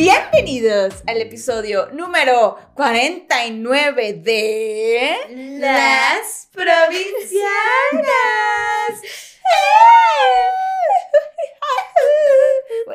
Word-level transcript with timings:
Bienvenidos 0.00 1.02
al 1.08 1.20
episodio 1.20 1.90
número 1.90 2.56
49 2.74 4.12
de 4.12 5.58
Las 5.58 6.48
Provincianas. 6.52 7.42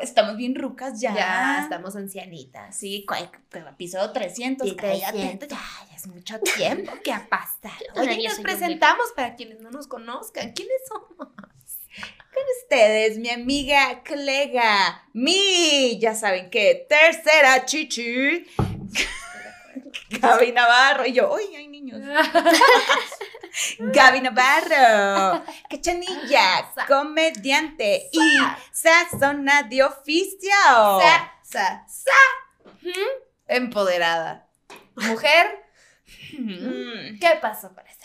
Estamos 0.00 0.38
bien 0.38 0.54
rucas 0.54 0.98
ya. 0.98 1.14
Ya 1.14 1.58
estamos 1.64 1.94
ancianitas. 1.94 2.74
Sí, 2.74 3.04
episodio 3.52 4.10
300. 4.10 4.66
Sí, 4.66 4.74
cállate. 4.74 5.12
300. 5.12 5.48
Ya, 5.50 5.60
ya 5.90 5.96
es 5.96 6.06
mucho 6.06 6.38
tiempo 6.56 6.90
que 7.04 7.12
ha 7.12 7.28
pasado. 7.28 7.74
Oye, 7.96 8.26
nos 8.26 8.38
presentamos 8.38 9.12
para 9.14 9.36
quienes 9.36 9.60
no 9.60 9.70
nos 9.70 9.88
conozcan. 9.88 10.52
¿Quiénes 10.52 10.80
somos? 10.88 11.28
Ustedes, 12.62 13.18
mi 13.18 13.30
amiga 13.30 14.02
Clega, 14.02 15.02
mi, 15.12 15.98
ya 15.98 16.14
saben 16.14 16.50
qué, 16.50 16.86
tercera 16.88 17.64
chichi, 17.64 18.46
Gaby 20.20 20.52
Navarro, 20.52 21.06
y 21.06 21.12
yo, 21.12 21.32
uy, 21.32 21.54
hay 21.56 21.68
niños. 21.68 22.00
Gaby 23.78 24.20
Navarro, 24.20 25.44
cachanilla, 25.70 26.72
comediante 26.88 28.08
y 28.12 28.38
sazona 28.72 29.62
de 29.62 29.82
oficio. 29.84 30.50
Sa, 30.70 31.32
sa, 31.42 31.84
sa. 31.86 32.10
Empoderada. 33.46 34.48
Mujer. 34.96 35.64
Mm. 36.38 37.18
¿Qué 37.20 37.38
pasó 37.40 37.74
para 37.74 37.88
banco? 37.88 38.03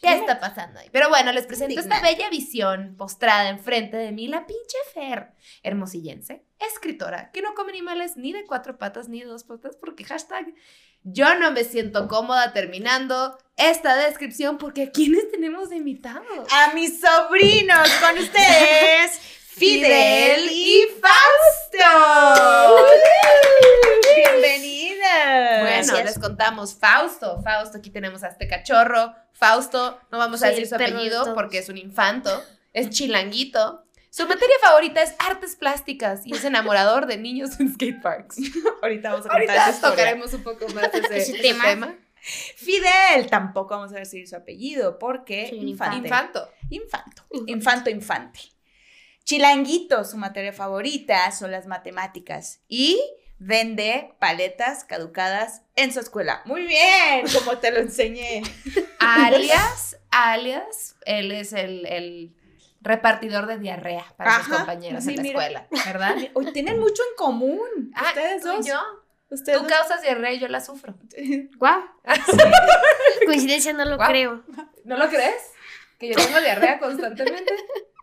¿Qué 0.00 0.14
está 0.14 0.38
pasando 0.38 0.78
ahí? 0.78 0.88
Pero 0.92 1.08
bueno, 1.08 1.32
les 1.32 1.46
presento 1.46 1.80
esta 1.80 2.00
bella 2.00 2.30
visión 2.30 2.94
postrada 2.96 3.48
enfrente 3.48 3.96
de 3.96 4.12
mí, 4.12 4.28
la 4.28 4.46
pinche 4.46 4.76
Fer, 4.94 5.32
hermosillense, 5.62 6.44
escritora, 6.58 7.30
que 7.32 7.42
no 7.42 7.54
come 7.54 7.72
animales 7.72 8.16
ni 8.16 8.32
de 8.32 8.44
cuatro 8.44 8.78
patas 8.78 9.08
ni 9.08 9.20
de 9.20 9.26
dos 9.26 9.44
patas, 9.44 9.76
porque 9.76 10.04
hashtag 10.04 10.54
yo 11.04 11.34
no 11.38 11.52
me 11.52 11.64
siento 11.64 12.06
cómoda 12.08 12.52
terminando 12.52 13.38
esta 13.56 13.96
descripción, 13.96 14.58
porque 14.58 14.82
¿a 14.84 14.90
quiénes 14.90 15.30
tenemos 15.30 15.70
de 15.70 15.76
invitados? 15.76 16.46
A 16.52 16.74
mis 16.74 17.00
sobrinos, 17.00 17.88
con 18.00 18.18
ustedes, 18.18 19.18
Fidel 19.48 20.48
y 20.50 20.82
Fausto. 21.00 21.88
Bienvenidas. 24.14 24.77
Bueno, 25.60 26.04
les 26.04 26.18
contamos 26.18 26.74
Fausto. 26.74 27.40
Fausto, 27.42 27.78
aquí 27.78 27.90
tenemos 27.90 28.22
a 28.22 28.28
este 28.28 28.48
cachorro. 28.48 29.14
Fausto, 29.32 30.00
no 30.10 30.18
vamos 30.18 30.42
a 30.42 30.48
decir 30.48 30.66
su 30.66 30.74
apellido 30.74 31.34
porque 31.34 31.58
es 31.58 31.68
un 31.68 31.78
infanto. 31.78 32.30
Es 32.72 32.90
chilanguito. 32.90 33.84
Su 34.10 34.26
materia 34.26 34.56
favorita 34.62 35.02
es 35.02 35.14
artes 35.18 35.54
plásticas 35.54 36.26
y 36.26 36.34
es 36.34 36.44
enamorador 36.44 37.06
de 37.06 37.18
niños 37.18 37.60
en 37.60 37.72
skateparks. 37.72 38.36
Ahorita 38.82 39.10
vamos 39.10 39.26
a 39.26 39.28
contar 39.28 39.58
Ahorita 39.58 39.90
tocaremos 39.90 40.32
un 40.32 40.42
poco 40.42 40.66
más 40.68 40.92
ese, 40.94 41.16
Ese 41.18 41.38
tema. 41.38 41.64
tema. 41.64 41.98
Fidel, 42.20 43.28
tampoco 43.30 43.76
vamos 43.76 43.92
a 43.92 43.96
decir 43.96 44.26
su 44.26 44.34
apellido 44.34 44.98
porque 44.98 45.50
infante. 45.52 45.98
Infanto. 45.98 46.50
Infanto. 46.70 47.22
Infanto, 47.46 47.90
infante. 47.90 48.40
Chilanguito, 49.24 50.04
su 50.04 50.16
materia 50.16 50.52
favorita 50.52 51.30
son 51.32 51.50
las 51.50 51.66
matemáticas 51.66 52.62
y 52.66 52.98
vende 53.38 54.14
paletas 54.18 54.84
caducadas 54.84 55.62
en 55.76 55.92
su 55.92 56.00
escuela. 56.00 56.42
Muy 56.44 56.62
bien, 56.66 57.24
como 57.38 57.58
te 57.58 57.70
lo 57.70 57.78
enseñé. 57.78 58.42
Alias, 58.98 59.96
alias, 60.10 60.96
él 61.06 61.32
es 61.32 61.52
el, 61.52 61.86
el 61.86 62.34
repartidor 62.80 63.46
de 63.46 63.58
diarrea 63.58 64.04
para 64.16 64.38
sus 64.42 64.54
compañeros 64.56 65.04
sí, 65.04 65.10
en 65.10 65.16
la 65.16 65.22
mira. 65.22 65.40
escuela, 65.40 65.68
¿verdad? 65.86 66.16
Hoy 66.34 66.52
tienen 66.52 66.78
mucho 66.80 67.02
en 67.10 67.16
común. 67.16 67.92
Ah, 67.94 68.04
Ustedes 68.08 68.42
tú 68.42 68.48
y 68.48 68.56
dos. 68.56 68.66
yo. 68.66 68.80
Ustedes 69.30 69.58
Tú 69.58 69.64
dos. 69.64 69.72
causas 69.72 70.00
diarrea 70.02 70.32
y 70.32 70.38
yo 70.38 70.48
la 70.48 70.60
sufro. 70.60 70.94
Guau. 71.58 71.82
Coincidencia 73.26 73.72
no 73.72 73.84
lo 73.84 73.98
creo. 73.98 74.42
¿No 74.84 74.96
lo 74.96 75.08
crees? 75.08 75.52
Que 75.98 76.08
yo 76.08 76.14
tengo 76.14 76.40
diarrea 76.40 76.78
constantemente. 76.78 77.52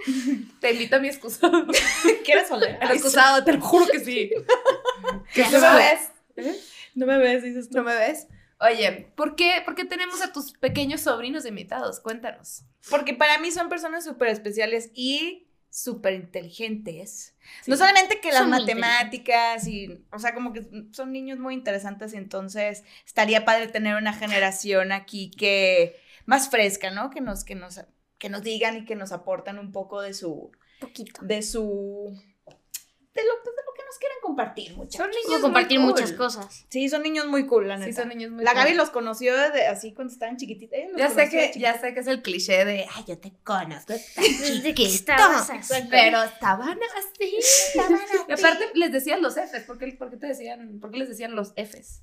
Te 0.60 0.72
invito 0.72 0.98
a 0.98 1.00
mi 1.00 1.08
excusado. 1.08 1.66
¿Quieres 2.26 2.52
oler? 2.52 2.78
Al 2.82 2.92
excusado, 2.92 3.44
te 3.44 3.54
lo 3.54 3.62
juro 3.62 3.88
que 3.88 4.00
sí. 4.00 4.32
Ya 5.36 5.50
¿No 5.50 5.60
me 5.62 5.76
ves? 5.78 6.60
No 6.94 7.06
me 7.06 7.18
ves, 7.18 7.44
dices 7.44 7.70
tú. 7.70 7.78
¿No 7.78 7.84
me 7.84 7.96
ves? 7.96 8.28
Oye, 8.60 9.12
¿por 9.16 9.36
qué, 9.36 9.62
por 9.66 9.76
qué 9.76 9.86
tenemos 9.86 10.22
a 10.22 10.32
tus 10.32 10.54
pequeños 10.54 11.02
sobrinos 11.02 11.46
invitados? 11.46 12.00
Cuéntanos. 12.00 12.64
Porque 12.90 13.14
para 13.14 13.38
mí 13.40 13.52
son 13.52 13.70
personas 13.70 14.04
súper 14.04 14.30
especiales 14.30 14.92
y 14.94 15.48
súper 15.70 16.14
inteligentes. 16.14 17.36
No 17.68 17.76
solamente 17.76 18.22
que 18.22 18.30
las 18.30 18.40
Son 18.40 18.50
matemáticas 18.50 19.68
y, 19.68 20.06
o 20.12 20.20
sea, 20.20 20.34
como 20.34 20.54
que 20.54 20.66
son 20.92 21.12
niños 21.12 21.38
muy 21.38 21.54
interesantes 21.54 22.14
y 22.14 22.18
entonces 22.18 22.84
estaría 23.06 23.44
padre 23.44 23.68
tener 23.68 23.96
una 23.96 24.14
generación 24.14 24.94
aquí 24.94 25.32
que 25.32 26.00
más 26.26 26.50
fresca, 26.50 26.92
¿no? 26.92 27.10
Que 27.10 27.22
nos, 27.22 27.44
que 27.44 27.56
nos, 27.56 27.82
que 28.18 28.30
nos 28.30 28.42
digan 28.44 28.78
y 28.78 28.86
que 28.86 28.96
nos 28.96 29.12
aportan 29.12 29.60
un 29.60 29.72
poco 29.72 30.02
de 30.02 30.14
su, 30.14 30.52
Poquito. 30.80 31.22
de 31.24 31.42
su, 31.42 32.12
de 32.46 33.24
lo, 33.24 33.34
pues, 33.44 33.56
de 33.56 33.62
lo 33.66 33.74
que 33.74 33.86
nos 33.86 33.98
quieren 33.98 34.18
compartir, 34.22 34.76
muchachos. 34.76 34.98
Son 34.98 35.10
niños 35.10 35.42
compartir 35.42 35.80
muy 35.80 35.94
cool. 35.94 36.02
muchas 36.02 36.18
cosas. 36.18 36.66
Sí, 36.70 36.90
son 36.90 37.04
niños 37.04 37.28
muy 37.28 37.46
cool, 37.46 37.68
la 37.68 37.78
neta. 37.78 37.92
Sí, 37.92 37.94
son 37.94 38.10
niños 38.10 38.32
muy 38.32 38.44
la 38.44 38.52
cool. 38.52 38.64
Gaby 38.64 38.74
los 38.74 38.90
conoció 38.90 39.38
desde 39.38 39.68
así 39.68 39.94
cuando 39.94 40.12
estaban 40.12 40.38
chiquititas. 40.38 40.80
Ya 40.98 41.10
sé, 41.10 41.30
que, 41.30 41.54
ya 41.58 41.80
sé 41.80 41.94
que 41.94 42.00
es 42.02 42.08
el 42.08 42.22
cliché 42.22 42.66
de, 42.66 42.86
ay, 42.94 43.04
yo 43.08 43.18
te 43.18 43.32
conozco 43.44 43.94
tan 44.16 44.24
¿De 44.26 44.74
qué 44.74 44.84
chiquito. 44.84 44.84
estabas 45.14 45.50
así? 45.50 45.76
Pero 45.90 46.24
estaban 46.24 46.78
así, 46.98 47.38
estaban 47.38 47.94
así. 47.94 48.18
Y 48.28 48.32
aparte 48.34 48.66
les 48.74 48.92
decían 48.92 49.22
los 49.22 49.36
Fs, 49.36 49.64
¿por 49.66 49.78
qué, 49.78 49.88
por 49.94 50.10
qué 50.10 50.18
te 50.18 50.28
decían, 50.28 50.80
por 50.82 50.92
qué 50.92 50.98
les 50.98 51.10
decían 51.10 51.36
los 51.36 51.54
Fs? 51.56 52.02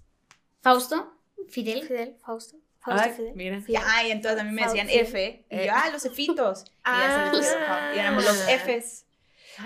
Fausto, 0.62 1.18
Fidel, 1.48 1.82
Fidel, 1.86 2.16
Fausto, 2.24 2.56
Ay, 2.84 3.14
mira. 3.34 3.60
Ay, 3.86 4.10
entonces 4.10 4.40
a 4.40 4.44
mí 4.44 4.50
me 4.52 4.62
decían. 4.64 4.88
F. 4.90 5.44
Y 5.50 5.54
Eh. 5.56 5.66
yo, 5.66 5.72
ah, 5.74 5.88
los 5.92 6.04
Efitos. 6.04 6.64
Y 6.66 6.70
ya 6.88 7.30
Ah. 7.30 7.92
y 7.94 7.98
éramos 7.98 8.24
los 8.24 8.36
Fs. 8.48 9.06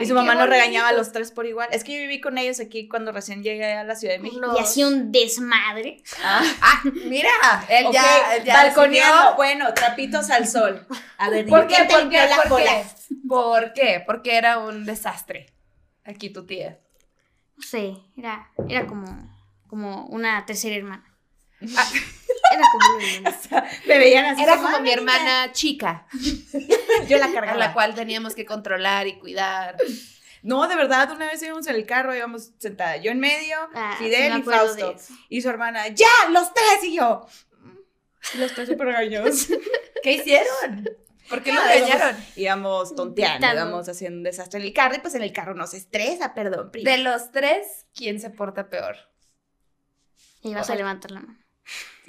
Y 0.00 0.04
su 0.06 0.15
mamá 0.15 0.34
nos 0.34 0.49
regañaba 0.49 0.88
a 0.88 0.93
los 0.93 1.12
tres 1.12 1.31
por 1.31 1.47
igual. 1.47 1.69
Es 1.71 1.84
que 1.84 1.93
yo 1.94 2.00
viví 2.00 2.21
con 2.21 2.37
ellos 2.38 2.59
aquí 2.60 2.88
cuando 2.88 3.12
recién 3.12 3.43
llegué 3.44 3.72
a 3.72 3.84
la 3.84 3.94
Ciudad 3.94 4.15
de 4.15 4.19
México. 4.21 4.53
Y 4.54 4.60
hacía 4.60 4.87
un 4.88 5.12
desmadre. 5.12 6.03
Ah, 6.22 6.43
mira, 7.04 7.31
él 7.69 7.87
ya. 7.93 9.34
Bueno, 9.37 9.72
trapitos 9.75 10.28
al 10.31 10.47
sol. 10.48 10.87
A 11.19 11.31
ver, 11.31 11.47
¿Por 11.47 11.69
qué? 11.69 11.75
¿quién 11.77 11.88
te 11.88 11.94
¿Por 11.94 12.09
qué? 12.10 12.65
qué? 12.65 12.84
¿Por 13.28 13.72
qué? 13.72 14.03
Porque 14.04 14.37
era 14.37 14.59
un 14.59 14.84
desastre. 14.84 15.53
Aquí 16.04 16.31
tu 16.31 16.44
tía. 16.44 16.78
No 17.56 17.62
sé, 17.62 17.94
era, 18.16 18.50
era 18.69 18.87
como, 18.87 19.06
como 19.69 20.06
una 20.06 20.44
tercera 20.47 20.75
hermana. 20.77 21.04
Ah. 21.77 21.91
Era 22.56 22.69
como 22.72 22.97
una 22.97 23.05
hermana. 23.06 23.37
O 23.39 23.49
sea, 23.49 23.71
me 23.87 23.99
veían 23.99 24.25
así. 24.27 24.43
Era 24.43 24.56
como 24.56 24.69
"Ah, 24.69 24.78
mi 24.81 24.84
niña". 24.89 24.94
hermana 24.94 25.53
chica, 25.53 26.06
Yo 27.09 27.19
la 27.19 27.27
a 27.27 27.33
cargaba. 27.33 27.59
la 27.59 27.72
cual 27.72 27.94
teníamos 27.94 28.34
que 28.34 28.44
controlar 28.44 29.06
y 29.06 29.19
cuidar. 29.19 29.77
No, 30.43 30.69
de 30.69 30.77
verdad, 30.77 31.11
una 31.11 31.27
vez 31.27 31.43
íbamos 31.43 31.66
en 31.66 31.75
el 31.75 31.87
carro, 31.87 32.15
íbamos 32.15 32.53
sentada 32.59 32.97
yo 32.99 33.11
en 33.11 33.19
medio, 33.21 33.56
Ah, 33.75 33.95
sí 33.99 34.05
Fidel 34.05 34.33
me 34.34 34.39
y 34.41 34.43
Fausto. 34.43 34.95
Y 35.28 35.41
su 35.43 35.49
hermana, 35.49 35.89
¡ya! 35.89 36.06
¡Los 36.31 36.53
tres! 36.55 36.84
Y 36.84 36.97
yo. 36.97 37.27
"Mm". 37.61 38.39
Los 38.41 38.53
tres 38.55 38.69
súper 38.69 38.87
regañados. 38.89 39.49
¿Qué 40.03 40.12
hicieron? 40.12 40.89
¿Por 41.28 41.43
qué 41.43 41.53
lo 41.53 41.61
Nada, 41.61 41.75
engañaron? 41.75 42.16
íbamos 42.37 42.95
tonteando, 42.95 43.45
íbamos 43.53 43.89
haciendo 43.89 44.19
un 44.19 44.22
desastre 44.22 44.61
en 44.61 44.66
el 44.66 44.72
carro 44.72 44.95
y 44.95 45.00
pues 45.00 45.16
en 45.16 45.22
el 45.22 45.33
carro 45.33 45.55
nos 45.55 45.75
estresa, 45.75 46.34
perdón. 46.34 46.71
prima. 46.71 46.89
De 46.89 46.99
los 46.99 47.33
tres, 47.33 47.87
¿quién 47.93 48.21
se 48.21 48.31
porta 48.31 48.69
peor? 48.71 48.97
Y 50.43 50.55
vas 50.55 50.71
a 50.71 50.77
levantar 50.77 51.11
la 51.11 51.21
mano. 51.22 51.39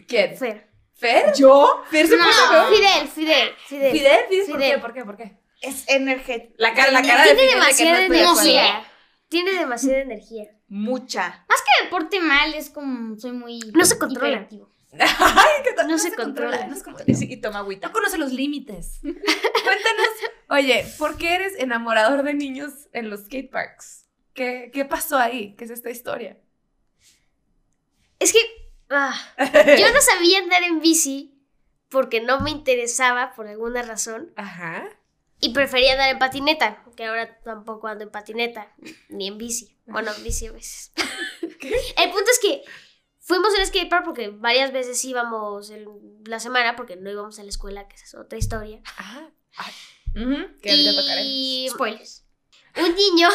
¿Quién? 0.07 0.37
Fer. 0.37 0.67
¿Fer? 0.93 1.33
¿Yo? 1.35 1.83
¿Fer 1.89 2.07
se 2.07 2.17
No, 2.17 2.23
peor? 2.51 2.73
Fidel, 2.75 3.07
Fidel, 3.07 3.49
Fidel. 3.67 3.91
¿Fidel? 3.91 4.19
¿Fidel? 4.45 4.47
¿Por 4.49 4.59
qué? 4.61 4.79
¿Por 4.79 4.93
qué? 4.93 5.03
¿Por 5.05 5.17
qué? 5.17 5.37
Es 5.61 5.87
energético. 5.87 6.53
La 6.57 6.73
cara, 6.73 6.91
la 6.91 7.01
cara 7.01 7.23
de 7.25 7.35
Tiene 7.35 7.41
Fidel 7.41 7.47
de 7.47 7.47
que 7.47 7.55
demasiada 7.55 7.93
no 7.93 8.13
de 8.13 8.21
acuerdo. 8.21 8.41
energía. 8.41 8.91
Tiene 9.29 9.51
demasiada 9.53 9.99
energía. 9.99 10.43
Mucha. 10.67 11.45
Que 11.47 11.83
me 11.83 11.89
porte 11.89 12.19
mal 12.21 12.53
es 12.53 12.69
como 12.69 13.17
soy 13.19 13.33
muy 13.33 13.59
No 13.75 13.85
se 13.85 13.97
controla. 13.99 14.47
Ay, 14.99 15.63
¿qué 15.63 15.73
tal? 15.73 15.87
No 15.87 15.97
se 15.99 16.13
controla. 16.15 16.65
No, 16.67 16.75
Y, 17.05 17.13
sí, 17.13 17.27
y 17.29 17.37
toma 17.37 17.59
agüita. 17.59 17.87
no 17.87 17.93
conoce 17.93 18.17
los 18.17 18.31
límites. 18.31 18.99
Cuéntanos, 19.01 20.07
oye, 20.49 20.85
¿por 20.97 21.17
qué 21.17 21.35
eres 21.35 21.53
enamorador 21.59 22.23
de 22.23 22.33
niños 22.33 22.71
en 22.93 23.09
los 23.09 23.25
skateparks? 23.25 24.05
¿Qué, 24.33 24.71
¿Qué 24.73 24.85
pasó 24.85 25.17
ahí? 25.17 25.55
¿Qué 25.57 25.65
es 25.65 25.71
esta 25.71 25.89
historia? 25.89 26.37
Es 28.19 28.31
que 28.33 28.39
ah, 28.89 29.33
yo 29.79 29.93
no 29.93 30.01
sabía 30.01 30.39
andar 30.39 30.63
en 30.63 30.79
bici 30.79 31.33
porque 31.89 32.21
no 32.21 32.39
me 32.41 32.51
interesaba 32.51 33.33
por 33.33 33.47
alguna 33.47 33.81
razón 33.81 34.33
Ajá. 34.35 34.87
y 35.39 35.53
prefería 35.53 35.93
andar 35.93 36.09
en 36.09 36.19
patineta, 36.19 36.83
que 36.95 37.05
ahora 37.05 37.39
tampoco 37.43 37.87
ando 37.87 38.03
en 38.03 38.11
patineta 38.11 38.73
ni 39.09 39.27
en 39.27 39.37
bici. 39.37 39.77
Bueno, 39.85 40.11
en 40.13 40.23
bici 40.23 40.47
a 40.47 40.51
veces. 40.51 40.91
El 41.97 42.11
punto 42.11 42.29
es 42.31 42.39
que 42.39 42.63
fuimos 43.19 43.53
al 43.57 43.65
skatepark 43.65 44.05
porque 44.05 44.29
varias 44.29 44.71
veces 44.71 45.03
íbamos 45.05 45.71
la 46.25 46.39
semana 46.39 46.75
porque 46.75 46.95
no 46.95 47.09
íbamos 47.09 47.39
a 47.39 47.43
la 47.43 47.49
escuela, 47.49 47.87
que 47.87 47.95
esa 47.95 48.05
es 48.05 48.15
otra 48.15 48.37
historia. 48.37 48.81
Ajá. 48.97 49.29
Ah, 49.57 49.71
Que 50.61 50.69
ahorita. 50.71 51.21
Y 51.21 51.67
spoilers. 51.71 52.23
Un 52.75 52.93
niño, 52.95 53.29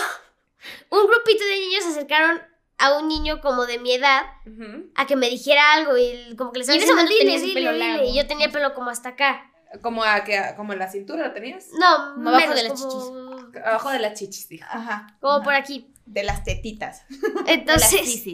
un 0.90 1.06
grupito 1.06 1.44
de 1.44 1.58
niños 1.58 1.84
se 1.84 1.90
acercaron 1.90 2.42
a 2.82 2.98
un 2.98 3.06
niño 3.06 3.40
como 3.40 3.64
de 3.66 3.78
mi 3.78 3.92
edad 3.94 4.22
Ujú. 4.44 4.90
a 4.96 5.06
que 5.06 5.14
me 5.14 5.30
dijera 5.30 5.74
algo 5.74 5.96
y 5.96 6.34
como 6.36 6.50
que 6.50 6.58
le 6.58 6.62
estaba 6.64 6.78
diciendo, 6.80 7.02
dile, 7.04 7.38
dile, 7.38 7.54
pelo 7.54 7.72
dile", 7.72 7.86
largo. 7.88 8.04
Y 8.10 8.16
yo 8.16 8.26
tenía 8.26 8.46
el 8.46 8.52
pelo 8.52 8.74
como 8.74 8.90
hasta 8.90 9.10
acá. 9.10 9.48
Como, 9.80 10.02
a, 10.02 10.24
que, 10.24 10.38
como 10.56 10.72
en 10.72 10.80
la 10.80 10.90
cintura 10.90 11.28
lo 11.28 11.32
tenías. 11.32 11.68
No, 11.78 12.14
Como 12.14 12.30
abajo 12.30 12.48
menos, 12.48 12.56
de 12.62 12.68
las 12.68 12.82
como, 12.82 13.36
Abajo 13.64 13.90
de 13.90 13.98
las 14.00 14.18
chichis, 14.18 14.48
dijo. 14.48 14.66
Ajá. 14.68 15.16
como 15.20 15.34
Ajá. 15.34 15.44
por 15.44 15.54
aquí. 15.54 15.94
De 16.06 16.24
las 16.24 16.42
tetitas. 16.42 17.04
Entonces, 17.46 18.24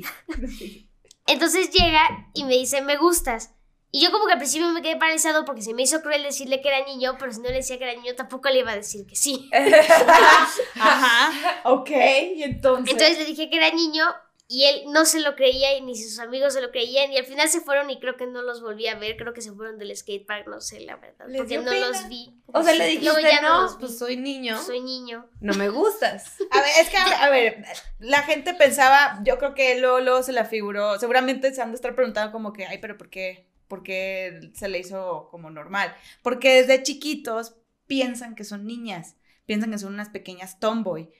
entonces 1.26 1.70
llega 1.70 2.00
y 2.32 2.44
me 2.44 2.54
dice, 2.54 2.80
me 2.80 2.96
gustas. 2.96 3.50
Y 3.90 4.02
yo 4.02 4.10
como 4.10 4.26
que 4.26 4.32
al 4.32 4.38
principio 4.38 4.68
me 4.68 4.80
quedé 4.80 4.96
paralizado 4.96 5.44
porque 5.44 5.60
se 5.62 5.74
me 5.74 5.82
hizo 5.82 6.00
cruel 6.00 6.22
decirle 6.22 6.62
que 6.62 6.68
era 6.68 6.86
niño, 6.86 7.16
pero 7.18 7.32
si 7.32 7.40
no 7.40 7.48
le 7.50 7.56
decía 7.56 7.78
que 7.78 7.84
era 7.84 7.94
niño 7.94 8.14
tampoco 8.16 8.48
le 8.48 8.60
iba 8.60 8.72
a 8.72 8.76
decir 8.76 9.06
que 9.06 9.14
sí. 9.16 9.48
Ajá. 10.80 11.30
Ok, 11.64 11.90
y 12.34 12.42
entonces. 12.42 12.92
Entonces 12.92 13.18
le 13.18 13.24
dije 13.26 13.50
que 13.50 13.56
era 13.58 13.70
niño 13.70 14.04
y 14.50 14.64
él 14.64 14.84
no 14.92 15.04
se 15.04 15.20
lo 15.20 15.36
creía 15.36 15.76
y 15.76 15.82
ni 15.82 15.94
sus 15.94 16.18
amigos 16.18 16.54
se 16.54 16.62
lo 16.62 16.70
creían 16.70 17.12
y 17.12 17.18
al 17.18 17.26
final 17.26 17.48
se 17.50 17.60
fueron 17.60 17.90
y 17.90 18.00
creo 18.00 18.16
que 18.16 18.26
no 18.26 18.40
los 18.40 18.62
volví 18.62 18.86
a 18.88 18.94
ver, 18.98 19.18
creo 19.18 19.34
que 19.34 19.42
se 19.42 19.52
fueron 19.52 19.78
del 19.78 19.94
skatepark, 19.94 20.48
no 20.48 20.60
sé 20.62 20.80
la 20.80 20.96
verdad, 20.96 21.26
Les 21.28 21.38
porque 21.42 21.58
no 21.58 21.70
pena. 21.70 21.88
los 21.88 22.08
vi. 22.08 22.34
O 22.46 22.62
sea, 22.62 22.72
le 22.74 22.86
dijiste, 22.86 23.22
ya 23.22 23.42
no, 23.42 23.68
vi. 23.68 23.74
pues 23.78 23.98
soy 23.98 24.16
niño, 24.16 24.58
Soy 24.62 24.80
niño. 24.80 25.28
no 25.40 25.52
me 25.52 25.68
gustas. 25.68 26.32
A 26.50 26.60
ver, 26.62 26.70
es 26.80 26.88
que, 26.88 26.96
a 26.96 27.28
ver, 27.28 27.62
la 27.98 28.22
gente 28.22 28.54
pensaba, 28.54 29.20
yo 29.22 29.36
creo 29.36 29.54
que 29.54 29.78
luego, 29.80 30.00
luego 30.00 30.22
se 30.22 30.32
la 30.32 30.46
figuró, 30.46 30.98
seguramente 30.98 31.52
se 31.52 31.60
han 31.60 31.70
de 31.70 31.76
estar 31.76 31.94
preguntando 31.94 32.32
como 32.32 32.54
que, 32.54 32.64
ay, 32.64 32.78
pero 32.78 32.96
¿por 32.96 33.10
qué? 33.10 33.46
¿Por 33.68 33.82
qué 33.82 34.50
se 34.54 34.68
le 34.68 34.78
hizo 34.78 35.28
como 35.30 35.50
normal? 35.50 35.94
Porque 36.22 36.54
desde 36.62 36.82
chiquitos 36.82 37.54
piensan 37.86 38.34
que 38.34 38.44
son 38.44 38.66
niñas, 38.66 39.16
piensan 39.44 39.70
que 39.72 39.78
son 39.78 39.92
unas 39.92 40.08
pequeñas 40.08 40.58
tomboy. 40.58 41.10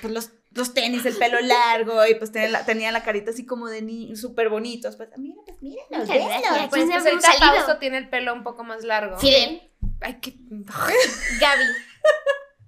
Pues 0.00 0.12
los, 0.12 0.30
los 0.58 0.74
tenis, 0.74 1.06
el 1.06 1.16
pelo 1.16 1.40
largo, 1.40 2.04
y 2.06 2.14
pues 2.16 2.30
tenían 2.32 2.52
la, 2.52 2.64
tenían 2.66 2.92
la 2.92 3.02
carita 3.02 3.30
así 3.30 3.46
como 3.46 3.68
de 3.68 3.80
ni 3.80 4.14
súper 4.16 4.48
bonitos. 4.50 4.96
Pues, 4.96 5.08
mira, 5.16 5.36
pues 5.46 5.62
miren, 5.62 5.84
los 5.90 6.06
gracias. 6.08 6.68
Pues 6.68 6.68
Pues, 6.68 6.84
pues 6.90 7.06
ahorita 7.06 7.32
salido. 7.32 7.52
Fausto 7.54 7.78
tiene 7.78 7.98
el 7.98 8.08
pelo 8.10 8.34
un 8.34 8.42
poco 8.42 8.64
más 8.64 8.84
largo. 8.84 9.16
Fidel, 9.18 9.62
Ay, 10.00 10.18
qué... 10.20 10.34
Gaby. 11.40 11.64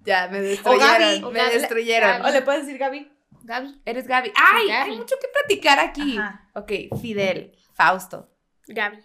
Ya, 0.04 0.28
me 0.28 0.40
destruyeron, 0.40 1.24
O 1.24 1.30
me 1.30 1.38
Gaby. 1.40 1.54
destruyeron. 1.54 2.24
¿O 2.24 2.30
le 2.30 2.42
puedes 2.42 2.64
decir 2.64 2.78
Gaby? 2.78 3.10
Gaby. 3.42 3.80
Eres 3.84 4.06
Gaby. 4.06 4.32
¡Ay! 4.34 4.68
Gaby. 4.68 4.90
Hay 4.92 4.96
mucho 4.98 5.16
que 5.20 5.28
platicar 5.28 5.78
aquí. 5.78 6.16
Ajá. 6.18 6.48
Ok, 6.54 6.72
Fidel, 7.00 7.52
Fausto, 7.74 8.30
Gaby. 8.66 8.98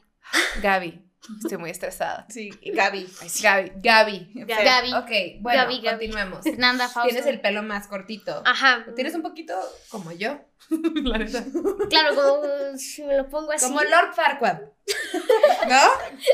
Gaby. 0.62 1.05
Estoy 1.44 1.58
muy 1.58 1.70
estresada. 1.72 2.26
Sí, 2.30 2.52
Gaby. 2.64 3.08
Ay, 3.22 3.30
sí. 3.30 3.44
Gaby, 3.44 3.72
Gaby. 3.78 4.32
Gaby. 4.46 4.94
Ok, 4.94 5.42
bueno, 5.42 5.62
Gaby, 5.64 5.82
Gaby. 5.82 5.90
continuemos. 6.08 6.44
Fernanda 6.44 6.88
Fausto. 6.88 7.10
Tienes 7.10 7.26
el 7.28 7.42
pelo 7.42 7.64
más 7.64 7.88
cortito. 7.88 8.44
Ajá. 8.46 8.86
Tienes 8.96 9.16
un 9.16 9.22
poquito 9.24 9.56
como 9.90 10.12
yo. 10.12 10.40
La 10.70 11.18
neta. 11.18 11.44
Claro, 11.90 12.16
como 12.16 12.78
si 12.78 13.04
me 13.04 13.18
lo 13.18 13.30
pongo 13.30 13.52
así. 13.52 13.66
Como 13.66 13.82
Lord 13.82 14.14
Farquaad. 14.14 14.60
¿No? 15.70 15.82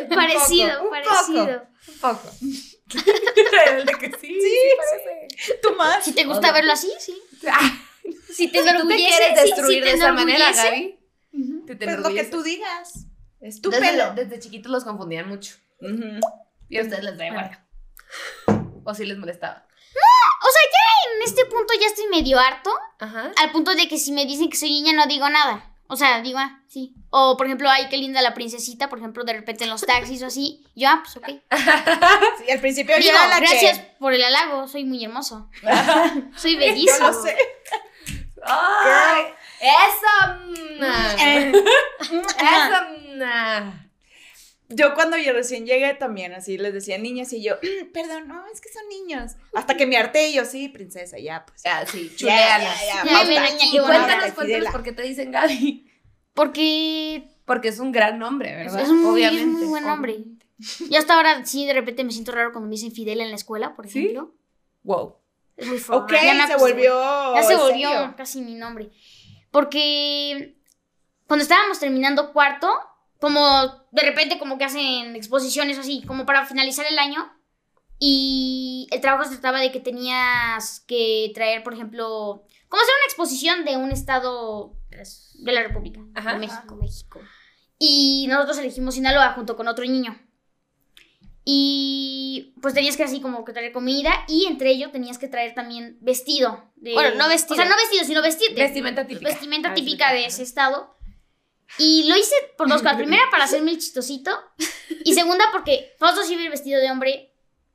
Un 0.01 0.09
Parecido, 0.09 0.69
poco, 0.73 0.83
un 0.83 0.89
parecido. 0.89 1.67
Un 1.87 1.99
poco. 1.99 2.29
El 3.71 3.85
de 3.85 3.93
que 3.93 4.11
sí. 4.19 4.27
Sí, 4.41 4.57
parece. 4.77 5.59
¿Tú 5.61 5.73
más? 5.75 6.03
Si 6.03 6.13
te 6.13 6.25
gusta 6.25 6.47
Obvio. 6.47 6.53
verlo 6.53 6.73
así, 6.73 6.91
sí. 6.99 7.17
Ah, 7.49 7.79
Si 8.33 8.47
te 8.49 8.59
¿Tú 8.59 8.63
te 8.65 8.69
enorgullece, 8.71 9.07
quieres 9.17 9.43
destruir 9.43 9.83
te 9.83 9.89
de 9.89 9.95
esa 9.95 10.11
manera. 10.11 10.51
Gaby? 10.51 10.99
Ujú. 11.33 11.65
¿Te- 11.65 11.75
te 11.75 11.85
Pues 11.85 11.99
lo 11.99 12.09
que 12.13 12.23
tú 12.25 12.43
digas. 12.43 13.05
Es 13.41 13.61
tu 13.61 13.69
Desde, 13.69 13.85
pelo. 13.91 14.13
desde 14.13 14.39
chiquitos 14.39 14.71
los 14.71 14.83
confundían 14.83 15.27
mucho. 15.27 15.55
Y 16.69 16.77
a 16.77 16.81
ustedes 16.83 17.03
les 17.03 17.17
da 17.17 17.27
igual. 17.27 17.59
O 18.83 18.93
si 18.93 19.05
les 19.05 19.17
molestaba. 19.17 19.65
En 21.15 21.27
este 21.27 21.45
punto 21.45 21.73
ya 21.79 21.87
estoy 21.87 22.07
medio 22.07 22.39
harto, 22.39 22.71
Ajá. 22.99 23.31
al 23.37 23.51
punto 23.51 23.75
de 23.75 23.87
que 23.87 23.97
si 23.97 24.11
me 24.11 24.25
dicen 24.25 24.49
que 24.49 24.57
soy 24.57 24.69
niña 24.71 24.93
no 24.93 25.05
digo 25.07 25.29
nada. 25.29 25.67
O 25.87 25.95
sea, 25.97 26.21
digo, 26.21 26.39
ah, 26.39 26.61
sí. 26.67 26.95
O, 27.09 27.35
por 27.37 27.47
ejemplo, 27.47 27.69
ay, 27.69 27.89
qué 27.89 27.97
linda 27.97 28.21
la 28.21 28.33
princesita, 28.33 28.87
por 28.87 28.97
ejemplo, 28.99 29.23
de 29.25 29.33
repente 29.33 29.65
en 29.65 29.69
los 29.69 29.81
taxis 29.81 30.23
o 30.23 30.27
así. 30.27 30.65
Yo, 30.73 30.87
ah, 30.89 31.03
pues 31.03 31.17
ok. 31.17 31.41
Sí, 32.39 32.49
al 32.51 32.59
principio 32.61 32.95
yo 32.95 33.01
Digo, 33.01 33.13
era 33.17 33.27
la 33.27 33.39
gracias 33.39 33.79
que... 33.79 33.95
por 33.99 34.13
el 34.13 34.23
halago, 34.23 34.67
soy 34.67 34.85
muy 34.85 35.03
hermoso. 35.03 35.49
Soy 36.37 36.53
Yo 36.53 36.59
bellísimo. 36.59 37.07
lo 37.07 37.21
sé. 37.21 37.35
¡Ay! 38.45 39.23
¡Eso! 39.59 40.35
mm, 40.47 40.83
Eh, 41.21 41.51
¡Eso! 42.01 43.23
mm. 43.25 43.91
Yo 44.73 44.93
cuando 44.93 45.17
yo 45.17 45.33
recién 45.33 45.65
llegué 45.65 45.93
también 45.95 46.31
así 46.33 46.57
les 46.57 46.73
decía 46.73 46.97
niñas 46.97 47.33
y 47.33 47.43
yo, 47.43 47.55
"Mm, 47.55 47.91
perdón, 47.91 48.27
no, 48.29 48.45
es 48.53 48.61
que 48.61 48.69
son 48.71 48.87
niños. 48.87 49.33
Hasta 49.53 49.75
que 49.75 49.85
me 49.85 49.97
harté 49.97 50.29
y 50.29 50.33
yo, 50.35 50.45
sí, 50.45 50.69
princesa, 50.69 51.19
ya, 51.19 51.45
pues. 51.45 51.61
Ya, 51.63 51.85
sí, 51.85 52.09
Ya, 52.09 52.15
chulealas. 52.15 52.81
ya, 52.81 53.03
ya, 53.03 53.23
Ya, 53.23 53.65
Y 53.65 53.77
cuéntanos, 53.79 54.31
cuéntanos 54.33 54.71
por 54.71 54.83
qué 54.83 54.91
te 54.93 55.01
dicen 55.03 55.31
Gaby. 55.31 55.91
Porque 56.33 57.27
Porque 57.45 57.67
es 57.67 57.79
un 57.79 57.91
gran 57.91 58.17
nombre, 58.17 58.55
¿verdad? 58.55 58.81
es 58.81 58.87
un 58.89 59.01
muy, 59.01 59.11
Obviamente. 59.25 59.41
es 59.43 59.47
muy 59.47 59.65
buen 59.65 59.83
nombre. 59.83 60.17
Y 60.89 60.95
hasta 60.95 61.15
ahora 61.15 61.45
sí, 61.45 61.65
de 61.65 61.73
repente 61.73 62.03
me 62.05 62.11
siento 62.11 62.31
raro 62.31 62.51
cuando 62.53 62.69
me 62.69 62.75
dicen 62.75 62.93
Fidel 62.93 63.19
en 63.19 63.29
la 63.31 63.35
escuela, 63.35 63.75
por 63.75 63.89
¿Sí? 63.89 63.99
ejemplo. 63.99 64.33
Wow. 64.83 65.17
Es 65.61 65.67
muy 65.67 65.77
formal. 65.77 66.03
Ok, 66.03 66.11
ya 66.23 66.47
se 66.47 66.55
volvió. 66.57 67.35
Ya 67.35 67.43
se 67.43 67.53
¿en 67.53 67.59
volvió 67.59 67.89
serio? 67.89 68.13
casi 68.17 68.41
mi 68.41 68.55
nombre. 68.55 68.91
Porque 69.51 70.57
cuando 71.27 71.43
estábamos 71.43 71.79
terminando 71.79 72.33
cuarto, 72.33 72.67
como 73.19 73.85
de 73.91 74.01
repente 74.01 74.39
como 74.39 74.57
que 74.57 74.65
hacen 74.65 75.15
exposiciones 75.15 75.77
así, 75.77 76.03
como 76.07 76.25
para 76.25 76.45
finalizar 76.45 76.85
el 76.87 76.97
año. 76.97 77.31
Y 77.99 78.87
el 78.91 78.99
trabajo 78.99 79.25
se 79.25 79.31
trataba 79.37 79.59
de 79.59 79.71
que 79.71 79.79
tenías 79.79 80.79
que 80.87 81.31
traer, 81.35 81.61
por 81.61 81.73
ejemplo, 81.73 82.43
como 82.67 82.81
hacer 82.81 82.93
una 82.97 83.05
exposición 83.05 83.63
de 83.65 83.77
un 83.77 83.91
estado 83.91 84.73
de 84.89 85.51
la 85.51 85.61
República, 85.61 85.99
Ajá. 86.15 86.33
de 86.33 86.39
México. 86.39 86.75
México. 86.75 87.19
Y 87.77 88.25
nosotros 88.27 88.57
elegimos 88.57 88.95
Sinaloa 88.95 89.33
junto 89.33 89.55
con 89.55 89.67
otro 89.67 89.85
niño. 89.85 90.19
Y 91.53 92.53
pues 92.61 92.73
tenías 92.73 92.95
que 92.95 93.03
así 93.03 93.19
como 93.19 93.43
que 93.43 93.51
traer 93.51 93.73
comida 93.73 94.13
y 94.29 94.45
entre 94.45 94.69
ellos 94.71 94.91
tenías 94.93 95.17
que 95.17 95.27
traer 95.27 95.53
también 95.53 95.97
vestido. 95.99 96.71
de- 96.77 96.93
Bueno, 96.93 97.15
no 97.15 97.27
vestido. 97.27 97.53
O 97.53 97.61
sea, 97.61 97.69
no 97.69 97.75
vestido, 97.75 98.05
sino 98.05 98.21
vestirte. 98.21 98.61
Vestimenta 98.61 99.05
típica. 99.05 99.29
Vestimenta 99.29 99.69
Ah, 99.71 99.73
típica 99.73 100.09
sí. 100.09 100.13
de 100.15 100.25
ese 100.27 100.43
estado. 100.43 100.95
Y 101.77 102.07
lo 102.09 102.15
hice 102.17 102.35
por 102.57 102.69
dos 102.69 102.81
cosas. 102.81 102.95
Primera, 102.97 103.23
para 103.31 103.43
hacerme 103.45 103.71
el 103.71 103.79
chistosito. 103.79 104.31
Y 105.03 105.13
segunda, 105.13 105.43
porque 105.51 105.93
Fausto 105.99 106.23
se 106.23 106.33
iba 106.33 106.49
vestido 106.49 106.79
de 106.79 106.89
hombre. 106.89 107.30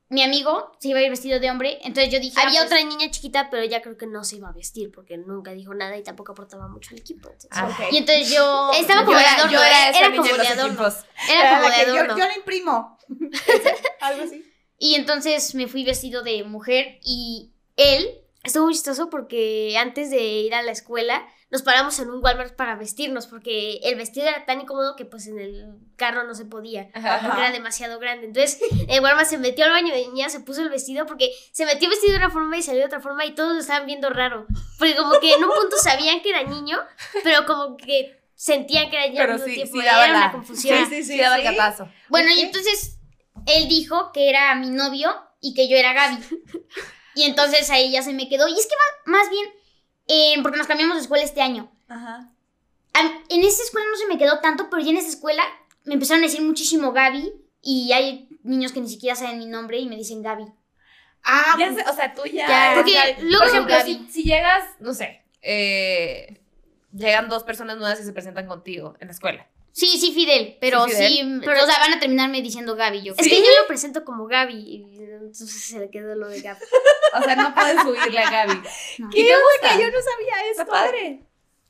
Mi 0.09 0.23
amigo 0.23 0.71
se 0.79 0.87
iba 0.89 0.99
a 0.99 1.01
ir 1.03 1.09
vestido 1.09 1.39
de 1.39 1.51
hombre. 1.51 1.79
Entonces 1.83 2.11
yo 2.13 2.19
dije. 2.19 2.39
Había 2.39 2.61
ah, 2.61 2.65
pues, 2.67 2.81
otra 2.81 2.83
niña 2.89 3.11
chiquita, 3.11 3.49
pero 3.49 3.65
ya 3.65 3.81
creo 3.81 3.97
que 3.97 4.07
no 4.07 4.23
se 4.23 4.37
iba 4.37 4.47
a 4.47 4.53
vestir 4.53 4.89
porque 4.91 5.17
nunca 5.17 5.51
dijo 5.51 5.73
nada 5.73 5.97
y 5.97 6.03
tampoco 6.03 6.31
aportaba 6.31 6.67
mucho 6.69 6.91
al 6.91 6.99
equipo. 6.99 7.29
entonces- 7.29 7.49
Ah. 7.51 7.69
Y 7.91 7.97
entonces 7.97 8.31
yo. 8.31 8.71
Estaba 8.73 9.01
Yo 9.01 9.05
como 9.07 9.17
de 9.17 9.23
era, 9.23 9.33
adorno, 9.35 9.51
yo 9.51 9.63
era 9.63 9.89
¿eh? 9.89 9.93
Era 9.97 10.09
como 10.11 10.23
de 10.23 10.47
adorno. 10.47 10.87
Era 11.29 11.41
Era 11.41 11.57
como 11.59 11.69
de 11.69 11.85
yo, 11.85 11.93
adorno. 11.93 12.17
yo 12.17 12.25
la 12.25 12.35
imprimo. 12.35 12.97
Algo 14.01 14.23
así. 14.23 14.43
Y 14.79 14.95
entonces 14.95 15.55
me 15.55 15.67
fui 15.67 15.83
vestido 15.83 16.23
de 16.23 16.43
mujer. 16.43 16.99
Y 17.03 17.53
él. 17.75 18.07
Estuvo 18.43 18.65
muy 18.65 18.73
chistoso 18.75 19.09
porque 19.09 19.75
antes 19.77 20.09
de 20.09 20.21
ir 20.21 20.55
a 20.55 20.61
la 20.61 20.71
escuela 20.71 21.27
nos 21.49 21.61
paramos 21.61 21.97
en 21.99 22.09
un 22.09 22.21
Walmart 22.23 22.55
para 22.55 22.75
vestirnos 22.75 23.25
porque 23.27 23.77
el 23.83 23.95
vestido 23.95 24.27
era 24.27 24.45
tan 24.45 24.59
incómodo 24.61 24.95
que 24.97 25.05
pues 25.05 25.27
en 25.27 25.39
el 25.39 25.75
carro 25.95 26.23
no 26.25 26.35
se 26.35 26.43
podía 26.45 26.89
Ajá. 26.93 27.19
porque 27.23 27.39
era 27.39 27.51
demasiado 27.51 27.99
grande. 27.99 28.27
Entonces 28.27 28.59
el 28.89 29.01
Walmart 29.01 29.27
se 29.29 29.37
metió 29.37 29.63
al 29.65 29.71
baño 29.71 29.93
de 29.93 30.01
niña, 30.07 30.27
se 30.29 30.41
puso 30.41 30.61
el 30.61 30.69
vestido 30.69 31.05
porque 31.05 31.31
se 31.53 31.65
metió 31.65 31.89
vestido 31.89 32.11
de 32.13 32.17
una 32.19 32.29
forma 32.29 32.57
y 32.57 32.63
salió 32.63 32.81
de 32.81 32.85
otra 32.87 32.99
forma 32.99 33.25
y 33.25 33.33
todos 33.33 33.53
lo 33.53 33.59
estaban 33.61 33.85
viendo 33.85 34.09
raro. 34.09 34.45
Porque 34.77 34.95
como 34.95 35.19
que 35.19 35.33
en 35.33 35.43
un 35.43 35.51
punto 35.51 35.77
sabían 35.81 36.21
que 36.21 36.29
era 36.31 36.43
niño, 36.43 36.77
pero 37.23 37.45
como 37.45 37.77
que 37.77 38.19
sentían 38.35 38.89
que 38.89 38.97
era 38.97 39.05
niño 39.07 39.17
Pero 39.21 39.33
al 39.33 39.39
mismo 39.39 39.47
sí, 39.47 39.55
tiempo. 39.55 39.77
sí 39.79 39.85
daba 39.85 40.03
era 40.03 40.13
la- 40.13 40.19
una 40.25 40.31
confusión. 40.33 40.85
Sí, 40.89 40.95
sí, 41.03 41.03
Sí, 41.13 41.17
daba 41.19 41.37
el. 41.37 41.57
Bueno, 42.09 42.29
y 42.31 42.41
entonces 42.41 42.99
él 43.45 43.69
dijo 43.69 44.11
que 44.11 44.29
era 44.29 44.53
mi 44.55 44.69
novio 44.69 45.15
y 45.39 45.53
que 45.53 45.69
yo 45.69 45.77
era 45.77 45.93
Gaby. 45.93 46.17
Y 47.15 47.23
entonces 47.23 47.69
ahí 47.71 47.89
ya 47.91 48.03
se 48.03 48.13
me 48.13 48.29
quedó. 48.29 48.47
Y 48.47 48.53
es 48.53 48.67
que 48.67 48.75
más 49.09 49.27
bien, 49.31 49.45
eh, 50.07 50.35
porque 50.41 50.57
nos 50.57 50.67
cambiamos 50.67 50.95
de 50.97 51.01
escuela 51.03 51.23
este 51.23 51.41
año. 51.41 51.71
Ajá. 51.87 52.31
En 53.29 53.43
esa 53.43 53.61
escuela 53.63 53.85
no 53.91 53.97
se 53.97 54.07
me 54.07 54.17
quedó 54.17 54.39
tanto, 54.39 54.69
pero 54.69 54.81
ya 54.81 54.89
en 54.89 54.97
esa 54.97 55.09
escuela 55.09 55.43
me 55.83 55.93
empezaron 55.93 56.23
a 56.23 56.27
decir 56.27 56.41
muchísimo 56.41 56.91
Gaby. 56.93 57.31
Y 57.61 57.91
hay 57.91 58.29
niños 58.43 58.71
que 58.71 58.79
ni 58.81 58.87
siquiera 58.89 59.15
saben 59.15 59.39
mi 59.39 59.45
nombre 59.45 59.77
y 59.79 59.87
me 59.87 59.95
dicen 59.97 60.21
Gaby. 60.23 60.45
Ah, 61.23 61.55
Ya 61.59 61.73
sé, 61.73 61.83
o 61.89 61.93
sea, 61.93 62.13
tú 62.13 62.23
ya. 62.25 62.71
Porque 62.75 62.93
Gaby. 62.93 63.21
luego 63.23 63.39
Por 63.45 63.47
ejemplo, 63.49 63.73
Gaby. 63.75 64.05
si, 64.07 64.11
si 64.13 64.23
llegas, 64.23 64.63
no 64.79 64.93
sé, 64.93 65.23
eh, 65.41 66.41
llegan 66.93 67.27
dos 67.29 67.43
personas 67.43 67.77
nuevas 67.77 67.99
y 67.99 68.03
se 68.03 68.13
presentan 68.13 68.47
contigo 68.47 68.95
en 68.99 69.07
la 69.07 69.13
escuela. 69.13 69.47
Sí, 69.77 69.97
sí, 69.99 70.11
Fidel. 70.11 70.57
Pero 70.59 70.87
Sí, 70.87 71.39
pero, 71.45 71.63
o 71.63 71.65
sea, 71.67 71.77
van 71.79 71.93
a 71.93 71.99
terminarme 71.99 72.41
diciendo 72.41 72.75
Gaby. 72.75 73.03
Yo. 73.03 73.13
Es 73.15 73.27
que 73.27 73.37
yo 73.37 73.47
lo 73.61 73.67
presento 73.67 74.03
como 74.03 74.25
Gaby 74.25 74.55
y 74.55 74.97
entonces 74.99 75.51
se 75.65 75.79
le 75.79 75.91
quedó 75.91 76.15
lo 76.15 76.27
de 76.29 76.41
Gaby. 76.41 76.59
O 77.19 77.21
sea, 77.23 77.35
no 77.35 77.53
puedes 77.53 77.81
subirle 77.83 78.19
a 78.19 78.31
Gaby. 78.31 78.61
No. 78.97 79.09
¿Qué 79.11 79.23
te 79.23 79.33
gusta? 79.35 79.77
que 79.77 79.83
yo 79.83 79.87
no 79.91 79.97
sabía 80.01 80.49
Está 80.49 80.63
esto. 80.63 80.65
padre. 80.71 81.23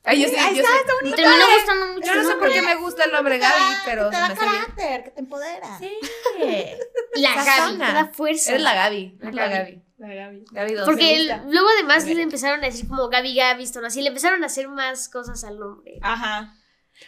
Ay, 0.04 0.22
yo 0.22 0.28
sí, 0.30 0.36
Ahí 0.36 0.54
yo 0.54 0.62
está, 0.62 0.72
sí. 0.72 0.78
está 0.80 0.94
bonito. 0.94 1.16
Me 1.16 1.22
terminó 1.22 1.44
gustando 1.54 1.86
mucho. 1.92 2.06
Yo 2.06 2.14
no 2.14 2.28
sé 2.30 2.34
por 2.36 2.50
qué 2.50 2.62
me 2.62 2.74
gusta 2.76 3.04
el 3.04 3.12
nombre 3.12 3.38
Gaby, 3.38 3.74
pero 3.84 4.08
te 4.08 4.16
da 4.16 4.34
carácter, 4.34 5.04
que 5.04 5.10
te 5.10 5.20
empodera. 5.20 5.78
Sí. 5.78 5.92
La 7.14 7.34
Gaby. 7.44 7.72
Te 7.78 7.92
da 7.92 8.06
fuerza. 8.06 8.50
Eres 8.52 8.62
la 8.62 8.74
Gaby. 8.74 9.18
Eres 9.20 9.34
la 9.34 9.48
Gaby. 9.48 9.58
Gaby. 9.58 9.82
La 9.98 10.14
Gaby. 10.14 10.44
Gaby 10.52 10.72
2. 10.74 10.84
Porque 10.86 11.16
el- 11.16 11.26
luego 11.50 11.68
además 11.74 12.06
le 12.06 12.22
empezaron 12.22 12.62
a 12.62 12.66
decir 12.68 12.88
como 12.88 13.08
Gaby 13.08 13.34
Gaby, 13.34 13.64
esto, 13.64 13.80
así 13.84 14.00
le 14.00 14.08
empezaron 14.08 14.42
a 14.44 14.46
hacer 14.46 14.68
más 14.68 15.08
cosas 15.08 15.42
al 15.44 15.58
nombre. 15.58 15.98
Ajá. 16.00 16.54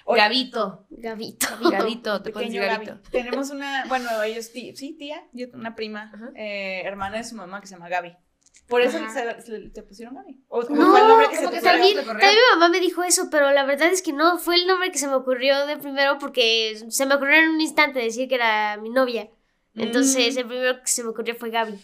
Oye, 0.04 0.20
Gabito. 0.20 0.86
Gabito. 0.90 1.46
Gabito, 1.70 2.22
te 2.22 2.30
puedes 2.30 2.48
Pequeño 2.48 2.62
decir 2.62 2.76
Gaby. 2.78 2.86
Gabito. 2.86 3.10
Tenemos 3.10 3.50
una, 3.50 3.84
bueno, 3.86 4.22
ellos, 4.22 4.52
tí- 4.52 4.74
sí, 4.76 4.92
tía, 4.98 5.22
yo- 5.32 5.46
una 5.54 5.74
prima, 5.74 6.12
eh, 6.36 6.82
hermana 6.84 7.18
de 7.18 7.24
su 7.24 7.34
mamá 7.34 7.60
que 7.60 7.66
se 7.66 7.74
llama 7.74 7.88
Gaby. 7.88 8.16
Por 8.68 8.82
eso 8.82 8.98
se, 9.12 9.40
se- 9.42 9.70
te 9.70 9.82
pusieron 9.82 10.14
Gaby. 10.14 10.44
¿O, 10.48 10.62
No, 10.62 10.90
fue 10.90 11.00
el 11.00 11.08
nombre 11.08 11.28
que 11.28 11.36
se 11.36 11.42
como 11.44 11.50
que 11.52 11.58
ocurrió? 11.58 11.72
También, 11.72 11.96
también 12.06 12.20
mi 12.34 12.54
mamá 12.60 12.68
me 12.68 12.78
dijo 12.80 13.02
eso, 13.02 13.28
pero 13.30 13.50
la 13.50 13.64
verdad 13.64 13.88
es 13.88 14.00
que 14.00 14.12
no 14.12 14.38
fue 14.38 14.54
el 14.54 14.66
nombre 14.68 14.92
que 14.92 14.98
se 14.98 15.08
me 15.08 15.14
ocurrió 15.14 15.66
de 15.66 15.76
primero 15.76 16.18
porque 16.18 16.80
se 16.88 17.04
me 17.06 17.14
ocurrió 17.16 17.36
en 17.38 17.48
un 17.50 17.60
instante 17.60 17.98
decir 17.98 18.28
que 18.28 18.36
era 18.36 18.76
mi 18.76 18.90
novia. 18.90 19.28
Entonces 19.74 20.36
Mm. 20.36 20.38
el 20.38 20.46
primero 20.46 20.80
que 20.82 20.86
se 20.86 21.02
me 21.02 21.10
ocurrió 21.10 21.34
fue 21.34 21.50
Gaby. 21.50 21.78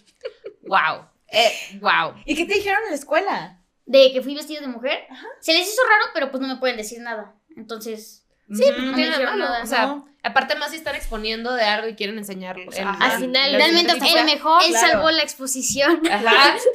Wow. 0.63 1.07
Eh, 1.29 1.51
wow. 1.81 2.15
¿Y 2.25 2.37
qué 2.37 2.45
te 2.45 2.55
dijeron 2.55 2.81
en 2.85 2.91
la 2.91 2.97
escuela? 2.97 3.61
De 3.87 4.13
que 4.13 4.21
fui 4.21 4.35
vestido 4.35 4.61
de 4.61 4.69
mujer. 4.69 5.07
Se 5.41 5.53
les 5.53 5.69
hizo 5.69 5.81
raro, 5.89 6.11
pero 6.13 6.31
pues 6.31 6.41
no 6.41 6.49
me 6.49 6.57
pueden 6.57 6.77
decir 6.77 7.01
nada. 7.01 7.35
Entonces, 7.57 8.23
Sí, 8.53 8.63
pues, 8.63 8.79
no 8.79 8.85
no 8.85 8.91
me 8.93 8.95
tiene 8.97 9.11
nada 9.11 9.37
malo. 9.37 9.63
O 9.63 9.67
sea, 9.67 9.87
no. 9.87 10.09
aparte 10.23 10.55
más 10.55 10.71
si 10.71 10.77
están 10.77 10.95
exponiendo 10.95 11.53
de 11.55 11.65
algo 11.65 11.89
y 11.89 11.95
quieren 11.97 12.17
enseñarlo. 12.19 12.71
en- 12.73 12.87
Ajá. 12.87 13.05
Al 13.15 13.21
final, 13.21 13.53
realmente 13.55 13.97
fue 13.97 14.23
mejor. 14.25 14.63
Él 14.65 14.71
claro. 14.71 14.89
salvó 14.93 15.11
la 15.11 15.23
exposición. 15.23 16.03
Ajá. 16.11 16.57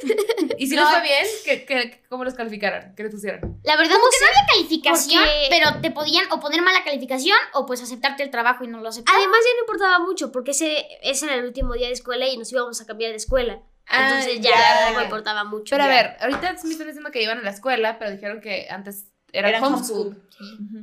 Y 0.58 0.66
si 0.68 0.76
No. 0.76 0.88
fue 0.88 1.00
bien, 1.02 1.24
¿qué, 1.44 1.64
qué, 1.64 2.02
cómo 2.08 2.24
los 2.24 2.34
calificaron? 2.34 2.94
¿Qué 2.94 3.02
les 3.04 3.12
pusieron? 3.12 3.58
La 3.64 3.74
verdad 3.76 3.94
como 3.94 4.04
no 4.04 4.10
que 4.10 4.16
sé, 4.18 4.24
no 4.24 4.30
había 4.30 4.46
calificación, 4.54 5.22
porque- 5.24 5.46
pero 5.50 5.80
te 5.80 5.90
podían 5.90 6.30
o 6.30 6.38
poner 6.40 6.62
mala 6.62 6.84
calificación 6.84 7.36
o 7.54 7.64
pues 7.66 7.82
aceptarte 7.82 8.22
el 8.22 8.30
trabajo 8.30 8.62
y 8.62 8.68
no 8.68 8.78
lo 8.80 8.88
aceptaban. 8.90 9.18
Además 9.20 9.38
ya 9.44 9.54
no 9.54 9.60
importaba 9.60 9.98
mucho 10.04 10.30
porque 10.30 10.50
ese, 10.52 10.86
ese 11.02 11.24
era 11.26 11.34
el 11.36 11.44
último 11.46 11.72
día 11.74 11.86
de 11.88 11.94
escuela 11.94 12.28
y 12.28 12.36
nos 12.36 12.52
íbamos 12.52 12.80
a 12.80 12.86
cambiar 12.86 13.10
de 13.10 13.16
escuela. 13.16 13.60
Entonces 13.90 14.40
ya, 14.40 14.50
ya. 14.50 14.90
no 14.90 14.96
me 14.98 15.04
importaba 15.04 15.44
mucho. 15.44 15.70
Pero 15.70 15.84
a 15.84 15.88
ver, 15.88 16.16
ahorita 16.20 16.52
me 16.52 16.70
están 16.70 16.86
diciendo 16.86 17.10
que 17.10 17.22
iban 17.22 17.38
a 17.38 17.42
la 17.42 17.50
escuela, 17.50 17.98
pero 17.98 18.10
dijeron 18.10 18.40
que 18.40 18.68
antes 18.70 19.06
era 19.32 19.48
Eran 19.48 19.64
homeschool. 19.64 20.22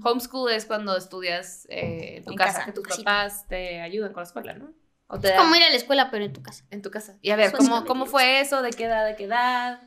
Homeschool 0.04 0.52
es 0.52 0.66
cuando 0.66 0.96
estudias 0.98 1.66
eh, 1.70 2.18
en 2.18 2.24
tu 2.26 2.32
En 2.32 2.38
casa, 2.38 2.54
casa, 2.54 2.66
que 2.66 2.72
tus 2.74 2.84
casita. 2.84 3.04
papás 3.04 3.48
te 3.48 3.82
ayudan 3.82 4.14
con 4.14 4.22
la 4.22 4.28
escuela, 4.28 4.54
¿no? 4.54 4.74
O 5.08 5.20
te 5.20 5.30
Es 5.30 5.36
como 5.36 5.56
ir 5.56 5.64
a 5.64 5.70
la 5.70 5.76
escuela, 5.76 6.12
pero 6.12 6.26
en 6.26 6.34
tu 6.34 6.42
casa. 6.44 6.66
en 6.70 6.82
tu 6.82 6.92
casa. 6.92 7.18
Y 7.22 7.32
a 7.32 7.36
ver, 7.36 7.52
¿cómo, 7.52 7.86
¿cómo 7.86 8.06
fue 8.06 8.42
eso? 8.42 8.62
¿De 8.62 8.72
qué 8.72 8.86
edad? 8.86 9.06
¿De 9.06 9.16
qué 9.16 9.24
edad? 9.26 9.82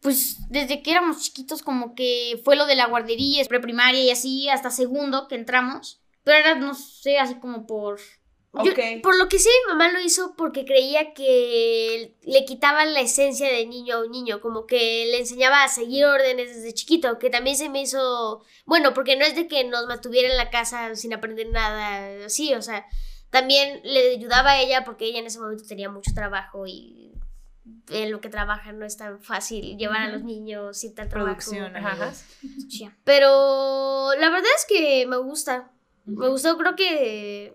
Pues 0.00 0.38
desde 0.48 0.82
que 0.82 0.92
éramos 0.92 1.20
chiquitos, 1.22 1.62
como 1.62 1.94
que 1.94 2.40
fue 2.44 2.56
lo 2.56 2.66
de 2.66 2.74
la 2.76 2.86
guardería, 2.86 3.44
preprimaria 3.44 4.02
y 4.02 4.10
así, 4.10 4.48
hasta 4.48 4.70
segundo 4.70 5.28
que 5.28 5.34
entramos. 5.34 6.00
Pero 6.22 6.38
era, 6.38 6.54
no 6.54 6.74
sé, 6.74 7.18
así 7.18 7.34
como 7.36 7.66
por. 7.66 8.00
Yo- 8.52 8.72
Ok. 8.72 9.00
por 9.02 9.16
lo 9.16 9.28
que 9.28 9.38
sé, 9.38 9.48
mi 9.66 9.72
mamá 9.72 9.92
lo 9.92 10.00
hizo 10.00 10.34
porque 10.36 10.64
creía 10.64 11.14
que 11.14 12.16
le 12.22 12.44
quitaban 12.44 12.92
la 12.94 13.00
esencia 13.00 13.46
de 13.48 13.64
niño 13.64 13.94
a 13.96 14.00
un 14.04 14.10
niño, 14.10 14.40
como 14.40 14.66
que 14.66 15.06
le 15.06 15.18
enseñaba 15.20 15.62
a 15.62 15.68
seguir 15.68 16.04
órdenes 16.04 16.56
desde 16.56 16.74
chiquito, 16.74 17.18
que 17.20 17.30
también 17.30 17.56
se 17.56 17.68
me 17.68 17.80
hizo, 17.82 18.42
bueno, 18.66 18.92
porque 18.92 19.14
no 19.16 19.24
es 19.24 19.36
de 19.36 19.46
que 19.46 19.62
nos 19.62 19.86
mantuviera 19.86 20.28
en 20.28 20.36
la 20.36 20.50
casa 20.50 20.96
sin 20.96 21.14
aprender 21.14 21.48
nada 21.50 22.24
así, 22.26 22.52
o 22.54 22.60
sea, 22.62 22.84
también 23.30 23.80
le 23.84 24.16
ayudaba 24.16 24.50
a 24.50 24.60
ella 24.60 24.84
porque 24.84 25.04
ella 25.04 25.20
en 25.20 25.26
ese 25.26 25.38
momento 25.38 25.62
tenía 25.68 25.88
mucho 25.88 26.10
trabajo 26.12 26.66
y 26.66 27.12
en 27.90 28.10
lo 28.10 28.20
que 28.20 28.30
trabaja 28.30 28.72
no 28.72 28.84
es 28.84 28.96
tan 28.96 29.22
fácil 29.22 29.76
llevar 29.78 30.02
a 30.02 30.08
los 30.08 30.24
niños 30.24 30.76
sin 30.78 30.92
tal 30.96 31.08
trabajo. 31.08 31.36
Producción, 31.36 31.76
Ajá. 31.76 32.12
Pero 33.04 34.10
la 34.18 34.28
verdad 34.30 34.50
es 34.56 34.66
que 34.68 35.06
me 35.06 35.18
gusta. 35.18 35.70
Me 36.04 36.28
gustó, 36.28 36.56
creo 36.58 36.74
que 36.74 37.54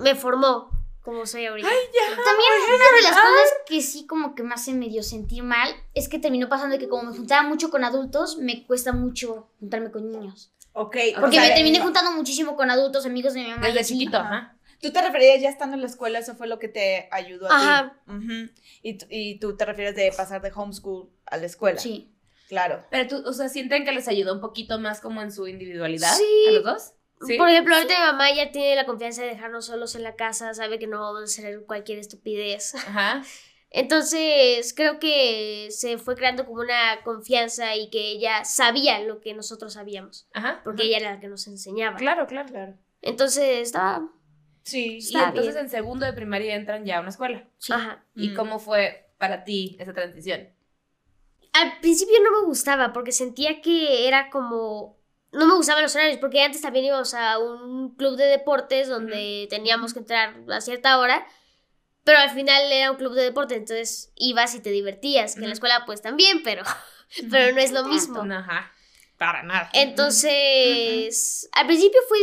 me 0.00 0.14
formó 0.14 0.70
como 1.02 1.26
soy 1.26 1.46
ahorita. 1.46 1.68
También 1.68 2.50
una 2.68 2.96
de 2.96 3.02
las 3.02 3.12
cosas 3.12 3.54
que 3.66 3.82
sí 3.82 4.06
como 4.06 4.34
que 4.34 4.42
me 4.44 4.54
hace 4.54 4.72
medio 4.72 5.02
sentir 5.02 5.42
mal 5.42 5.68
es 5.94 6.08
que 6.08 6.18
terminó 6.20 6.48
pasando 6.48 6.78
que 6.78 6.88
como 6.88 7.10
me 7.10 7.16
juntaba 7.16 7.42
mucho 7.48 7.70
con 7.70 7.82
adultos, 7.84 8.38
me 8.38 8.64
cuesta 8.66 8.92
mucho 8.92 9.50
juntarme 9.58 9.90
con 9.90 10.10
niños. 10.10 10.52
Ok. 10.74 10.96
Porque 11.20 11.38
o 11.38 11.40
sea, 11.42 11.48
me 11.48 11.54
terminé 11.54 11.80
juntando 11.80 12.12
muchísimo 12.12 12.56
con 12.56 12.70
adultos, 12.70 13.04
amigos 13.04 13.34
de 13.34 13.42
mi 13.42 13.50
mamá. 13.50 13.66
Desde 13.66 13.84
chiquito, 13.84 14.16
Ajá. 14.18 14.56
Tú 14.80 14.90
te 14.92 15.00
referías 15.00 15.40
ya 15.40 15.48
estando 15.48 15.74
en 15.76 15.80
la 15.80 15.86
escuela, 15.86 16.18
eso 16.18 16.34
fue 16.34 16.48
lo 16.48 16.58
que 16.58 16.66
te 16.66 17.08
ayudó 17.12 17.50
a 17.50 17.56
Ajá. 17.56 18.02
ti. 18.06 18.12
Ujú. 18.12 18.50
y, 18.82 18.98
tú- 18.98 19.06
y 19.10 19.38
tú 19.38 19.56
te 19.56 19.64
refieres 19.64 19.94
de 19.94 20.12
pasar 20.16 20.42
de 20.42 20.50
homeschool 20.52 21.08
a 21.26 21.36
la 21.36 21.46
escuela. 21.46 21.78
Sí. 21.80 22.12
Claro. 22.48 22.84
Pero 22.90 23.08
tú, 23.08 23.28
o 23.28 23.32
sea, 23.32 23.48
¿sienten 23.48 23.84
que 23.84 23.92
les 23.92 24.08
ayudó 24.08 24.34
un 24.34 24.40
poquito 24.40 24.78
más 24.80 25.00
como 25.00 25.22
en 25.22 25.30
su 25.32 25.46
individualidad 25.46 26.12
Sí. 26.16 26.46
a 26.48 26.50
los 26.52 26.64
dos? 26.64 26.92
Sí. 27.26 27.36
Por 27.36 27.48
ejemplo, 27.48 27.74
ahorita 27.74 27.94
mi 27.98 28.06
mamá 28.06 28.32
ya 28.32 28.50
tiene 28.50 28.74
la 28.76 28.84
confianza 28.86 29.22
de 29.22 29.28
dejarnos 29.28 29.66
solos 29.66 29.94
en 29.94 30.02
la 30.02 30.16
casa, 30.16 30.52
sabe 30.54 30.78
que 30.78 30.86
no 30.86 31.00
vamos 31.00 31.20
a 31.20 31.24
hacer 31.24 31.64
cualquier 31.66 31.98
estupidez. 31.98 32.74
Ajá. 32.74 33.22
Entonces, 33.74 34.74
creo 34.74 34.98
que 34.98 35.68
se 35.70 35.96
fue 35.96 36.14
creando 36.14 36.44
como 36.44 36.60
una 36.60 37.02
confianza 37.04 37.74
y 37.74 37.88
que 37.88 38.10
ella 38.12 38.44
sabía 38.44 39.00
lo 39.00 39.20
que 39.20 39.32
nosotros 39.34 39.72
sabíamos, 39.72 40.28
Ajá. 40.34 40.60
porque 40.62 40.82
ella 40.84 40.98
era 40.98 41.14
la 41.14 41.20
que 41.20 41.28
nos 41.28 41.46
enseñaba. 41.46 41.96
Claro, 41.96 42.26
claro. 42.26 42.48
Claro. 42.50 42.74
Entonces, 43.00 43.60
estaba... 43.68 44.08
Sí. 44.64 44.96
Y 44.96 44.98
Está 44.98 45.28
entonces 45.28 45.54
bien. 45.54 45.64
en 45.64 45.70
segundo 45.70 46.06
de 46.06 46.12
primaria 46.12 46.54
entran 46.54 46.84
ya 46.84 46.98
a 46.98 47.00
una 47.00 47.08
escuela. 47.08 47.48
Ajá. 47.70 48.04
¿Y 48.14 48.28
Mm. 48.28 48.34
cómo 48.36 48.58
fue 48.58 49.10
para 49.18 49.42
ti 49.44 49.76
esa 49.80 49.92
transición? 49.92 50.50
Al 51.54 51.80
principio 51.80 52.14
no 52.22 52.40
me 52.40 52.46
gustaba 52.46 52.92
porque 52.92 53.10
sentía 53.12 53.60
que 53.60 54.06
era 54.06 54.30
como... 54.30 54.98
No 55.32 55.46
me 55.46 55.54
gustaban 55.54 55.82
los 55.82 55.94
horarios 55.94 56.18
porque 56.18 56.42
antes 56.42 56.60
también 56.60 56.84
íbamos 56.84 57.14
a 57.14 57.38
un 57.38 57.94
club 57.96 58.16
de 58.16 58.26
deportes 58.26 58.88
donde 58.88 59.46
teníamos 59.48 59.94
que 59.94 60.00
entrar 60.00 60.36
a 60.50 60.60
cierta 60.60 60.98
hora, 60.98 61.26
pero 62.04 62.18
al 62.18 62.30
final 62.30 62.70
era 62.70 62.90
un 62.90 62.98
club 62.98 63.14
de 63.14 63.22
deportes, 63.22 63.56
entonces 63.56 64.12
ibas 64.16 64.54
y 64.54 64.60
te 64.60 64.70
divertías, 64.70 65.34
que 65.34 65.40
en 65.40 65.48
la 65.48 65.54
escuela 65.54 65.84
pues 65.86 66.02
también, 66.02 66.42
pero, 66.42 66.64
pero 67.30 67.54
no 67.54 67.60
es 67.60 67.72
lo 67.72 67.84
mismo. 67.84 68.22
Ajá. 68.22 68.72
Para 69.16 69.42
nada. 69.42 69.70
Entonces, 69.72 71.48
al 71.52 71.66
principio 71.66 72.00
fue 72.08 72.18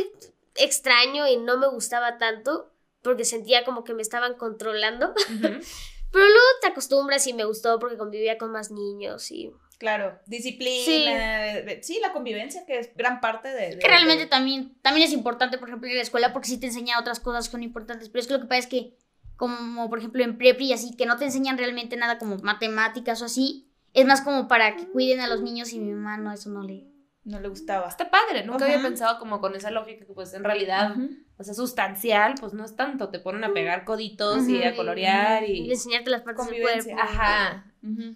extraño 0.55 1.27
y 1.27 1.37
no 1.37 1.57
me 1.57 1.67
gustaba 1.67 2.17
tanto 2.17 2.73
porque 3.01 3.23
sentía 3.23 3.63
como 3.63 3.83
que 3.83 3.93
me 3.93 4.01
estaban 4.01 4.35
controlando, 4.35 5.13
pero 5.41 6.25
luego 6.25 6.47
te 6.61 6.67
acostumbras 6.67 7.25
y 7.27 7.33
me 7.33 7.45
gustó 7.45 7.79
porque 7.79 7.97
convivía 7.97 8.37
con 8.37 8.51
más 8.51 8.69
niños 8.71 9.31
y... 9.31 9.51
Claro. 9.79 10.19
Disciplina. 10.27 11.53
Sí. 11.81 11.99
la 12.01 12.11
convivencia, 12.13 12.65
que 12.65 12.77
es 12.79 12.95
gran 12.95 13.21
parte 13.21 13.47
de. 13.47 13.75
de- 13.75 13.79
Que 13.79 13.87
realmente 13.87 14.25
de- 14.25 14.29
también, 14.29 14.75
también 14.81 15.07
es 15.07 15.13
importante, 15.13 15.57
por 15.57 15.69
ejemplo, 15.69 15.87
ir 15.87 15.93
a 15.95 15.97
la 15.97 16.03
escuela 16.03 16.33
porque 16.33 16.49
sí 16.49 16.59
te 16.59 16.67
enseña 16.67 16.99
otras 16.99 17.19
cosas 17.19 17.47
que 17.47 17.53
son 17.53 17.63
importantes. 17.63 18.09
Pero 18.09 18.19
es 18.21 18.27
que 18.27 18.33
lo 18.33 18.41
que 18.41 18.47
pasa 18.47 18.59
es 18.59 18.67
que, 18.67 18.93
como 19.37 19.89
por 19.89 19.99
ejemplo 19.99 20.23
en 20.23 20.37
prepri 20.37 20.65
y 20.67 20.73
así, 20.73 20.95
que 20.97 21.05
no 21.05 21.17
te 21.17 21.25
enseñan 21.25 21.57
realmente 21.57 21.95
nada 21.97 22.17
como 22.17 22.37
matemáticas 22.39 23.21
o 23.21 23.25
así, 23.25 23.71
es 23.93 24.05
más 24.05 24.21
como 24.21 24.47
para 24.49 24.75
que 24.75 24.85
cuiden 24.87 25.21
a 25.21 25.27
los 25.27 25.41
niños 25.41 25.71
y 25.73 25.79
mi 25.79 25.91
mamá 25.93 26.17
no, 26.17 26.31
eso 26.31 26.49
no 26.49 26.61
le... 26.61 26.85
No 27.25 27.39
le 27.39 27.47
gustaba. 27.47 27.87
Está 27.87 28.09
padre, 28.09 28.43
nunca 28.43 28.65
Ajá. 28.65 28.73
había 28.73 28.85
pensado 28.87 29.19
como 29.19 29.39
con 29.39 29.53
esa 29.55 29.71
lógica 29.71 30.05
que 30.05 30.13
pues 30.13 30.33
en 30.33 30.43
realidad, 30.43 30.95
o 31.37 31.43
sea, 31.43 31.53
sustancial, 31.53 32.35
pues 32.39 32.53
no 32.53 32.65
es 32.65 32.75
tanto, 32.75 33.09
te 33.09 33.19
ponen 33.19 33.43
a 33.43 33.53
pegar 33.53 33.85
coditos 33.85 34.47
y 34.47 34.63
a 34.63 34.75
colorear 34.75 35.43
y 35.47 35.67
y... 35.67 35.71
enseñarte 35.71 36.09
las 36.09 36.21
partes 36.21 36.47
del 36.49 36.61
cuerpo. 36.61 36.95
Ajá. 36.99 37.71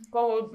Como, 0.10 0.52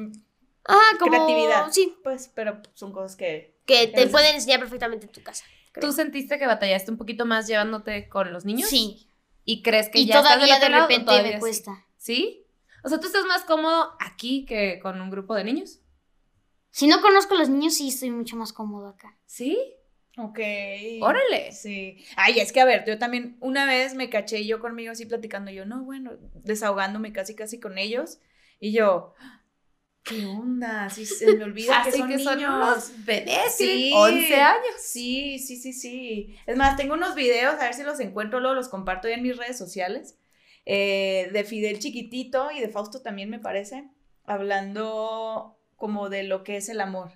Ah, 0.68 0.96
como... 0.98 1.10
Creatividad. 1.10 1.72
Sí, 1.72 1.96
pues, 2.04 2.30
pero 2.34 2.60
son 2.74 2.92
cosas 2.92 3.16
que. 3.16 3.58
que 3.66 3.88
te 3.88 4.06
pueden 4.06 4.34
enseñar 4.34 4.60
perfectamente 4.60 5.06
en 5.06 5.12
tu 5.12 5.22
casa. 5.22 5.44
creo. 5.72 5.86
¿Tú 5.86 5.92
sentiste 5.92 6.38
que 6.38 6.46
batallaste 6.46 6.90
un 6.90 6.98
poquito 6.98 7.26
más 7.26 7.46
llevándote 7.46 8.08
con 8.08 8.32
los 8.32 8.44
niños? 8.44 8.68
Sí. 8.68 9.08
¿Y 9.44 9.62
crees 9.62 9.88
que 9.88 10.00
Y 10.00 10.06
ya 10.06 10.18
estás 10.18 10.34
todavía 10.34 10.56
otro 10.56 10.66
de 10.66 10.70
lado 10.70 10.84
o 10.84 10.88
repente 10.88 11.06
todavía 11.06 11.32
me 11.32 11.38
cuesta. 11.40 11.86
¿Sí? 11.96 12.44
O 12.84 12.88
sea, 12.88 13.00
¿tú 13.00 13.06
estás 13.06 13.24
más 13.24 13.44
cómodo 13.44 13.96
aquí 13.98 14.44
que 14.44 14.78
con 14.80 15.00
un 15.00 15.10
grupo 15.10 15.34
de 15.34 15.44
niños? 15.44 15.80
Si 16.70 16.86
no 16.86 17.00
conozco 17.00 17.34
a 17.34 17.38
los 17.38 17.48
niños, 17.48 17.74
sí 17.74 17.88
estoy 17.88 18.10
mucho 18.10 18.36
más 18.36 18.52
cómodo 18.52 18.88
acá. 18.88 19.16
¿Sí? 19.24 19.58
Ok. 20.18 20.38
Órale. 21.00 21.52
Sí. 21.52 22.04
Ay, 22.16 22.40
es 22.40 22.52
que 22.52 22.60
a 22.60 22.64
ver, 22.64 22.84
yo 22.86 22.98
también 22.98 23.36
una 23.40 23.66
vez 23.66 23.94
me 23.94 24.10
caché 24.10 24.44
yo 24.44 24.60
conmigo 24.60 24.92
así 24.92 25.06
platicando, 25.06 25.50
yo, 25.50 25.64
no, 25.64 25.82
bueno, 25.84 26.12
desahogándome 26.34 27.12
casi 27.12 27.34
casi 27.34 27.58
con 27.58 27.78
ellos. 27.78 28.18
Y 28.60 28.72
yo, 28.72 29.14
¿qué 30.08 30.24
onda? 30.26 30.88
Sí, 30.90 31.04
se 31.06 31.34
me 31.34 31.44
olvida 31.44 31.82
que 31.82 31.88
Así 31.90 31.98
son 31.98 32.08
que 32.08 32.18
son 32.18 32.36
niños. 32.38 32.54
unos 32.54 33.04
bebés, 33.04 33.54
Sí. 33.56 33.66
tienen 33.92 33.98
11 33.98 34.34
años. 34.40 34.74
Sí, 34.78 35.38
sí, 35.38 35.56
sí, 35.56 35.72
sí. 35.72 36.36
Es 36.46 36.56
más, 36.56 36.76
tengo 36.76 36.94
unos 36.94 37.14
videos, 37.14 37.54
a 37.60 37.64
ver 37.64 37.74
si 37.74 37.82
los 37.82 38.00
encuentro, 38.00 38.40
luego 38.40 38.54
los 38.54 38.68
comparto 38.68 39.08
ya 39.08 39.14
en 39.14 39.22
mis 39.22 39.36
redes 39.36 39.58
sociales, 39.58 40.16
eh, 40.66 41.30
de 41.32 41.44
Fidel 41.44 41.78
chiquitito 41.78 42.50
y 42.50 42.60
de 42.60 42.68
Fausto 42.68 43.00
también 43.02 43.30
me 43.30 43.38
parece, 43.38 43.88
hablando 44.24 45.58
como 45.76 46.08
de 46.08 46.24
lo 46.24 46.42
que 46.44 46.56
es 46.56 46.68
el 46.68 46.80
amor. 46.80 47.12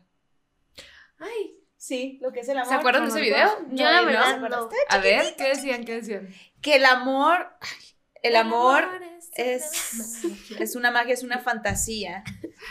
Ay, 1.18 1.58
Sí, 1.76 2.20
lo 2.22 2.30
que 2.32 2.38
es 2.40 2.48
el 2.48 2.58
amor. 2.58 2.68
¿Se 2.68 2.74
acuerdan 2.76 3.02
de 3.02 3.08
¿No 3.08 3.14
ese 3.16 3.24
video? 3.24 3.48
recuerdas? 3.48 3.72
Yo 3.72 3.84
la 3.86 4.00
¿no? 4.02 4.06
verdad 4.06 4.38
no. 4.38 4.68
a 4.88 4.98
ver, 4.98 5.34
¿qué 5.36 5.48
decían? 5.48 5.84
¿Qué 5.84 5.94
decían? 5.96 6.32
Que 6.60 6.76
el 6.76 6.84
amor, 6.84 7.48
el 8.22 8.36
amor 8.36 8.84
es, 9.34 10.22
es 10.58 10.76
una 10.76 10.90
magia, 10.90 11.14
es 11.14 11.22
una 11.22 11.38
fantasía. 11.38 12.22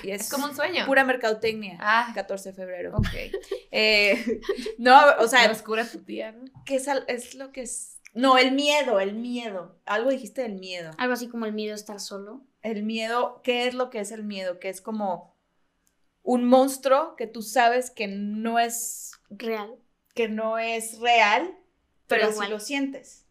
Y 0.03 0.11
es, 0.11 0.21
Es 0.21 0.29
como 0.29 0.45
un 0.45 0.55
sueño. 0.55 0.85
pura 0.85 1.03
mercadotecnia. 1.03 1.77
Ah, 1.81 2.11
14 2.13 2.49
de 2.49 2.55
febrero. 2.55 2.95
ok. 2.97 3.07
Eh, 3.73 4.41
no, 4.77 4.99
o 5.19 5.27
sea, 5.29 5.43
Sea 5.43 5.51
oscura 5.51 5.89
tu 5.89 5.99
tía, 5.99 6.33
¿no? 6.33 6.43
¿qué 6.65 6.75
es, 6.75 6.87
es 7.07 7.35
lo 7.35 7.53
que 7.53 7.61
es? 7.61 7.99
No, 8.13 8.37
el 8.37 8.51
miedo, 8.51 8.99
el 8.99 9.13
miedo. 9.13 9.79
Algo 9.85 10.09
dijiste 10.09 10.41
del 10.41 10.55
miedo. 10.55 10.91
Algo 10.97 11.13
así 11.13 11.29
como 11.29 11.45
el 11.45 11.53
miedo 11.53 11.71
a 11.71 11.75
estar 11.75 12.01
solo. 12.01 12.45
El 12.61 12.83
miedo, 12.83 13.39
¿qué 13.45 13.67
es 13.67 13.73
lo 13.73 13.89
que 13.89 14.01
es 14.01 14.11
el 14.11 14.23
miedo? 14.25 14.59
Que 14.59 14.67
es 14.67 14.81
como 14.81 15.37
un 16.21 16.43
monstruo 16.43 17.15
que 17.15 17.27
tú 17.27 17.41
sabes 17.41 17.89
que 17.91 18.07
no 18.07 18.59
es, 18.59 19.13
Real. 19.29 19.73
que 20.15 20.27
no 20.27 20.57
es 20.59 20.99
real, 20.99 21.57
pero, 22.07 22.27
Pero 22.27 22.41
así 22.41 22.51
lo 22.51 22.59
sientes. 22.59 23.25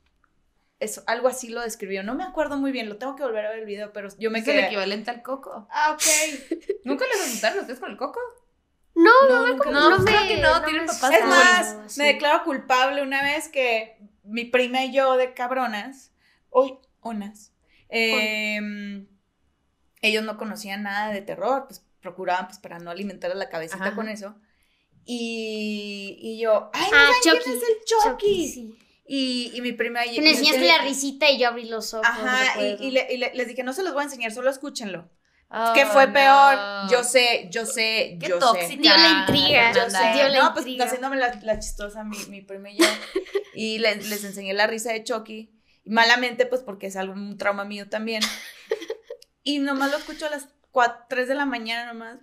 Eso, 0.80 1.02
algo 1.06 1.28
así 1.28 1.50
lo 1.50 1.60
describió. 1.60 2.02
No 2.02 2.14
me 2.14 2.24
acuerdo 2.24 2.56
muy 2.56 2.72
bien, 2.72 2.88
lo 2.88 2.96
tengo 2.96 3.14
que 3.14 3.22
volver 3.22 3.44
a 3.44 3.50
ver 3.50 3.58
el 3.60 3.66
video, 3.66 3.92
pero 3.92 4.08
yo 4.18 4.30
me 4.30 4.38
Es 4.40 4.48
el 4.48 4.54
quedé. 4.54 4.66
equivalente 4.66 5.10
al 5.10 5.22
coco. 5.22 5.68
Ah, 5.70 5.92
ok. 5.92 6.02
¿Nunca 6.84 7.04
les 7.06 7.20
asustaron 7.20 7.60
ustedes 7.60 7.78
con 7.80 7.90
el 7.90 7.96
coco? 7.98 8.18
No, 8.94 9.10
No, 9.28 9.46
nunca- 9.46 9.70
No, 9.70 9.90
no 9.90 9.98
me- 9.98 10.04
creo 10.10 10.26
que 10.26 10.38
no, 10.38 10.58
no 10.58 10.64
tienen 10.64 10.86
papás 10.86 11.12
Es 11.12 11.24
más, 11.26 11.76
sí. 11.92 12.00
me 12.00 12.06
declaro 12.06 12.44
culpable 12.44 13.02
una 13.02 13.22
vez 13.22 13.48
que 13.48 13.98
mi 14.24 14.44
prima 14.46 14.84
y 14.84 14.92
yo 14.92 15.16
de 15.16 15.32
cabronas, 15.34 16.12
hoy, 16.48 16.78
unas, 17.02 17.52
em, 17.88 19.06
ellos 20.02 20.24
no 20.24 20.36
conocían 20.38 20.82
nada 20.82 21.12
de 21.12 21.20
terror, 21.22 21.66
pues 21.66 21.84
procuraban 22.00 22.46
pues 22.46 22.58
para 22.58 22.78
no 22.78 22.90
alimentar 22.90 23.34
la 23.36 23.48
cabecita 23.50 23.84
Ajá. 23.84 23.94
con 23.94 24.08
eso. 24.08 24.34
Y, 25.04 26.16
y 26.20 26.38
yo, 26.40 26.70
ay, 26.72 26.90
no 26.90 26.96
Ah, 26.96 27.10
saben 27.22 27.38
Chucky. 27.38 27.44
quién 27.44 27.56
es 27.56 27.62
el 27.62 27.76
Chucky. 27.84 28.48
sí. 28.48 28.78
Y, 29.12 29.50
y 29.54 29.60
mi 29.60 29.72
prima 29.72 30.06
y 30.06 30.14
Que 30.14 30.20
me 30.22 30.30
enseñaste 30.30 30.64
la 30.68 30.78
risita 30.84 31.28
y 31.28 31.38
yo 31.38 31.48
abrí 31.48 31.64
los 31.64 31.94
ojos. 31.94 32.06
Ajá, 32.08 32.60
y, 32.62 32.76
y 32.86 32.90
le- 32.92 33.08
y 33.12 33.16
le- 33.16 33.32
les 33.34 33.48
dije, 33.48 33.64
no 33.64 33.72
se 33.72 33.82
los 33.82 33.92
voy 33.92 34.02
a 34.02 34.04
enseñar, 34.04 34.30
solo 34.30 34.48
escúchenlo. 34.50 35.10
Oh, 35.50 35.72
¿Qué 35.74 35.84
fue 35.84 36.06
no. 36.06 36.12
peor? 36.12 36.58
Yo 36.92 37.02
sé, 37.02 37.48
yo 37.50 37.66
sé, 37.66 38.18
Qué 38.20 38.28
yo 38.28 38.38
tóxica. 38.38 38.68
sé. 38.68 38.76
Dio 38.76 38.96
la 38.96 39.08
intriga, 39.20 39.72
Yo 39.72 39.90
sé. 39.90 39.98
Dio 40.14 40.28
la 40.28 40.38
no, 40.44 40.52
pues 40.52 40.64
intriga. 40.64 40.84
haciéndome 40.84 41.16
la, 41.16 41.34
la 41.42 41.58
chistosa 41.58 42.04
mi, 42.04 42.16
mi 42.26 42.40
prima 42.42 42.70
y 42.70 42.76
yo. 42.78 42.86
Y 43.54 43.78
les, 43.78 44.08
les 44.08 44.22
enseñé 44.22 44.54
la 44.54 44.68
risa 44.68 44.92
de 44.92 45.02
Chucky. 45.02 45.50
Malamente, 45.84 46.46
pues 46.46 46.62
porque 46.62 46.86
es 46.86 46.94
algo, 46.94 47.14
un 47.14 47.36
trauma 47.36 47.64
mío 47.64 47.88
también. 47.88 48.22
Y 49.42 49.58
nomás 49.58 49.90
lo 49.90 49.96
escucho 49.96 50.26
a 50.26 50.30
las 50.30 50.48
4, 50.70 51.06
3 51.08 51.26
de 51.26 51.34
la 51.34 51.46
mañana 51.46 51.92
nomás. 51.92 52.18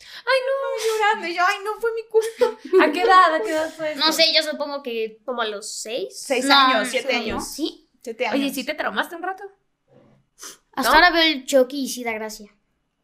Ay, 0.00 0.40
no, 0.46 0.92
llorando. 0.98 1.26
Y 1.28 1.34
yo, 1.34 1.42
ay, 1.46 1.56
no 1.64 1.80
fue 1.80 1.90
mi 1.94 2.02
culpa. 2.08 2.58
¿A 2.84 2.92
qué 2.92 3.02
edad? 3.02 3.34
¿A 3.34 3.40
qué 3.42 3.50
edad 3.50 3.70
fue 3.74 3.92
eso? 3.92 4.00
No 4.00 4.12
sé, 4.12 4.32
yo 4.34 4.42
supongo 4.42 4.82
que. 4.82 5.18
Como 5.24 5.42
a 5.42 5.46
los 5.46 5.72
seis. 5.72 6.08
6 6.26 6.44
No, 6.46 6.54
años, 6.56 6.88
7 6.90 7.08
sí, 7.10 7.16
años. 7.16 7.48
Sí. 7.48 7.90
7 8.02 8.26
años. 8.26 8.40
Oye, 8.40 8.54
¿sí 8.54 8.64
te 8.64 8.74
traumaste 8.74 9.16
un 9.16 9.22
rato? 9.22 9.44
Hasta 10.72 10.90
¿No? 10.90 10.96
ahora 10.96 11.10
veo 11.10 11.22
el 11.22 11.44
Chucky 11.44 11.84
y 11.84 11.88
sí 11.88 12.04
da 12.04 12.12
gracia. 12.12 12.54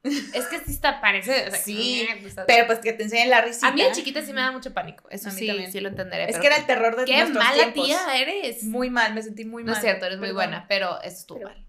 Es 0.05 0.47
que 0.49 0.59
sí 0.61 0.73
está, 0.73 1.01
parece. 1.01 1.49
o 1.49 1.51
sea, 1.51 1.59
Sí, 1.61 2.07
sea, 2.35 2.45
Pero 2.47 2.67
pues 2.67 2.79
que 2.81 2.93
te 2.93 3.05
enseñen 3.05 3.31
la 3.31 3.41
risita. 3.41 3.69
a 3.69 3.73
mí 3.73 3.83
de 3.83 3.91
chiquita 3.93 4.21
sí 4.23 4.35
me 4.35 4.43
da 4.43 4.53
mucho 4.53 4.73
pánico. 4.75 5.09
Eso 5.09 5.31
A 5.31 5.33
mí 5.33 5.39
sí, 5.39 5.47
también. 5.47 5.73
sí 5.73 5.81
lo 5.81 5.89
entenderé. 5.89 6.25
Es 6.25 6.33
pero 6.33 6.41
que 6.43 6.47
era 6.49 6.57
el 6.59 6.67
terror 6.67 6.95
de 6.97 7.05
Qué 7.07 7.17
nuestros 7.21 7.43
mala 7.43 7.55
tiempos. 7.73 7.87
tía 7.87 8.17
eres. 8.21 8.63
Muy 8.65 8.91
mal, 8.91 9.15
me 9.15 9.23
sentí 9.23 9.45
muy 9.47 9.65
no 9.65 9.69
mal. 9.73 9.77
es 9.79 9.83
cierto, 9.83 10.05
eres 10.05 10.19
muy 10.19 10.33
buena, 10.33 10.67
pero 10.69 11.01
eso 11.01 11.17
estuvo 11.17 11.39
Pero- 11.39 11.49
mal. 11.51 11.67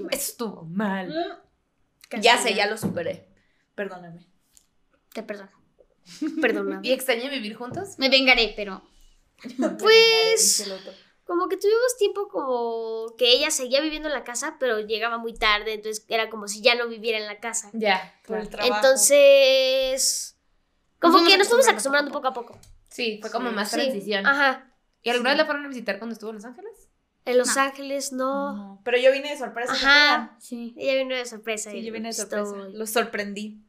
Mal. 0.00 0.08
Estuvo 0.14 0.64
mal. 0.64 1.42
Ya 2.20 2.38
sé, 2.38 2.54
ya 2.54 2.66
lo 2.66 2.78
superé. 2.78 3.28
Perdóname. 3.74 4.26
Te 5.12 5.22
perdono. 5.22 5.50
Perdona. 6.40 6.80
¿Y 6.82 6.92
extraña 6.92 7.28
vivir 7.30 7.54
juntos? 7.54 7.98
Me 7.98 8.08
vengaré, 8.08 8.52
pero. 8.56 8.82
Pues- 9.78 10.70
Como 11.24 11.48
que 11.48 11.56
tuvimos 11.56 11.96
tiempo 11.98 12.28
como 12.28 13.14
que 13.16 13.30
ella 13.32 13.50
seguía 13.50 13.80
viviendo 13.80 14.08
en 14.08 14.14
la 14.14 14.24
casa, 14.24 14.56
pero 14.58 14.80
llegaba 14.80 15.18
muy 15.18 15.34
tarde, 15.34 15.74
entonces 15.74 16.04
era 16.08 16.28
como 16.28 16.48
si 16.48 16.60
ya 16.62 16.74
no 16.74 16.88
viviera 16.88 17.18
en 17.18 17.26
la 17.26 17.38
casa. 17.40 17.70
Ya. 17.72 18.14
Por 18.26 18.38
el 18.38 18.48
trabajo. 18.48 18.74
Entonces, 18.74 20.36
como 21.00 21.18
Nos 21.18 21.28
que 21.28 21.38
nos 21.38 21.48
fuimos 21.48 21.68
acostumbrando 21.68 22.10
poco 22.12 22.28
a 22.28 22.32
poco. 22.32 22.58
Sí, 22.88 23.18
fue 23.22 23.30
como 23.30 23.48
Sí. 23.50 23.54
más 23.54 23.70
Sí. 23.70 23.76
transición. 23.76 24.26
Ajá. 24.26 24.68
¿Y 25.02 25.10
alguna 25.10 25.30
vez 25.30 25.38
la 25.38 25.46
fueron 25.46 25.64
a 25.64 25.68
visitar 25.68 25.98
cuando 25.98 26.12
estuvo 26.14 26.30
en 26.30 26.36
Los 26.36 26.44
Ángeles? 26.44 26.88
En 27.24 27.38
Los 27.38 27.56
No. 27.56 27.62
Ángeles 27.62 28.12
no. 28.12 28.52
No, 28.52 28.80
Pero 28.84 28.98
yo 28.98 29.12
vine 29.12 29.30
de 29.30 29.38
sorpresa. 29.38 29.74
¿se 29.74 29.86
Ajá. 29.86 30.36
Sí. 30.40 30.74
Ella 30.76 30.96
vino 30.96 31.14
de 31.16 31.24
sorpresa. 31.24 31.70
Sí, 31.70 31.78
y 31.78 31.84
yo 31.84 31.92
vine 31.92 32.08
de 32.08 32.12
sorpresa. 32.14 32.52
Los 32.72 32.90
sorprendí. 32.90 33.62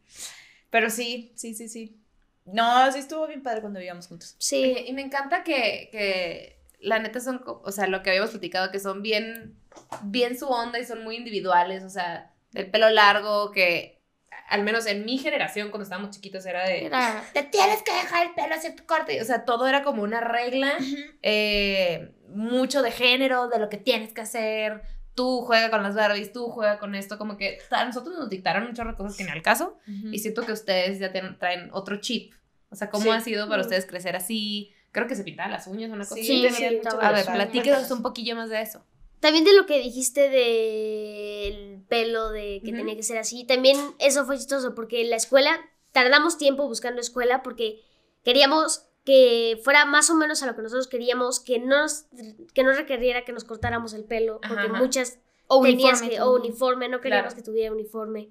Pero 0.74 0.90
sí, 0.90 1.32
sí, 1.36 1.54
sí, 1.54 1.70
sí. 1.70 2.02
No, 2.46 2.92
sí 2.92 2.98
estuvo 2.98 3.28
bien 3.28 3.44
padre 3.44 3.62
cuando 3.62 3.78
vivíamos 3.78 4.08
juntos. 4.08 4.36
Sí. 4.40 4.56
Oye, 4.56 4.86
y 4.88 4.94
me 4.94 5.04
encanta 5.04 5.44
que, 5.44 5.88
que 5.92 6.58
la 6.80 6.98
neta 6.98 7.20
son, 7.20 7.44
o 7.46 7.72
sea, 7.72 7.86
lo 7.86 8.02
que 8.02 8.10
habíamos 8.10 8.32
platicado, 8.32 8.72
que 8.72 8.80
son 8.80 9.04
bien, 9.04 9.56
bien 10.02 10.36
su 10.36 10.48
onda 10.48 10.80
y 10.80 10.86
son 10.86 11.04
muy 11.04 11.16
individuales, 11.18 11.84
o 11.84 11.90
sea, 11.90 12.34
el 12.56 12.72
pelo 12.72 12.90
largo, 12.90 13.52
que 13.52 14.02
al 14.50 14.64
menos 14.64 14.88
en 14.88 15.06
mi 15.06 15.20
generación, 15.20 15.70
cuando 15.70 15.84
estábamos 15.84 16.10
chiquitos, 16.10 16.44
era 16.48 16.68
de... 16.68 16.88
Era. 16.88 17.24
Te 17.34 17.44
tienes 17.44 17.84
que 17.84 17.94
dejar 17.94 18.26
el 18.26 18.34
pelo 18.34 18.56
hacia 18.56 18.76
tu 18.76 18.84
corte. 18.88 19.22
O 19.22 19.26
sea, 19.26 19.46
todo 19.46 19.68
era 19.68 19.84
como 19.84 20.02
una 20.02 20.22
regla, 20.22 20.74
eh, 21.22 22.16
mucho 22.30 22.82
de 22.82 22.90
género, 22.90 23.48
de 23.48 23.60
lo 23.60 23.70
que 23.70 23.78
tienes 23.78 24.12
que 24.12 24.22
hacer. 24.22 24.82
Tú 25.16 25.42
juega 25.42 25.70
con 25.70 25.84
las 25.84 25.94
Barbies, 25.96 26.32
tú 26.34 26.48
juega 26.50 26.80
con 26.80 26.96
esto, 26.96 27.18
como 27.18 27.38
que 27.38 27.60
a 27.70 27.86
nosotros 27.86 28.18
nos 28.18 28.30
dictaron 28.30 28.66
muchas 28.68 28.96
cosas 28.96 29.16
que 29.16 29.24
ni 29.24 29.30
al 29.30 29.42
caso. 29.44 29.78
Y 30.12 30.20
siento 30.20 30.44
que 30.46 30.52
ustedes 30.54 31.00
ya 31.00 31.12
tienen- 31.12 31.38
traen 31.38 31.70
otro 31.72 31.98
chip. 32.02 32.34
O 32.70 32.76
sea, 32.76 32.90
¿cómo 32.90 33.04
Sí. 33.04 33.10
ha 33.12 33.22
sido 33.22 33.48
para 33.48 33.62
uístedes 33.62 33.86
crecer 33.86 34.16
así? 34.16 34.72
Creo 34.92 35.06
que 35.08 35.16
se 35.16 35.24
pintaban 35.24 35.52
las 35.52 35.68
uñas, 35.68 35.90
una 35.92 36.04
cosa 36.06 36.16
Sí, 36.16 36.48
sí, 36.50 36.64
estaba- 36.66 37.08
A 37.08 37.12
ver, 37.12 37.26
platíquenos 37.26 37.90
un 37.92 38.02
poquillo 38.02 38.36
más 38.36 38.50
de 38.50 38.62
eso. 38.62 38.84
También 39.20 39.46
de 39.46 39.54
lo 39.54 39.66
que 39.66 39.80
dijiste 39.80 40.30
del 40.30 41.82
pelo, 41.88 42.30
de 42.30 42.62
que 42.64 42.72
tenía 42.74 42.96
que 42.96 43.04
ser 43.04 43.18
así, 43.18 43.46
también 43.46 43.78
eso 44.00 44.26
fue 44.26 44.38
chistoso 44.38 44.76
porque 44.76 45.02
en 45.02 45.10
la 45.10 45.16
escuela 45.16 45.58
tardamos 45.92 46.38
tiempo 46.38 46.68
buscando 46.68 47.00
escuela 47.02 47.44
porque 47.44 47.82
queríamos 48.24 48.88
que 49.06 49.60
fuera 49.64 49.86
más 49.86 50.10
o 50.10 50.16
menos 50.16 50.42
a 50.44 50.48
lo 50.48 50.56
que 50.56 50.62
nosotros 50.62 50.88
queríamos, 50.88 51.40
que 51.40 51.60
no 51.60 51.82
nos, 51.82 52.06
que 52.54 52.64
no 52.64 52.72
requeriera 52.72 53.26
que 53.26 53.34
nos 53.34 53.44
cortáramos 53.44 53.94
el 53.94 54.06
pelo, 54.06 54.40
porque 54.48 54.64
Ajá, 54.66 54.74
muchas 54.80 55.20
O 55.48 55.62
tenías 55.62 56.00
uniforme. 56.02 56.10
que, 56.10 56.22
o 56.22 56.32
uniforme, 56.36 56.90
no 56.90 57.02
queríamos 57.02 57.34
Claro. 57.34 57.36
que 57.36 57.44
tuviera 57.44 57.74
uniforme. 57.74 58.30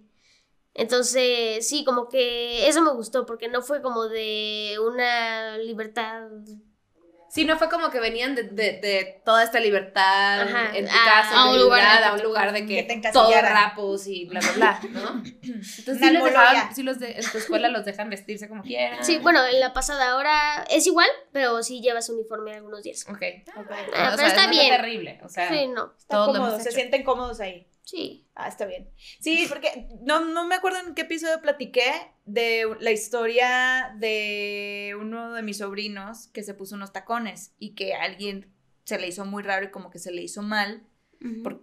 Entonces, 0.75 1.69
sí, 1.69 1.85
como 1.85 2.09
que 2.09 2.67
eso 2.67 2.81
me 2.81 2.93
gustó, 2.93 3.27
porque 3.27 3.49
no 3.49 3.61
fue 3.61 3.83
como 3.83 4.09
de 4.09 4.77
una 4.81 5.59
libertad. 5.59 6.29
Sí, 7.33 7.47
no 7.47 7.57
fue 7.57 7.71
como 7.71 7.89
que 7.91 7.99
venían 7.99 8.35
de, 8.35 8.43
de- 8.43 8.73
de 8.79 9.23
toda 9.25 9.43
esta 9.43 9.59
libertad 9.59 10.43
Ajá, 10.43 10.77
en 10.77 10.85
tu 10.85 10.91
casa, 10.93 11.31
a 11.35 11.51
un 11.51 11.59
lugar 11.59 12.05
a 12.05 12.13
un 12.13 12.23
lugar 12.23 12.53
de 12.53 12.67
que 12.67 12.83
te 12.83 13.01
que 13.01 13.11
todo 13.11 13.33
rapos 13.41 14.07
y 14.07 14.27
bla, 14.27 14.41
bla, 14.41 14.53
bla, 14.53 14.81
¿no? 14.91 15.23
Entonces, 15.43 15.99
sí, 15.99 16.11
dejaban, 16.13 16.85
los 16.85 16.99
de, 16.99 17.13
en 17.13 17.25
tu 17.33 17.39
escuela 17.39 17.69
los 17.69 17.87
dejan 17.87 18.11
vestirse 18.11 18.51
como 18.51 18.63
quieran. 18.63 19.03
Sí, 19.03 19.17
bueno, 19.17 19.47
en 19.47 19.61
la 19.61 19.73
pasada 19.73 20.11
ahora 20.11 20.63
es 20.69 20.87
igual, 20.87 21.09
pero 21.33 21.63
sí 21.63 21.81
llevas 21.81 22.11
uniforme 22.11 22.53
algunos 22.55 22.83
días. 22.83 23.07
Ok. 23.09 23.23
Ah, 23.57 23.61
O 23.61 23.67
pero 23.67 24.17
sea, 24.19 24.27
está 24.27 24.45
no 24.45 24.51
bien. 24.51 24.69
terrible. 24.77 25.19
O 25.25 25.29
sea, 25.31 25.49
Sí, 25.49 25.69
no. 25.69 25.95
Está 25.99 26.17
Todos 26.17 26.27
lo 26.27 26.33
cómodo, 26.35 26.53
hemos 26.57 26.63
se 26.63 26.71
sienten 26.73 27.03
cómodos 27.03 27.41
ahí. 27.41 27.67
Sí. 27.85 28.27
Ah, 28.35 28.49
está 28.49 28.65
bien. 28.67 28.89
Sí, 29.21 29.47
porque 29.49 29.89
no, 30.03 30.25
no 30.25 30.47
me 30.47 30.55
acuerdo 30.55 30.79
en 30.79 30.95
qué 30.95 31.03
episodio 31.03 31.41
platiqué 31.43 31.83
de 32.25 32.65
la 32.81 32.91
historia 32.93 33.95
de 33.99 34.97
uno 34.99 35.33
de 35.33 35.43
mis 35.43 35.59
sobrinos 35.59 36.29
que 36.29 36.43
se 36.43 36.55
puso 36.55 36.77
unos 36.77 36.93
tacones 36.93 37.53
y 37.59 37.75
que 37.75 37.95
a 37.95 38.03
alguien 38.03 38.51
se 38.85 38.99
le 38.99 39.09
hizo 39.09 39.25
muy 39.25 39.43
raro 39.43 39.67
y 39.67 39.71
como 39.71 39.91
que 39.91 39.99
se 39.99 40.13
le 40.13 40.23
hizo 40.23 40.43
mal. 40.43 40.83
Por- 41.43 41.63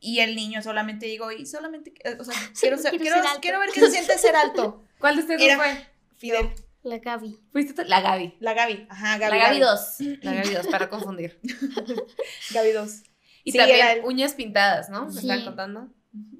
y 0.00 0.20
el 0.20 0.36
niño 0.36 0.62
solamente 0.62 1.06
digo, 1.06 1.32
y 1.32 1.44
solamente, 1.44 1.92
o 2.20 2.24
sea, 2.24 2.34
quiero, 2.60 2.78
ser- 2.78 2.90
quiero 2.92 3.02
quiero, 3.02 3.16
ser 3.16 3.26
alto. 3.26 3.40
quiero 3.40 3.58
ver 3.60 3.70
qué 3.74 3.80
se 3.80 3.90
siente 3.90 4.16
ser 4.18 4.36
alto. 4.36 4.84
¿cuál 5.00 5.16
de 5.16 5.22
ustedes 5.22 5.42
Era- 5.42 5.56
fue? 5.56 5.86
Fidel, 6.16 6.50
La 6.84 6.98
Gaby. 6.98 7.38
Fuiste 7.52 7.74
tú? 7.74 7.82
La 7.88 8.00
Gaby. 8.00 8.36
la 8.40 8.54
Gaby, 8.54 8.86
ajá, 8.88 9.18
Gaby. 9.18 9.36
la 9.38 9.44
Gaby 9.48 9.58
2. 9.60 9.96
La 10.22 10.34
Gaby 10.34 10.50
2, 10.54 10.66
para 10.68 10.88
confundir. 10.88 11.38
Gaby 12.52 12.70
2. 12.72 13.02
Y 13.48 13.52
Sí, 13.52 13.58
también 13.58 13.86
el- 13.86 14.04
uñas 14.04 14.34
pintadas, 14.34 14.90
¿no? 14.90 15.06
Me 15.06 15.12
Sí. 15.12 15.18
estaban 15.20 15.44
contando. 15.44 15.88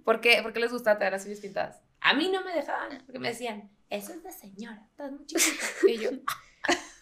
¿Por 0.05 0.21
qué? 0.21 0.41
¿Por 0.43 0.53
qué 0.53 0.61
les 0.61 0.71
gustaba 0.73 0.99
tener 0.99 1.13
las 1.15 1.25
uñas 1.25 1.41
pintadas? 1.41 1.81
A 2.01 2.13
mí 2.15 2.29
no 2.29 2.45
me 2.45 2.53
dejaban, 2.53 3.03
porque 3.07 3.19
me 3.19 3.29
decían, 3.29 3.71
eso 3.91 4.13
es 4.13 4.23
de 4.23 4.31
señora, 4.33 4.87
estás 4.91 5.11
muy 5.13 5.25
chiquita. 5.27 5.47
Y 5.89 5.99
yo, 5.99 6.11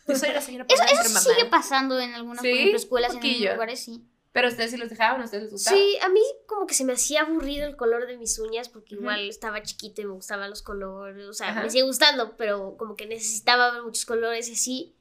yo 0.06 0.14
soy 0.16 0.30
la 0.32 0.40
señora 0.40 0.64
Eso, 0.68 0.84
eso 0.84 1.08
mamá. 1.08 1.20
sigue 1.20 1.44
pasando 1.46 1.98
en 2.00 2.14
algunas 2.14 2.40
Sí, 2.42 2.70
escuelas, 2.74 3.14
en 3.14 3.18
algunos 3.22 3.52
lugares, 3.54 3.80
sí. 3.80 4.04
Pero 4.32 4.48
ustedes 4.48 4.70
sí 4.70 4.76
los 4.76 4.90
dejaban, 4.90 5.20
¿a 5.22 5.24
ustedes 5.24 5.44
les 5.44 5.52
gustaba. 5.52 5.76
Sí, 5.76 5.96
a 6.02 6.08
mí 6.10 6.20
como 6.46 6.66
que 6.66 6.74
se 6.74 6.84
me 6.84 6.92
hacía 6.92 7.22
aburrido 7.22 7.66
el 7.66 7.74
color 7.76 8.06
de 8.06 8.16
mis 8.18 8.38
uñas 8.38 8.68
porque 8.68 8.94
igual 8.94 9.28
estaba 9.28 9.62
chiquita 9.62 10.02
y 10.02 10.04
me 10.04 10.12
gustaban 10.12 10.50
los 10.50 10.60
colores, 10.62 11.26
o 11.26 11.32
sea, 11.32 11.48
Ajá. 11.50 11.62
me 11.62 11.70
sigue 11.70 11.84
gustando, 11.84 12.36
pero 12.36 12.76
como 12.76 12.94
que 12.96 13.06
necesitaba 13.06 13.70
ver 13.72 13.82
muchos 13.82 14.04
colores 14.04 14.48
y 14.48 14.52
así. 14.52 14.94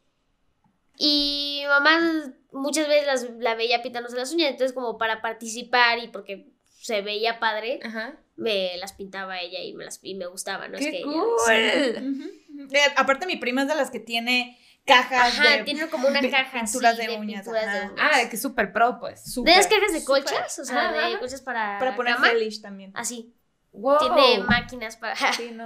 Y 0.98 1.64
mamá 1.68 2.34
muchas 2.62 2.88
veces 2.88 3.06
las- 3.08 3.30
la 3.40 3.56
veía 3.56 3.82
pintándose 3.82 4.16
las 4.16 4.32
uñas, 4.34 4.50
entonces 4.52 4.74
como 4.74 4.98
para 4.98 5.22
participar 5.22 6.00
y 6.00 6.08
porque 6.08 6.52
se 6.82 7.02
veía 7.02 7.40
padre, 7.40 7.80
Ajá. 7.84 8.16
me 8.36 8.78
las 8.78 8.94
pintaba 8.94 9.40
ella 9.40 9.60
y 9.62 9.74
me 9.74 9.86
las 9.86 10.00
y 10.04 10.16
me 10.16 10.26
gustaba, 10.28 10.68
¿no? 10.68 10.78
es 10.78 10.86
¡Qué 10.86 10.92
que 10.92 10.98
ella- 11.00 11.12
cool! 11.12 12.70
Eh, 12.72 12.80
aparte 12.96 13.26
mi 13.26 13.36
prima 13.38 13.64
es 13.64 13.68
de 13.68 13.76
las 13.76 13.92
que 13.92 14.00
tiene 14.00 14.60
cajas 14.86 15.40
Ajá, 15.40 15.58
de 15.58 15.64
tienen 15.64 15.90
como 15.90 16.08
una 16.08 16.22
caja 16.30 16.62
pinturas 16.64 16.96
de 16.98 17.08
de 17.08 17.18
uñas, 17.18 17.42
pinturas 17.44 17.74
de 17.74 17.90
uñas. 17.92 18.10
Ah, 18.14 18.18
de 18.20 18.30
que 18.30 18.38
súper 18.38 18.72
pro, 18.72 19.00
pues. 19.00 19.26
¿De 19.26 19.32
súper, 19.32 19.58
las 19.58 19.68
cajas 19.68 19.94
de 19.94 20.06
colchas? 20.06 20.60
O 20.60 20.66
sea, 20.66 20.90
Ajá, 20.90 21.08
de 21.10 21.20
colchas 21.20 21.42
para, 21.42 21.78
Para 21.80 21.96
poner 21.96 22.16
cama. 22.16 22.30
relish 22.30 22.62
también. 22.62 22.92
Así. 22.96 23.34
Wow. 23.72 23.98
Tiene 23.98 24.44
máquinas 24.46 24.96
para. 24.96 25.16
Sí, 25.34 25.50
no. 25.54 25.66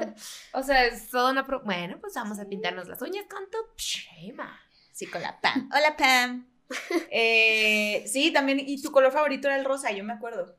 O 0.54 0.64
sea, 0.64 0.86
es 0.86 1.10
toda 1.12 1.32
una 1.32 1.46
pro... 1.46 1.62
Bueno, 1.64 1.98
pues 2.02 2.14
vamos 2.16 2.40
a 2.40 2.46
pintarnos 2.48 2.88
las 2.88 3.00
uñas 3.04 3.26
con 3.30 3.48
tu 3.52 3.58
Shema. 3.78 4.60
Sí, 4.92 5.06
con 5.06 5.22
la 5.22 5.40
Pam. 5.40 5.70
Hola, 5.76 5.96
Pam. 5.96 6.49
Eh, 7.12 8.04
sí, 8.08 8.32
también. 8.32 8.60
Y 8.60 8.82
tu 8.82 8.92
color 8.92 9.12
favorito 9.12 9.48
era 9.48 9.58
el 9.58 9.66
rosa, 9.66 9.92
yo 9.92 10.04
me 10.04 10.14
acuerdo. 10.14 10.56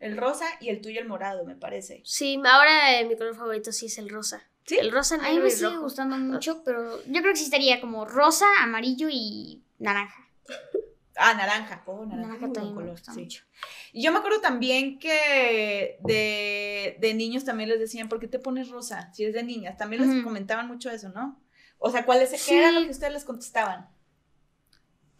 El 0.00 0.16
rosa 0.16 0.46
y 0.60 0.68
el 0.68 0.80
tuyo 0.80 1.00
el 1.00 1.08
morado, 1.08 1.44
me 1.44 1.56
parece. 1.56 2.02
Sí, 2.04 2.40
ahora 2.44 2.98
eh, 3.00 3.04
mi 3.04 3.16
color 3.16 3.34
favorito 3.34 3.72
sí 3.72 3.86
es 3.86 3.98
el 3.98 4.08
rosa. 4.08 4.42
¿Sí? 4.64 4.76
El 4.78 4.92
rosa, 4.92 5.16
A 5.16 5.30
mí 5.30 5.38
me 5.40 5.48
y 5.48 5.50
sigue 5.50 5.70
rojo. 5.70 5.80
gustando 5.82 6.16
mucho, 6.18 6.62
pero 6.64 7.02
yo 7.06 7.20
creo 7.20 7.32
que 7.32 7.36
sí 7.36 7.44
estaría 7.44 7.80
como 7.80 8.04
rosa, 8.04 8.46
amarillo 8.60 9.08
y 9.10 9.62
naranja. 9.78 10.28
Ah, 11.16 11.34
naranja. 11.34 11.82
Oh, 11.86 12.04
naranja. 12.06 12.26
Naranja 12.28 12.46
es 12.46 12.52
también 12.52 12.74
me 12.74 12.80
color, 12.80 12.90
gusta 12.92 13.12
sí. 13.12 13.20
mucho. 13.22 13.44
Y 13.92 14.02
yo 14.04 14.12
me 14.12 14.18
acuerdo 14.18 14.40
también 14.40 14.98
que 15.00 15.96
de, 16.04 16.96
de 17.00 17.14
niños 17.14 17.44
también 17.44 17.68
les 17.70 17.80
decían, 17.80 18.08
¿por 18.08 18.20
qué 18.20 18.28
te 18.28 18.38
pones 18.38 18.68
rosa? 18.68 19.12
Si 19.14 19.24
eres 19.24 19.34
de 19.34 19.42
niñas. 19.42 19.76
También 19.78 20.06
les 20.08 20.22
comentaban 20.22 20.68
mucho 20.68 20.90
eso, 20.90 21.08
¿no? 21.08 21.40
O 21.78 21.90
sea, 21.90 22.04
¿cuál 22.04 22.20
es, 22.22 22.30
Sí. 22.30 22.50
¿qué 22.50 22.58
era 22.58 22.70
lo 22.70 22.84
que 22.84 22.90
ustedes 22.90 23.12
les 23.14 23.24
contestaban? 23.24 23.88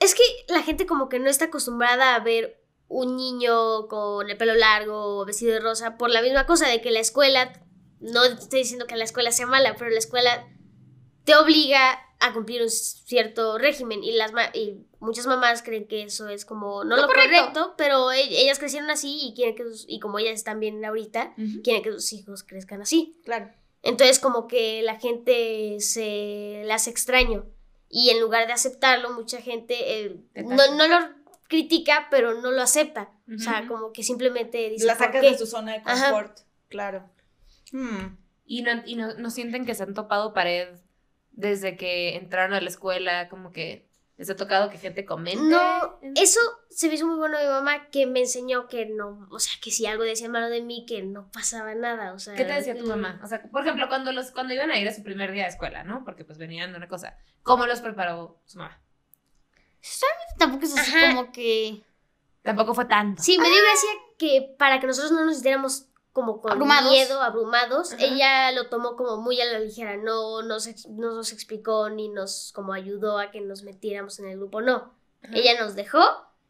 Es 0.01 0.15
que 0.15 0.23
la 0.49 0.63
gente 0.63 0.87
como 0.87 1.09
que 1.09 1.19
no 1.19 1.29
está 1.29 1.47
acostumbrada 1.47 2.15
a 2.15 2.21
ver 2.21 2.63
un 2.89 3.17
niño 3.17 3.89
con 3.89 4.31
el 4.31 4.37
pelo 4.37 4.55
largo 4.55 5.19
o 5.21 5.25
vestido 5.25 5.53
de 5.53 5.61
rosa 5.61 5.97
por 5.99 6.11
la 6.11 6.23
misma 6.23 6.47
cosa 6.47 6.69
de 6.69 6.81
que 6.81 6.91
la 6.91 7.01
escuela, 7.01 7.53
no 8.01 8.25
estoy 8.25 8.61
diciendo 8.61 8.87
que 8.87 8.97
la 8.97 9.05
escuela 9.05 9.31
sea 9.33 9.47
mala, 9.47 9.75
pero 9.77 9.91
la 9.91 9.99
escuela 9.99 10.47
te 11.25 11.37
obliga 11.37 11.99
a 12.21 12.33
cumplir 12.33 12.63
un 12.63 12.71
cierto 12.71 13.59
régimen 13.59 14.03
y 14.03 14.13
las 14.13 14.33
ma- 14.33 14.51
y 14.55 14.87
muchas 15.01 15.27
mamás 15.27 15.63
creen 15.63 15.87
que 15.87 16.03
eso 16.03 16.29
es 16.29 16.45
como 16.45 16.83
no 16.85 16.97
Lo 16.97 17.03
lo 17.03 17.09
correcto. 17.09 17.31
correcto, 17.39 17.75
pero 17.77 18.11
e- 18.11 18.41
ellas 18.43 18.59
crecieron 18.59 18.91
así 18.91 19.19
y 19.23 19.35
quieren 19.35 19.55
que 19.55 19.65
sus- 19.65 19.85
y 19.89 20.01
como 20.01 20.19
ellas 20.19 20.35
están 20.35 20.59
bien 20.59 20.85
ahorita, 20.85 21.35
quieren 21.63 21.83
que 21.83 21.93
sus 21.93 22.13
hijos 22.13 22.43
crezcan 22.43 22.81
así. 22.83 23.21
Claro. 23.25 23.51
Entonces 23.83 24.19
como 24.19 24.49
que 24.49 24.83
la 24.83 24.99
gente 24.99 25.77
se 25.81 26.67
hace 26.73 26.91
extraño 26.91 27.47
y 27.89 28.11
en 28.11 28.21
lugar 28.21 28.47
de 28.47 28.53
aceptarlo, 28.53 29.13
mucha 29.13 29.41
gente 29.41 29.75
eh, 29.79 30.21
no, 30.45 30.75
no 30.75 30.89
lo 30.89 30.97
critica, 31.49 32.09
pero 32.11 32.41
no 32.41 32.51
lo 32.51 32.63
acepta. 32.63 33.11
O 33.35 33.39
sea, 33.39 33.67
como 33.67 33.93
que 33.93 34.03
simplemente 34.03 34.71
dice, 34.71 34.87
La 34.87 34.97
¿por 34.97 35.07
sacas 35.07 35.21
qué? 35.23 35.31
de 35.33 35.39
su 35.39 35.47
zona 35.47 35.73
de 35.73 35.83
Ajá. 35.85 36.11
confort. 36.11 36.39
Claro. 36.69 37.09
Hmm. 37.73 38.17
Y, 38.45 38.63
no, 38.63 38.71
y 38.87 38.97
no, 38.97 39.15
no 39.15 39.31
sienten 39.31 39.67
que 39.67 39.75
se 39.75 39.83
han 39.83 39.95
topado 39.95 40.33
pared 40.33 40.69
desde 41.33 41.77
que 41.77 42.17
entraron 42.17 42.55
a 42.55 42.61
la 42.61 42.69
escuela, 42.69 43.29
como 43.29 43.53
que 43.53 43.88
les 44.19 44.29
ha 44.29 44.37
tocado 44.37 44.69
que 44.69 44.77
gente 44.77 45.05
comente. 45.05 45.43
No, 45.43 45.99
eso 46.15 46.41
se 46.69 46.89
me 46.89 46.95
hizo 46.95 47.07
muy 47.07 47.17
bueno 47.17 47.39
a 47.39 47.41
mi 47.41 47.47
mamá 47.47 47.89
que 47.89 48.07
me 48.07 48.21
enseñó 48.21 48.69
que 48.69 48.85
no, 48.85 49.27
o 49.31 49.39
sea, 49.39 49.53
que 49.63 49.71
si 49.71 49.87
algo 49.87 50.03
decía 50.03 50.29
malo 50.29 50.51
de 50.51 50.61
mí, 50.61 50.85
que 50.87 51.03
no 51.03 51.31
pasaba 51.31 51.75
nada, 51.75 52.13
o 52.13 52.19
sea. 52.19 52.35
¿Qué 52.35 52.45
te 52.45 52.53
decía 52.53 52.77
tu 52.77 52.85
mm, 52.85 52.89
mamá? 52.89 53.21
O 53.23 53.27
sea, 53.27 53.43
por 53.43 53.63
ejemplo, 53.63 53.89
cuando 53.89 54.13
los 54.13 54.31
cuando 54.33 54.53
iban 54.53 54.71
a 54.71 54.79
ir 54.79 54.87
a 54.87 54.93
su 54.93 55.03
primer 55.03 55.33
día 55.33 55.45
de 55.45 55.51
escuela, 55.51 55.85
¿no? 55.85 56.05
Porque 56.05 56.25
pues 56.25 56.37
venían 56.37 56.73
de 56.73 56.77
una 56.77 56.89
cosa. 56.89 57.17
¿Cómo 57.43 57.65
los 57.67 57.81
preparó 57.81 58.43
su 58.45 58.59
mamá? 58.59 58.83
Tampoco 60.37 60.65
es 60.67 60.77
así 60.77 60.91
Ajá. 60.95 61.15
como 61.15 61.33
que 61.33 61.83
Tampoco 62.43 62.75
fue 62.75 62.87
tanto. 62.87 63.23
Sí, 63.23 63.39
me 63.39 63.49
dio 63.49 63.63
gracia 63.63 63.91
que 64.17 64.55
para 64.59 64.81
que 64.81 64.87
nosotros 64.87 65.13
no 65.13 65.25
nos 65.25 65.35
sintiéramos 65.35 65.89
como 66.13 66.41
con 66.41 66.53
Abrumados. 66.53 66.91
miedo, 66.91 67.23
abrumados, 67.23 67.93
Ajá. 67.93 68.05
ella 68.05 68.53
lo 68.53 68.69
tomó 68.69 68.97
como 68.97 69.19
muy 69.19 69.41
a 69.41 69.45
la 69.45 69.61
ligera, 69.61 69.97
no 69.97 70.43
nos, 70.43 70.87
no 70.89 71.13
nos 71.15 71.33
explicó 71.33 71.91
ni 71.91 72.09
nos 72.09 72.53
como 72.55 72.73
ayudó 72.73 73.19
a 73.19 73.31
que 73.31 73.41
nos 73.41 73.63
metiéramos 73.63 74.19
en 74.19 74.29
el 74.29 74.37
grupo, 74.39 74.61
no. 74.61 74.93
Ajá. 75.23 75.33
Ella 75.37 75.61
nos 75.61 75.75
dejó 75.77 76.01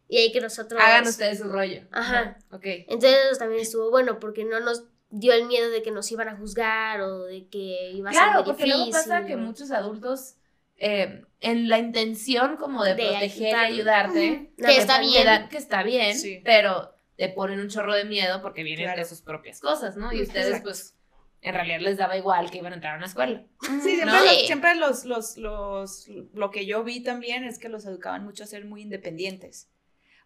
y 0.09 0.17
ahí 0.19 0.33
que 0.33 0.41
nosotros... 0.41 0.81
Hagan 0.83 1.07
ustedes 1.07 1.39
su 1.39 1.45
rollo. 1.45 1.83
Ajá. 1.93 2.39
Ok. 2.51 2.63
Entonces 2.65 3.19
eso 3.31 3.39
también 3.39 3.61
estuvo 3.61 3.91
bueno 3.91 4.19
porque 4.19 4.45
no 4.45 4.59
nos 4.61 4.85
dio 5.11 5.33
el 5.33 5.47
miedo 5.47 5.71
de 5.71 5.83
que 5.83 5.91
nos 5.91 6.11
iban 6.13 6.29
a 6.29 6.37
juzgar 6.37 7.01
o 7.03 7.25
de 7.25 7.47
que 7.49 7.91
iba 7.93 8.11
a 8.11 8.13
Claro, 8.13 8.27
ser 8.29 8.35
muy 8.37 8.45
porque 8.45 8.65
difícil. 8.65 8.79
luego 8.85 8.93
pasa 8.93 9.27
que 9.27 9.37
muchos 9.37 9.71
adultos, 9.71 10.35
eh, 10.77 11.25
en 11.41 11.69
la 11.69 11.79
intención 11.79 12.57
como 12.57 12.85
de, 12.85 12.95
De 12.95 13.09
proteger 13.09 13.49
y 13.49 13.55
ayudarte, 13.55 14.53
que 14.57 14.77
está 14.77 15.01
bien. 15.01 15.49
que 15.51 15.57
está 15.59 15.83
bien, 15.83 16.15
Sí. 16.19 16.41
pero 16.45 16.95
te 17.19 17.29
ponen 17.29 17.61
un 17.61 17.69
chorro 17.69 17.93
de 17.95 18.05
miedo 18.07 18.41
porque 18.41 18.63
vienen 18.63 18.87
Claro. 18.87 19.01
de 19.01 19.05
sus 19.05 19.21
propias 19.21 19.61
cosas, 19.61 19.97
¿no? 19.97 20.11
Y 20.13 20.23
ustedes, 20.23 20.47
Exacto. 20.47 20.71
pues, 20.71 20.95
en 21.43 21.53
realidad 21.55 21.81
les 21.81 21.99
daba 21.99 22.17
igual 22.17 22.51
que 22.51 22.59
iban 22.59 22.73
a 22.73 22.77
entrar 22.77 22.95
a 22.95 22.97
una 22.97 23.07
escuela. 23.07 23.45
Sí, 23.61 23.81
siempre, 23.97 24.07
¿No? 24.07 24.25
los, 24.25 24.47
siempre 24.47 24.75
los, 24.77 25.05
los, 25.05 25.37
los, 25.37 26.09
lo 26.33 26.51
que 26.51 26.65
yo 26.65 26.83
vi 26.85 27.03
también 27.03 27.45
es 27.45 27.59
que 27.59 27.69
los 27.69 27.85
educaban 27.85 28.25
mucho 28.25 28.45
a 28.45 28.47
ser 28.47 28.65
muy 28.65 28.83
independientes. 28.83 29.69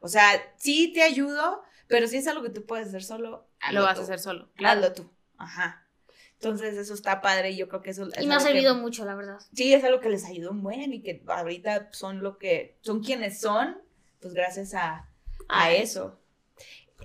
O 0.01 0.09
sea, 0.09 0.25
sí 0.57 0.93
te 0.93 1.03
ayudo, 1.03 1.63
pero 1.89 2.07
si 2.07 2.19
es 2.19 2.27
algo 2.29 2.43
que 2.43 2.51
tú 2.51 2.65
puedes 2.67 2.89
hacer 2.89 3.03
solo, 3.05 3.49
hazlo 3.61 3.81
Lo 3.81 3.87
vas 3.87 3.95
tú. 3.95 4.01
a 4.01 4.05
hacer 4.05 4.19
solo. 4.21 4.51
Hazlo 4.63 4.93
tú. 4.93 5.11
Ajá. 5.39 5.87
Entonces 6.35 6.77
eso 6.77 6.93
está 6.95 7.21
padre 7.21 7.51
y 7.53 7.57
yo 7.57 7.69
creo 7.69 7.83
que 7.83 7.91
eso 7.91 8.07
es 8.09 8.23
Y 8.23 8.27
me 8.27 8.35
ha 8.35 8.39
que- 8.39 8.45
servido 8.45 8.75
mucho, 8.75 9.05
la 9.05 9.15
verdad. 9.15 9.39
Sí, 9.55 9.73
es 9.73 9.85
algo 9.85 10.01
que 10.01 10.09
les 10.11 10.25
ayudó 10.25 10.51
un 10.51 10.63
buen 10.63 10.93
y 10.93 11.03
que 11.03 11.23
ahorita 11.27 11.89
son 11.93 12.23
lo 12.23 12.37
que 12.39 12.79
son 12.81 13.03
quienes 13.03 13.41
son, 13.41 13.81
pues 14.21 14.35
gracias 14.35 14.75
a, 14.75 15.09
a 15.49 15.71
eso. 15.73 16.21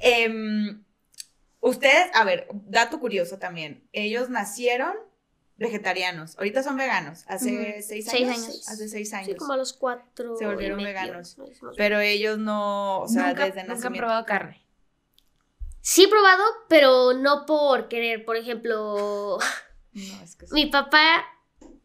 Em, 0.01 0.83
ustedes, 1.59 2.09
a 2.13 2.23
ver, 2.23 2.47
dato 2.53 2.99
curioso 2.99 3.37
también. 3.39 3.87
Ellos 3.93 4.29
nacieron 4.29 4.93
vegetarianos. 5.57 6.37
Ahorita 6.37 6.61
son 6.63 6.77
veganos. 6.77 7.23
Hace 7.27 7.81
seis 7.81 8.05
Seis 8.09 8.27
años. 8.27 8.43
años. 8.43 8.67
Hace 8.69 8.89
seis 8.89 9.09
Sí, 9.09 9.15
años. 9.15 9.35
como 9.37 9.53
a 9.53 9.57
los 9.57 9.73
cuatro. 9.73 10.35
Se 10.37 10.45
volvieron 10.45 10.79
y 10.79 10.83
medio, 10.83 10.99
veganos. 11.01 11.37
Pero 11.75 11.99
ellos 11.99 12.37
no, 12.37 13.01
o 13.01 13.07
sea, 13.07 13.29
nunca, 13.29 13.45
desde 13.45 13.63
nunca 13.63 13.87
han 13.87 13.93
probado 13.93 14.25
carne. 14.25 14.63
Sí 15.81 16.03
he 16.03 16.07
probado, 16.09 16.43
pero 16.67 17.13
no 17.13 17.45
por 17.45 17.87
querer. 17.87 18.25
Por 18.25 18.35
ejemplo, 18.35 19.37
No, 19.93 20.21
es 20.23 20.35
que 20.35 20.45
sí. 20.47 20.53
mi 20.53 20.67
papá 20.67 21.25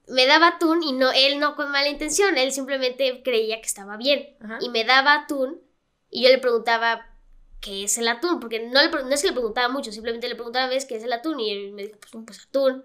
me 0.09 0.27
daba 0.27 0.49
atún 0.49 0.83
y 0.83 0.93
no, 0.93 1.11
él 1.13 1.39
no 1.41 1.55
con 1.57 1.71
mala 1.71 1.89
intención, 1.89 2.37
él 2.37 2.53
simplemente 2.53 3.23
creía 3.25 3.61
que 3.61 3.67
estaba 3.67 3.97
bien. 3.97 4.37
Ajá. 4.41 4.59
Y 4.61 4.69
me 4.69 4.85
daba 4.85 5.15
atún 5.15 5.63
y 6.11 6.25
yo 6.25 6.29
le 6.29 6.39
preguntaba 6.39 7.07
qué 7.63 7.85
es 7.85 7.97
el 7.97 8.09
atún, 8.09 8.41
porque 8.41 8.61
no, 8.61 8.83
le 8.83 8.91
no 8.91 9.09
es 9.11 9.23
que 9.23 9.29
le 9.29 9.33
preguntaba 9.33 9.69
mucho, 9.71 9.91
simplemente 9.93 10.29
le 10.29 10.35
preguntaba 10.35 10.67
una 10.67 10.75
vez 10.75 10.85
qué 10.85 10.97
es 10.97 11.05
el 11.05 11.13
atún 11.15 11.41
y 11.41 11.51
él 11.51 11.73
me 11.73 11.85
dijo, 11.85 11.97
pues, 12.01 12.25
pues, 12.27 12.41
atún. 12.47 12.85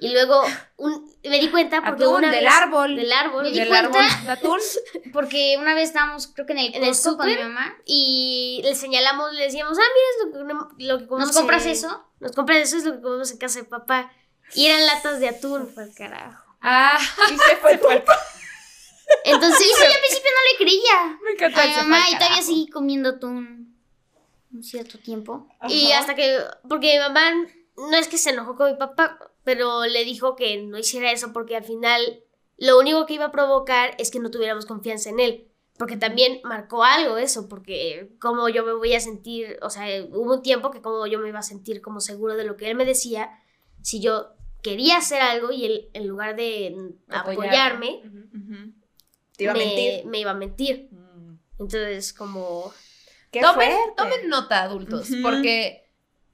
Y 0.00 0.10
luego 0.12 0.40
un- 0.76 1.12
me 1.24 1.40
di 1.40 1.50
cuenta 1.50 1.82
porque 1.84 2.04
Atún 2.04 2.16
una 2.18 2.30
del 2.30 2.44
vez- 2.44 2.54
árbol. 2.54 2.94
Del 2.96 3.12
árbol. 3.12 3.42
Me 3.42 3.50
di 3.50 3.58
Del 3.58 3.68
cuenta- 3.68 3.98
árbol 3.98 4.26
de 4.26 4.30
atún. 4.32 4.58
Porque 5.12 5.56
una 5.58 5.74
vez 5.74 5.88
estábamos, 5.88 6.28
creo 6.28 6.46
que 6.46 6.52
en 6.52 6.58
el 6.60 6.74
En 6.76 6.84
el 6.84 6.94
con 7.16 7.26
mi 7.26 7.34
mamá. 7.36 7.76
y 7.84 8.60
le 8.62 8.76
señalamos, 8.76 9.32
le 9.34 9.42
decíamos, 9.42 9.76
ah, 9.76 9.82
mira, 9.82 10.06
es 10.10 10.24
lo 10.24 10.32
que, 10.76 10.84
lo 10.84 10.98
que 11.00 11.06
comemos 11.08 11.28
¿Nos 11.28 11.36
compras 11.36 11.64
en- 11.66 11.72
eso? 11.72 12.04
Nos 12.20 12.30
compras 12.32 12.58
eso, 12.58 12.76
es 12.76 12.84
lo 12.84 12.92
que 12.94 13.00
comemos 13.02 13.30
en 13.32 13.38
casa 13.38 13.58
de 13.58 13.64
papá. 13.64 14.12
Y 14.54 14.66
eran 14.66 14.86
latas 14.86 15.18
de 15.18 15.28
atún, 15.30 15.68
pues 15.74 15.92
carajo. 15.96 16.44
Ah, 16.62 16.96
Y 17.32 17.36
se 17.36 17.56
fue 17.56 17.72
el 17.72 17.80
cuerpo. 17.80 18.12
Entonces, 19.24 19.66
Yo 19.66 19.84
al 19.86 20.00
principio 20.00 20.30
no 20.30 20.52
le 20.52 20.56
creía. 20.64 21.18
me 21.24 21.30
encanta 21.32 21.62
A 21.62 21.66
mi 21.66 21.74
mamá 21.74 22.08
y 22.10 22.14
todavía 22.16 22.42
seguí 22.42 22.68
comiendo 22.68 23.08
atún 23.10 23.76
un 24.52 24.62
cierto 24.62 24.98
tiempo. 24.98 25.48
y 25.68 25.92
hasta 25.92 26.14
que, 26.14 26.38
porque 26.68 26.92
mi 26.94 26.98
mamá 26.98 27.30
no 27.76 27.96
es 27.96 28.08
que 28.08 28.18
se 28.18 28.30
enojó 28.30 28.56
con 28.56 28.70
mi 28.72 28.76
papá, 28.78 29.18
pero 29.44 29.84
le 29.86 30.04
dijo 30.04 30.36
que 30.36 30.62
no 30.62 30.78
hiciera 30.78 31.12
eso 31.12 31.32
porque 31.32 31.56
al 31.56 31.64
final 31.64 32.22
lo 32.56 32.78
único 32.78 33.06
que 33.06 33.14
iba 33.14 33.26
a 33.26 33.32
provocar 33.32 33.94
es 33.98 34.10
que 34.10 34.18
no 34.20 34.30
tuviéramos 34.30 34.66
confianza 34.66 35.10
en 35.10 35.20
él. 35.20 35.44
Porque 35.78 35.96
también 35.96 36.40
marcó 36.42 36.82
algo 36.82 37.18
eso, 37.18 37.48
porque 37.48 38.10
como 38.20 38.48
yo 38.48 38.64
me 38.64 38.72
voy 38.72 38.94
a 38.94 39.00
sentir, 39.00 39.58
o 39.62 39.70
sea, 39.70 39.84
hubo 40.10 40.34
un 40.34 40.42
tiempo 40.42 40.72
que 40.72 40.82
como 40.82 41.06
yo 41.06 41.20
me 41.20 41.28
iba 41.28 41.38
a 41.38 41.42
sentir 41.44 41.80
como 41.80 42.00
seguro 42.00 42.34
de 42.34 42.42
lo 42.42 42.56
que 42.56 42.68
él 42.68 42.74
me 42.74 42.84
decía, 42.84 43.30
si 43.80 44.00
yo 44.00 44.32
quería 44.60 44.96
hacer 44.96 45.20
algo 45.22 45.52
y 45.52 45.64
él 45.66 45.88
en 45.92 46.08
lugar 46.08 46.34
de 46.34 46.94
Apoyar. 47.08 47.44
apoyarme, 47.44 48.02
Ujú. 48.04 48.18
Ujú. 48.54 48.72
Te 49.36 49.44
iba 49.44 49.52
a 49.52 49.56
me, 49.56 49.64
mentir. 49.66 50.06
me 50.06 50.18
iba 50.18 50.30
a 50.32 50.34
mentir. 50.34 50.88
Mm. 50.90 51.34
Entonces, 51.60 52.12
como... 52.12 52.72
Qué 53.30 53.40
Tomen, 53.40 53.54
fuerte. 53.72 53.92
tomen 53.96 54.28
nota, 54.28 54.62
adultos, 54.62 55.08
porque, 55.22 55.90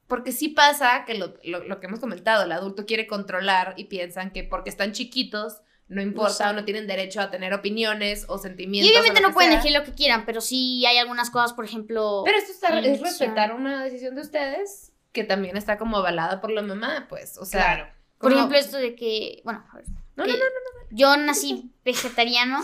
porque 0.06 0.32
sí 0.32 0.48
pasa 0.48 1.04
que 1.04 1.14
lo, 1.14 1.34
lo- 1.44 1.64
lo 1.64 1.80
que 1.80 1.86
hemos 1.86 2.00
comentado, 2.00 2.44
el 2.44 2.52
adulto 2.52 2.86
quiere 2.86 3.06
controlar 3.06 3.74
y 3.76 3.84
piensan 3.84 4.30
que 4.32 4.44
porque 4.44 4.70
están 4.70 4.92
chiquitos 4.92 5.60
no 5.86 6.00
importa 6.00 6.48
o 6.48 6.52
no 6.54 6.64
tienen 6.64 6.86
derecho 6.86 7.20
a 7.20 7.30
tener 7.30 7.52
opiniones 7.52 8.24
o 8.28 8.38
sentimientos. 8.38 8.90
Y 8.90 8.96
obviamente 8.96 9.20
no 9.20 9.34
pueden 9.34 9.50
sea. 9.50 9.60
elegir 9.60 9.78
lo 9.78 9.84
que 9.84 9.92
quieran, 9.92 10.24
pero 10.24 10.40
sí 10.40 10.84
hay 10.86 10.96
algunas 10.96 11.28
cosas, 11.28 11.52
por 11.52 11.66
ejemplo. 11.66 12.22
Pero 12.24 12.38
esto 12.38 12.52
está, 12.52 12.78
es 12.80 13.00
respetar 13.02 13.52
una 13.54 13.84
decisión 13.84 14.14
de 14.14 14.22
ustedes 14.22 14.92
que 15.12 15.24
también 15.24 15.58
está 15.58 15.76
como 15.76 15.98
avalada 15.98 16.40
por 16.40 16.50
la 16.52 16.62
mamá, 16.62 17.06
pues, 17.10 17.36
o 17.36 17.44
sea. 17.44 17.60
Claro. 17.60 17.90
por 18.18 18.32
ejemplo, 18.32 18.56
esto 18.56 18.78
de 18.78 18.94
que. 18.94 19.42
Bueno, 19.44 19.62
a 19.70 19.76
ver. 19.76 19.84
No, 20.16 20.24
que 20.24 20.30
no, 20.32 20.38
no, 20.38 20.44
Yo 20.90 21.16
nací 21.16 21.72
vegetariano 21.84 22.62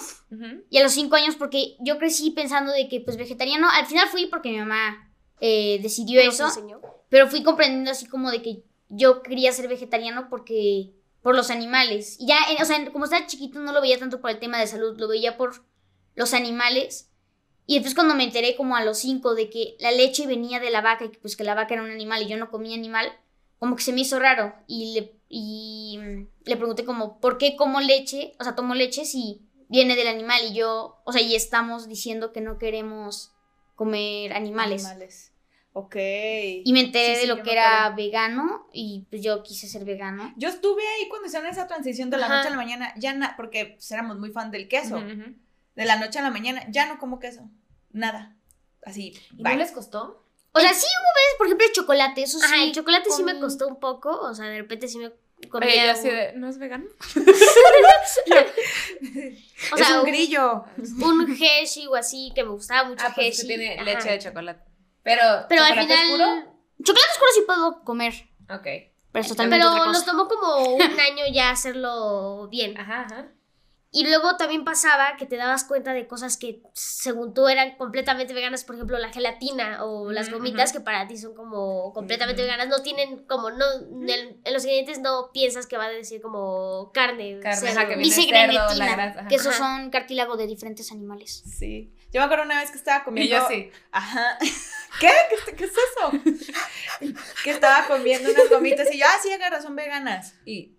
y 0.71 0.79
a 0.79 0.83
los 0.83 0.93
cinco 0.93 1.17
años, 1.17 1.37
porque 1.37 1.77
yo 1.81 1.99
crecí 1.99 2.31
pensando 2.31 2.73
de 2.73 2.89
que, 2.89 3.01
pues, 3.01 3.17
vegetariano. 3.17 3.69
Al 3.71 3.87
final 3.87 4.09
fui 4.09 4.27
porque 4.27 4.51
mi 4.51 4.59
mamá 4.59 5.13
eh, 5.41 5.81
decidió 5.83 6.21
eso, 6.21 6.47
enseñó. 6.47 6.81
pero 7.09 7.29
fui 7.29 7.43
comprendiendo 7.43 7.91
así 7.91 8.07
como 8.07 8.31
de 8.31 8.43
que 8.43 8.63
yo 8.89 9.23
quería 9.23 9.53
ser 9.53 9.69
vegetariano 9.69 10.29
porque 10.29 10.93
por 11.23 11.37
los 11.37 11.51
animales. 11.51 12.17
Y 12.19 12.27
ya, 12.27 12.39
o 12.61 12.65
sea, 12.65 12.91
como 12.93 13.05
estaba 13.05 13.27
chiquito 13.27 13.61
no 13.61 13.73
lo 13.73 13.81
veía 13.81 13.99
tanto 13.99 14.21
por 14.21 14.31
el 14.31 14.39
tema 14.39 14.59
de 14.59 14.67
salud, 14.67 14.99
lo 14.99 15.09
veía 15.09 15.37
por 15.37 15.65
los 16.15 16.35
animales. 16.35 17.11
Y 17.67 17.77
entonces 17.77 17.95
cuando 17.95 18.15
me 18.15 18.25
enteré 18.25 18.57
como 18.57 18.77
a 18.77 18.85
los 18.85 18.99
cinco 18.99 19.35
de 19.35 19.49
que 19.49 19.77
la 19.79 19.93
leche 19.93 20.27
venía 20.27 20.59
de 20.61 20.71
la 20.71 20.81
vaca 20.81 21.05
y 21.05 21.11
que 21.11 21.19
pues 21.19 21.37
que 21.37 21.45
la 21.45 21.55
vaca 21.55 21.75
era 21.75 21.83
un 21.83 21.91
animal 21.91 22.23
y 22.23 22.27
yo 22.27 22.37
no 22.37 22.51
comía 22.51 22.75
animal, 22.75 23.13
como 23.59 23.77
que 23.77 23.83
se 23.83 23.93
me 23.93 24.01
hizo 24.01 24.19
raro. 24.19 24.55
Y 24.67 24.95
le, 24.95 25.20
y 25.33 25.97
mm, 25.99 26.27
le 26.45 26.57
pregunté 26.57 26.85
como, 26.85 27.21
¿por 27.21 27.39
qué 27.39 27.55
como 27.57 27.81
leche? 27.81 28.35
O 28.41 28.45
sea, 28.45 28.55
tomo 28.57 28.75
leche 28.75 29.05
si 29.05 29.41
viene 29.69 29.95
del 29.95 30.09
animal 30.09 30.41
y 30.51 30.55
yo, 30.55 31.01
o 31.05 31.13
sea, 31.13 31.23
y 31.23 31.37
estamos 31.37 31.89
diciendo 31.89 32.33
que 32.33 32.41
no 32.41 32.59
queremos 32.59 33.31
comer 33.77 34.33
animales. 34.33 34.85
Animales. 34.85 35.33
Ok. 35.73 35.95
Y 35.95 36.73
me 36.73 36.81
enteré 36.81 37.15
Sí, 37.15 37.21
sí, 37.23 37.29
de 37.29 37.35
lo 37.37 37.43
que 37.45 37.53
era 37.53 37.85
acuerdo. 37.87 37.97
vegano 37.97 38.69
y 38.73 39.07
pues 39.09 39.23
yo 39.23 39.45
quise 39.45 39.69
ser 39.69 39.85
vegano. 39.85 40.35
Yo 40.37 40.49
estuve 40.49 40.83
ahí 40.87 41.09
cuando 41.09 41.29
hicieron 41.29 41.49
esa 41.49 41.69
transición 41.69 42.11
de 42.11 42.17
la 42.17 42.27
Ajá. 42.27 42.37
noche 42.39 42.49
a 42.49 42.51
la 42.51 42.57
mañana, 42.57 42.93
ya 42.97 43.15
na- 43.15 43.35
porque 43.37 43.67
pues, 43.77 43.89
éramos 43.93 44.19
muy 44.19 44.31
fan 44.33 44.51
del 44.51 44.67
queso. 44.69 45.01
De 45.77 45.85
la 45.85 45.95
noche 45.97 46.19
a 46.19 46.23
la 46.23 46.31
mañana, 46.31 46.67
ya 46.71 46.87
no 46.87 46.99
como 46.99 47.21
queso. 47.21 47.49
Nada. 47.93 48.37
Así. 48.85 49.15
¿Y 49.39 49.43
bye. 49.45 49.53
no 49.53 49.59
les 49.61 49.71
costó? 49.71 50.27
O 50.53 50.59
sea, 50.59 50.75
sí 50.75 50.85
hubo 50.85 51.09
veces, 51.15 51.35
por 51.39 51.47
ejemplo, 51.47 51.67
el 51.69 51.73
chocolate, 51.73 52.23
eso 52.25 52.39
sí. 52.41 52.45
Ajá, 52.45 52.65
el 52.65 52.73
chocolate 52.73 53.09
sí 53.11 53.23
me 53.23 53.39
costó 53.39 53.69
un 53.69 53.79
poco, 53.79 54.11
o 54.21 54.35
sea, 54.35 54.47
de 54.47 54.59
repente 54.59 54.89
sí 54.89 54.99
me 54.99 55.13
comía. 55.49 55.93
Así 55.93 56.09
un- 56.09 56.15
de, 56.15 56.33
¿no 56.35 56.49
es 56.49 56.59
vegano? 56.59 56.85
o 59.73 59.77
es 59.77 59.87
sea, 59.87 59.95
un 59.95 60.01
un, 60.01 60.07
grillo. 60.07 60.65
un 61.03 61.37
Hershey 61.41 61.87
o 61.87 61.95
así, 61.97 62.33
que 62.35 62.43
me 62.45 62.51
gustaba 62.51 62.89
mucho 62.89 63.05
Ah, 63.07 63.13
pues 63.15 63.29
es 63.29 63.39
Hershey. 63.41 63.49
que 63.49 63.59
tiene 63.59 63.75
ajá. 63.75 63.85
leche 63.85 64.11
de 64.11 64.19
chocolate. 64.19 64.65
Pero, 65.03 65.23
Pero 65.49 65.63
al 65.63 65.69
¿chocolate 65.71 65.95
final. 65.95 66.21
oscuro? 66.21 66.61
Chocolate 66.85 67.11
oscuro 67.13 67.31
sí 67.35 67.41
puedo 67.47 67.85
comer, 67.85 68.13
Ok. 68.51 68.67
pero 69.13 69.23
es 69.23 69.29
totalmente 69.29 69.65
Pero 69.65 69.87
nos 69.87 70.05
tomó 70.05 70.29
como 70.29 70.75
un 70.77 70.83
año 71.01 71.25
ya 71.33 71.51
hacerlo 71.51 72.49
bien. 72.49 72.79
Ajá, 72.79 73.03
ajá. 73.03 73.29
Y 73.93 74.05
luego 74.05 74.37
también 74.37 74.65
pasaba 74.65 75.17
que 75.19 75.27
te 75.27 75.37
dabas 75.37 75.65
cuenta 75.65 75.93
de 75.93 76.07
cosas 76.07 76.37
que 76.37 76.63
según 76.75 77.35
tú 77.35 77.49
eran 77.49 77.77
completamente 77.77 78.33
veganas, 78.33 78.63
por 78.65 78.77
ejemplo 78.77 78.97
la 78.99 79.13
gelatina 79.13 79.85
o 79.85 80.13
las 80.13 80.31
gomitas 80.31 80.73
que 80.73 80.79
para 80.79 81.09
ti 81.09 81.19
son 81.19 81.35
como 81.35 81.93
completamente 81.93 82.41
veganas, 82.43 82.69
no 82.69 82.83
tienen 82.83 83.25
como, 83.27 83.51
no, 83.51 83.65
en, 84.09 84.41
en 84.45 84.53
los 84.53 84.63
ingredientes 84.63 85.01
no 85.01 85.31
piensas 85.33 85.67
que 85.67 85.77
va 85.77 85.87
a 85.87 85.91
decir 85.91 86.21
como 86.23 86.93
carne, 86.95 87.41
Carne, 87.43 87.57
cerdo. 87.61 87.81
ajá, 87.81 87.89
que 87.89 87.97
viene 87.97 88.15
cerdo, 88.15 88.75
la 88.77 88.93
grasa, 88.95 89.27
que 89.27 89.35
esos 89.35 89.55
Ajá. 89.57 89.79
son 89.81 89.91
cartílago 89.91 90.37
de 90.37 90.47
diferentes 90.47 90.93
animales. 90.93 91.43
Sí. 91.59 91.93
Yo 92.13 92.21
me 92.21 92.25
acuerdo 92.27 92.45
una 92.45 92.61
vez 92.61 92.71
que 92.71 92.77
estaba 92.79 93.01
Y 93.01 93.05
comiendo. 93.05 93.37
yo 93.37 93.49
sí. 93.49 93.71
Ajá. 93.91 94.39
¿Qué? 95.01 95.09
¿Qué, 95.47 95.57
qué 95.57 95.65
es 95.65 95.73
eso? 95.73 96.13
que 97.45 97.51
estaba 97.51 97.87
comiendo 97.87 98.31
unas 98.31 98.49
gomitas 98.51 98.93
y 98.93 98.99
yo, 98.99 99.07
ah, 99.09 99.19
sí, 99.23 99.33
agarra, 99.33 99.61
son 99.61 99.75
veganas. 99.75 100.35
Y, 100.45 100.77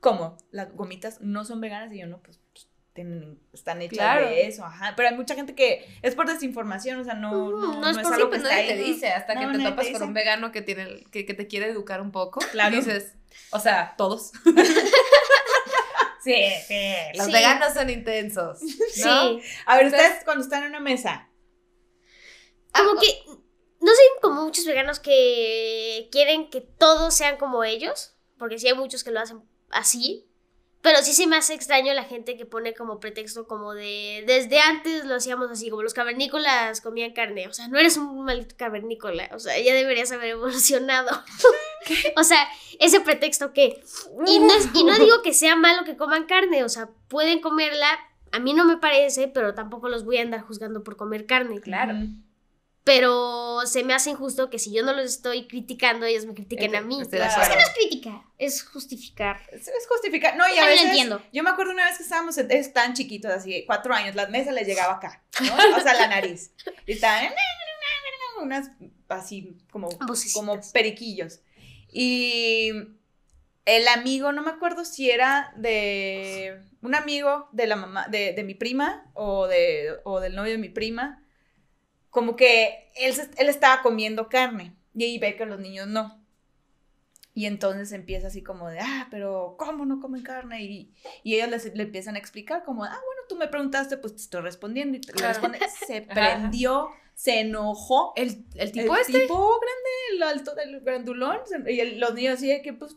¿cómo? 0.00 0.36
Las 0.50 0.72
gomitas 0.74 1.20
no 1.20 1.44
son 1.44 1.60
veganas 1.60 1.92
y 1.92 1.98
yo 2.00 2.06
no, 2.06 2.20
pues, 2.22 2.40
pues, 2.52 2.68
tienen, 2.94 3.38
están 3.52 3.80
hechas 3.80 3.98
Claro. 3.98 4.26
de 4.26 4.46
eso, 4.48 4.64
ajá. 4.64 4.94
Pero 4.96 5.08
hay 5.10 5.14
mucha 5.16 5.34
gente 5.36 5.54
que 5.54 5.86
es 6.02 6.14
por 6.16 6.26
desinformación, 6.26 6.98
o 6.98 7.04
sea, 7.04 7.14
no, 7.14 7.30
Ujú, 7.30 7.50
no, 7.56 7.74
no 7.74 7.80
no 7.80 7.90
es 7.90 7.96
es, 7.96 8.02
por- 8.02 8.12
algo 8.14 8.26
sí, 8.26 8.30
que 8.32 8.38
pues 8.38 8.42
está 8.42 8.54
nadie 8.56 8.72
ahí. 8.72 8.78
te 8.78 8.84
dice, 8.84 9.08
hasta 9.10 9.34
que 9.38 9.46
te 9.58 9.64
topas 9.64 9.86
te 9.86 9.92
con 9.92 10.02
un 10.02 10.14
vegano 10.14 10.50
que, 10.50 10.62
tiene, 10.62 11.04
que, 11.12 11.24
que 11.24 11.34
te 11.34 11.46
quiere 11.46 11.66
educar 11.68 12.00
un 12.00 12.10
poco. 12.10 12.40
Claro. 12.52 12.74
Y 12.74 12.78
dices, 12.80 13.14
o 13.52 13.60
sea, 13.60 13.94
todos. 13.96 14.32
sí, 16.24 16.34
sí. 16.66 16.92
Los 17.14 17.26
Sí. 17.26 17.32
veganos 17.32 17.74
son 17.74 17.90
intensos. 17.90 18.60
¿no? 18.62 18.68
Sí, 19.38 19.40
A 19.66 19.76
ver, 19.76 19.86
Entonces- 19.86 20.08
ustedes 20.08 20.24
cuando 20.24 20.42
están 20.44 20.62
en 20.64 20.70
una 20.70 20.80
mesa, 20.80 21.28
como 22.72 23.00
que, 23.00 23.06
no 23.80 23.92
sé, 23.92 24.02
como 24.20 24.42
muchos 24.44 24.66
veganos 24.66 24.98
que 25.00 26.08
quieren 26.10 26.50
que 26.50 26.60
todos 26.60 27.14
sean 27.14 27.36
como 27.36 27.64
ellos, 27.64 28.16
porque 28.38 28.58
sí 28.58 28.68
hay 28.68 28.74
muchos 28.74 29.04
que 29.04 29.10
lo 29.10 29.20
hacen 29.20 29.42
así, 29.70 30.24
pero 30.80 31.02
sí 31.02 31.12
se 31.12 31.26
me 31.26 31.36
hace 31.36 31.54
extraño 31.54 31.92
la 31.92 32.04
gente 32.04 32.36
que 32.36 32.46
pone 32.46 32.72
como 32.72 33.00
pretexto 33.00 33.46
como 33.48 33.74
de, 33.74 34.22
desde 34.26 34.60
antes 34.60 35.04
lo 35.04 35.16
hacíamos 35.16 35.50
así, 35.50 35.70
como 35.70 35.82
los 35.82 35.92
cavernícolas 35.94 36.80
comían 36.80 37.12
carne, 37.12 37.48
o 37.48 37.52
sea, 37.52 37.66
no 37.68 37.78
eres 37.78 37.96
un 37.96 38.24
maldito 38.24 38.54
cavernícola, 38.56 39.28
o 39.34 39.38
sea, 39.40 39.58
ya 39.60 39.74
deberías 39.74 40.12
haber 40.12 40.30
evolucionado. 40.30 41.08
o 42.16 42.22
sea, 42.24 42.48
ese 42.78 43.00
pretexto 43.00 43.52
que... 43.52 43.82
Y 44.26 44.38
no, 44.38 44.54
es- 44.54 44.68
y 44.72 44.84
no 44.84 44.96
digo 44.98 45.20
que 45.22 45.34
sea 45.34 45.56
malo 45.56 45.84
que 45.84 45.96
coman 45.96 46.26
carne, 46.26 46.62
o 46.64 46.68
sea, 46.68 46.88
pueden 47.08 47.40
comerla, 47.40 47.88
a 48.30 48.38
mí 48.38 48.54
no 48.54 48.64
me 48.64 48.76
parece, 48.76 49.26
pero 49.28 49.54
tampoco 49.54 49.88
los 49.88 50.04
voy 50.04 50.18
a 50.18 50.22
andar 50.22 50.42
juzgando 50.42 50.84
por 50.84 50.96
comer 50.96 51.26
carne. 51.26 51.60
Claro. 51.60 51.94
Pero 52.88 53.60
se 53.66 53.84
me 53.84 53.92
hace 53.92 54.10
injusto 54.10 54.48
que 54.48 54.58
si 54.58 54.72
yo 54.72 54.82
no 54.82 54.94
los 54.94 55.04
estoy 55.04 55.46
criticando, 55.46 56.06
ellos 56.06 56.24
me 56.24 56.32
critiquen 56.34 56.74
a 56.74 56.80
mí. 56.80 57.00
Estoy 57.00 57.18
de 57.18 57.26
Claro. 57.26 57.42
acuerdo. 57.42 57.54
No 57.54 57.60
es 57.68 57.74
crítica, 57.74 58.24
es 58.38 58.62
justificar. 58.62 59.40
Es, 59.52 59.68
es 59.68 59.86
justificar. 59.86 60.36
No, 60.36 60.44
y 60.48 60.56
a 60.58 60.72
entiendo. 60.82 61.22
Yo 61.32 61.42
me 61.42 61.50
acuerdo 61.50 61.72
una 61.72 61.84
vez 61.84 61.98
que 61.98 62.02
estábamos, 62.04 62.38
es 62.38 62.72
tan 62.72 62.94
chiquitos, 62.94 63.30
así, 63.30 63.64
cuatro 63.66 63.92
años, 63.94 64.14
la 64.14 64.26
mesa 64.28 64.52
les 64.52 64.66
llegaba 64.66 64.94
acá, 64.94 65.22
¿no? 65.40 65.76
O 65.76 65.80
sea, 65.80 65.92
la 65.94 66.08
nariz. 66.08 66.50
Y 66.86 66.92
estaban. 66.92 67.28
Unas 68.40 68.70
así 69.08 69.56
como, 69.70 69.88
Vocecitas. 70.06 70.32
como 70.34 70.60
periquillos. 70.72 71.40
Y 71.90 72.70
el 73.64 73.88
amigo, 73.88 74.32
no 74.32 74.42
me 74.42 74.50
acuerdo 74.50 74.84
si 74.84 75.10
era 75.10 75.52
de. 75.56 76.62
Un 76.80 76.94
amigo 76.94 77.48
de 77.52 77.66
la 77.66 77.76
mamá, 77.76 78.06
de, 78.08 78.32
de 78.32 78.44
mi 78.44 78.54
prima 78.54 79.10
o, 79.14 79.46
de, 79.48 79.96
o 80.04 80.20
del 80.20 80.34
novio 80.36 80.52
de 80.52 80.58
mi 80.58 80.68
prima. 80.68 81.22
Como 82.10 82.36
que 82.36 82.90
él, 82.96 83.14
él 83.36 83.48
estaba 83.48 83.82
comiendo 83.82 84.28
carne. 84.28 84.74
Y 84.94 85.04
ahí 85.04 85.18
ve 85.18 85.36
que 85.36 85.46
los 85.46 85.60
niños 85.60 85.86
no. 85.86 86.24
Y 87.34 87.46
entonces 87.46 87.92
empieza 87.92 88.26
así 88.26 88.42
como 88.42 88.68
de, 88.68 88.80
ah, 88.80 89.06
pero 89.12 89.54
¿cómo 89.58 89.84
no 89.84 90.00
comen 90.00 90.22
carne? 90.22 90.64
Y, 90.64 90.92
y 91.22 91.36
ellos 91.36 91.48
les- 91.50 91.74
le 91.74 91.84
empiezan 91.84 92.16
a 92.16 92.18
explicar 92.18 92.64
como, 92.64 92.82
ah, 92.82 92.88
bueno, 92.88 93.22
tú 93.28 93.36
me 93.36 93.46
preguntaste, 93.46 93.96
pues 93.96 94.16
te 94.16 94.22
estoy 94.22 94.40
respondiendo. 94.40 94.96
Y 94.96 95.00
te- 95.00 95.12
responde, 95.12 95.60
se 95.86 96.02
prendió, 96.02 96.88
se 97.14 97.38
enojó. 97.40 98.12
El, 98.16 98.44
el 98.56 98.72
tipo 98.72 98.92
el 98.96 99.00
este. 99.02 99.20
tipo 99.20 99.36
grande, 99.60 99.90
el 100.16 100.22
alto 100.24 100.54
del 100.56 100.80
grandulón. 100.80 101.38
Y 101.68 101.78
el- 101.78 102.00
los 102.00 102.12
niños 102.14 102.34
así 102.38 102.48
de 102.48 102.60
que, 102.60 102.72
pues, 102.72 102.96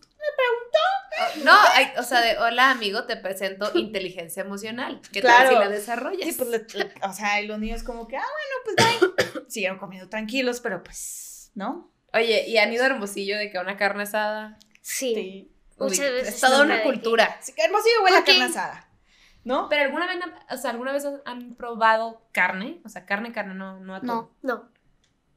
No, 1.43 1.51
hay- 1.73 1.91
o 1.97 2.03
sea, 2.03 2.21
de 2.21 2.37
hola 2.37 2.71
amigo, 2.71 3.03
te 3.05 3.17
presento 3.17 3.69
inteligencia 3.75 4.41
emocional. 4.43 5.01
¿Qué 5.11 5.21
Claro. 5.21 5.49
tal 5.49 5.53
si 5.57 5.59
la 5.63 5.69
desarrollas? 5.69 6.27
sí, 6.29 6.33
pues, 6.37 6.49
le- 6.49 6.79
le- 6.83 6.93
o 7.07 7.13
sea, 7.13 7.41
y 7.41 7.47
los 7.47 7.59
niños 7.59 7.83
como 7.83 8.07
que, 8.07 8.17
ah, 8.17 8.23
bueno, 8.75 9.01
pues, 9.17 9.33
bye. 9.35 9.45
Siguieron 9.49 9.77
comiendo 9.77 10.09
tranquilos, 10.09 10.59
pero 10.61 10.83
pues, 10.83 11.51
¿no? 11.55 11.91
Oye, 12.13 12.45
¿y 12.47 12.57
han 12.57 12.71
ido 12.73 12.83
a 12.83 12.87
Hermosillo 12.87 13.37
de 13.37 13.51
que 13.51 13.59
una 13.59 13.77
carne 13.77 14.03
asada? 14.03 14.57
Sí. 14.81 15.51
Uy, 15.77 15.89
Muchas 15.89 16.11
veces 16.11 16.35
Es 16.35 16.41
toda 16.41 16.63
una 16.63 16.83
cultura. 16.83 17.37
Sí, 17.41 17.53
que 17.53 17.63
hermosillo 17.63 18.03
huele 18.03 18.17
a 18.17 18.23
carne 18.23 18.43
asada, 18.43 18.87
¿no? 19.43 19.67
Pero 19.69 19.83
alguna 19.83 20.05
vez, 20.07 20.17
han- 20.21 20.35
o 20.49 20.57
sea, 20.61 20.71
alguna 20.71 20.91
vez 20.91 21.05
han 21.25 21.55
probado 21.55 22.27
carne, 22.31 22.81
o 22.85 22.89
sea, 22.89 23.05
carne, 23.05 23.31
carne, 23.31 23.55
no, 23.55 23.79
no 23.79 23.95
a 23.95 24.01
todo. 24.01 24.31
No. 24.43 24.53
No. 24.55 24.71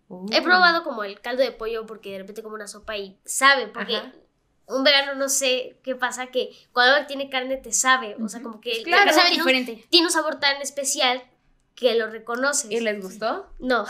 Uh. 0.08 0.26
He 0.32 0.42
probado 0.42 0.84
como 0.84 1.02
el 1.02 1.20
caldo 1.22 1.42
de 1.42 1.50
pollo 1.52 1.86
porque 1.86 2.12
de 2.12 2.18
repente 2.18 2.42
como 2.42 2.54
una 2.56 2.66
sopa 2.66 2.96
y 2.96 3.18
sabe, 3.24 3.68
porque 3.68 3.96
Ajá. 3.96 4.12
Un 4.66 4.82
vegano 4.84 5.14
no 5.14 5.28
sé 5.28 5.78
qué 5.82 5.94
pasa 5.94 6.28
que 6.28 6.50
cuando 6.72 7.06
tiene 7.06 7.28
carne 7.30 7.56
te 7.56 7.72
sabe, 7.72 8.16
o 8.22 8.28
sea, 8.28 8.42
como 8.42 8.60
que 8.60 8.82
Claro, 8.82 9.04
la 9.04 9.12
carne 9.12 9.12
sabe 9.12 9.28
tiene 9.34 9.42
un- 9.42 9.48
diferente. 9.48 9.86
tiene 9.90 10.06
un 10.06 10.12
sabor 10.12 10.40
tan 10.40 10.60
especial 10.62 11.22
que 11.74 11.94
lo 11.94 12.08
reconoces. 12.08 12.70
¿Y 12.70 12.80
les 12.80 13.02
gustó? 13.02 13.50
No. 13.58 13.84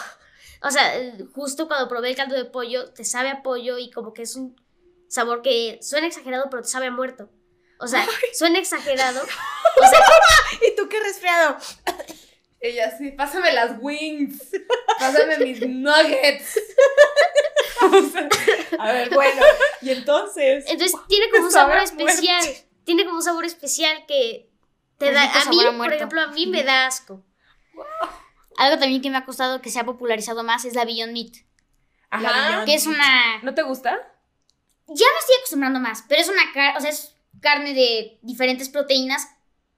O 0.63 0.71
sea, 0.71 0.93
justo 1.35 1.69
cuando 1.69 1.89
probé 1.89 2.09
el 2.11 2.17
caldo 2.17 2.35
de 2.35 2.47
pollo, 2.47 2.91
te 2.93 3.05
sabe 3.05 3.29
a 3.29 3.43
pollo 3.43 3.79
y 3.79 3.91
como 3.91 4.15
que 4.15 4.23
es 4.23 4.35
un 4.37 4.57
sabor 5.09 5.43
que 5.43 5.79
suena 5.83 6.07
exagerado, 6.07 6.49
pero 6.51 6.63
te 6.63 6.69
sabe 6.69 6.87
a 6.87 6.91
muerto. 6.91 7.29
O 7.79 7.87
sea, 7.87 8.07
suena 8.33 8.59
exagerado. 8.59 9.21
O 9.77 9.89
sea, 9.89 10.01
¿Y 10.69 10.77
tú 10.77 10.89
qué 10.89 11.01
resfriado? 11.01 11.57
Ella 12.61 12.97
sí, 12.97 13.11
pásame 13.11 13.53
las 13.53 13.73
wings, 13.81 14.41
pásame 15.01 15.37
mis 15.39 15.61
nuggets. 15.67 16.59
A 18.79 18.93
ver, 18.93 19.11
bueno, 19.11 19.43
y 19.83 19.91
entonces... 19.91 20.65
entonces 20.69 20.99
tiene 21.09 21.31
como 21.31 21.47
un 21.47 21.53
sabor 21.53 21.79
especial. 21.79 22.45
Tiene 22.85 23.05
como 23.05 23.17
un 23.17 23.23
sabor 23.23 23.45
especial 23.45 24.05
que 24.07 24.51
te 24.99 25.13
da. 25.13 25.23
A 25.25 25.49
mí, 25.49 25.59
por 25.77 25.93
ejemplo, 25.93 26.21
a 26.21 26.27
mí 26.29 26.47
me 26.47 26.63
da 26.63 26.87
asco. 26.87 27.23
Algo 28.57 28.79
también 28.79 29.03
que 29.03 29.11
me 29.11 29.17
ha 29.17 29.25
costado 29.25 29.61
que 29.61 29.71
se 29.71 29.81
ha 29.81 29.85
popularizado 29.85 30.45
más 30.45 30.65
es 30.65 30.75
la 30.75 30.85
Beyond 30.85 31.13
Meat, 31.13 31.35
Ajá. 32.11 32.65
que 32.65 32.75
es 32.75 32.87
una... 32.87 33.41
¿No 33.43 33.53
te 33.55 33.63
gusta? 33.63 33.91
Ya 34.87 35.07
me 35.13 35.19
estoy 35.19 35.37
acostumbrando 35.39 35.81
más, 35.81 36.05
pero 36.09 36.21
es 36.21 36.29
una 36.29 36.53
carne, 36.53 36.79
o 36.79 36.81
sea, 36.81 36.91
es 36.91 37.17
carne 37.41 37.75
de 37.75 38.19
diferentes 38.23 38.69
proteínas 38.69 39.29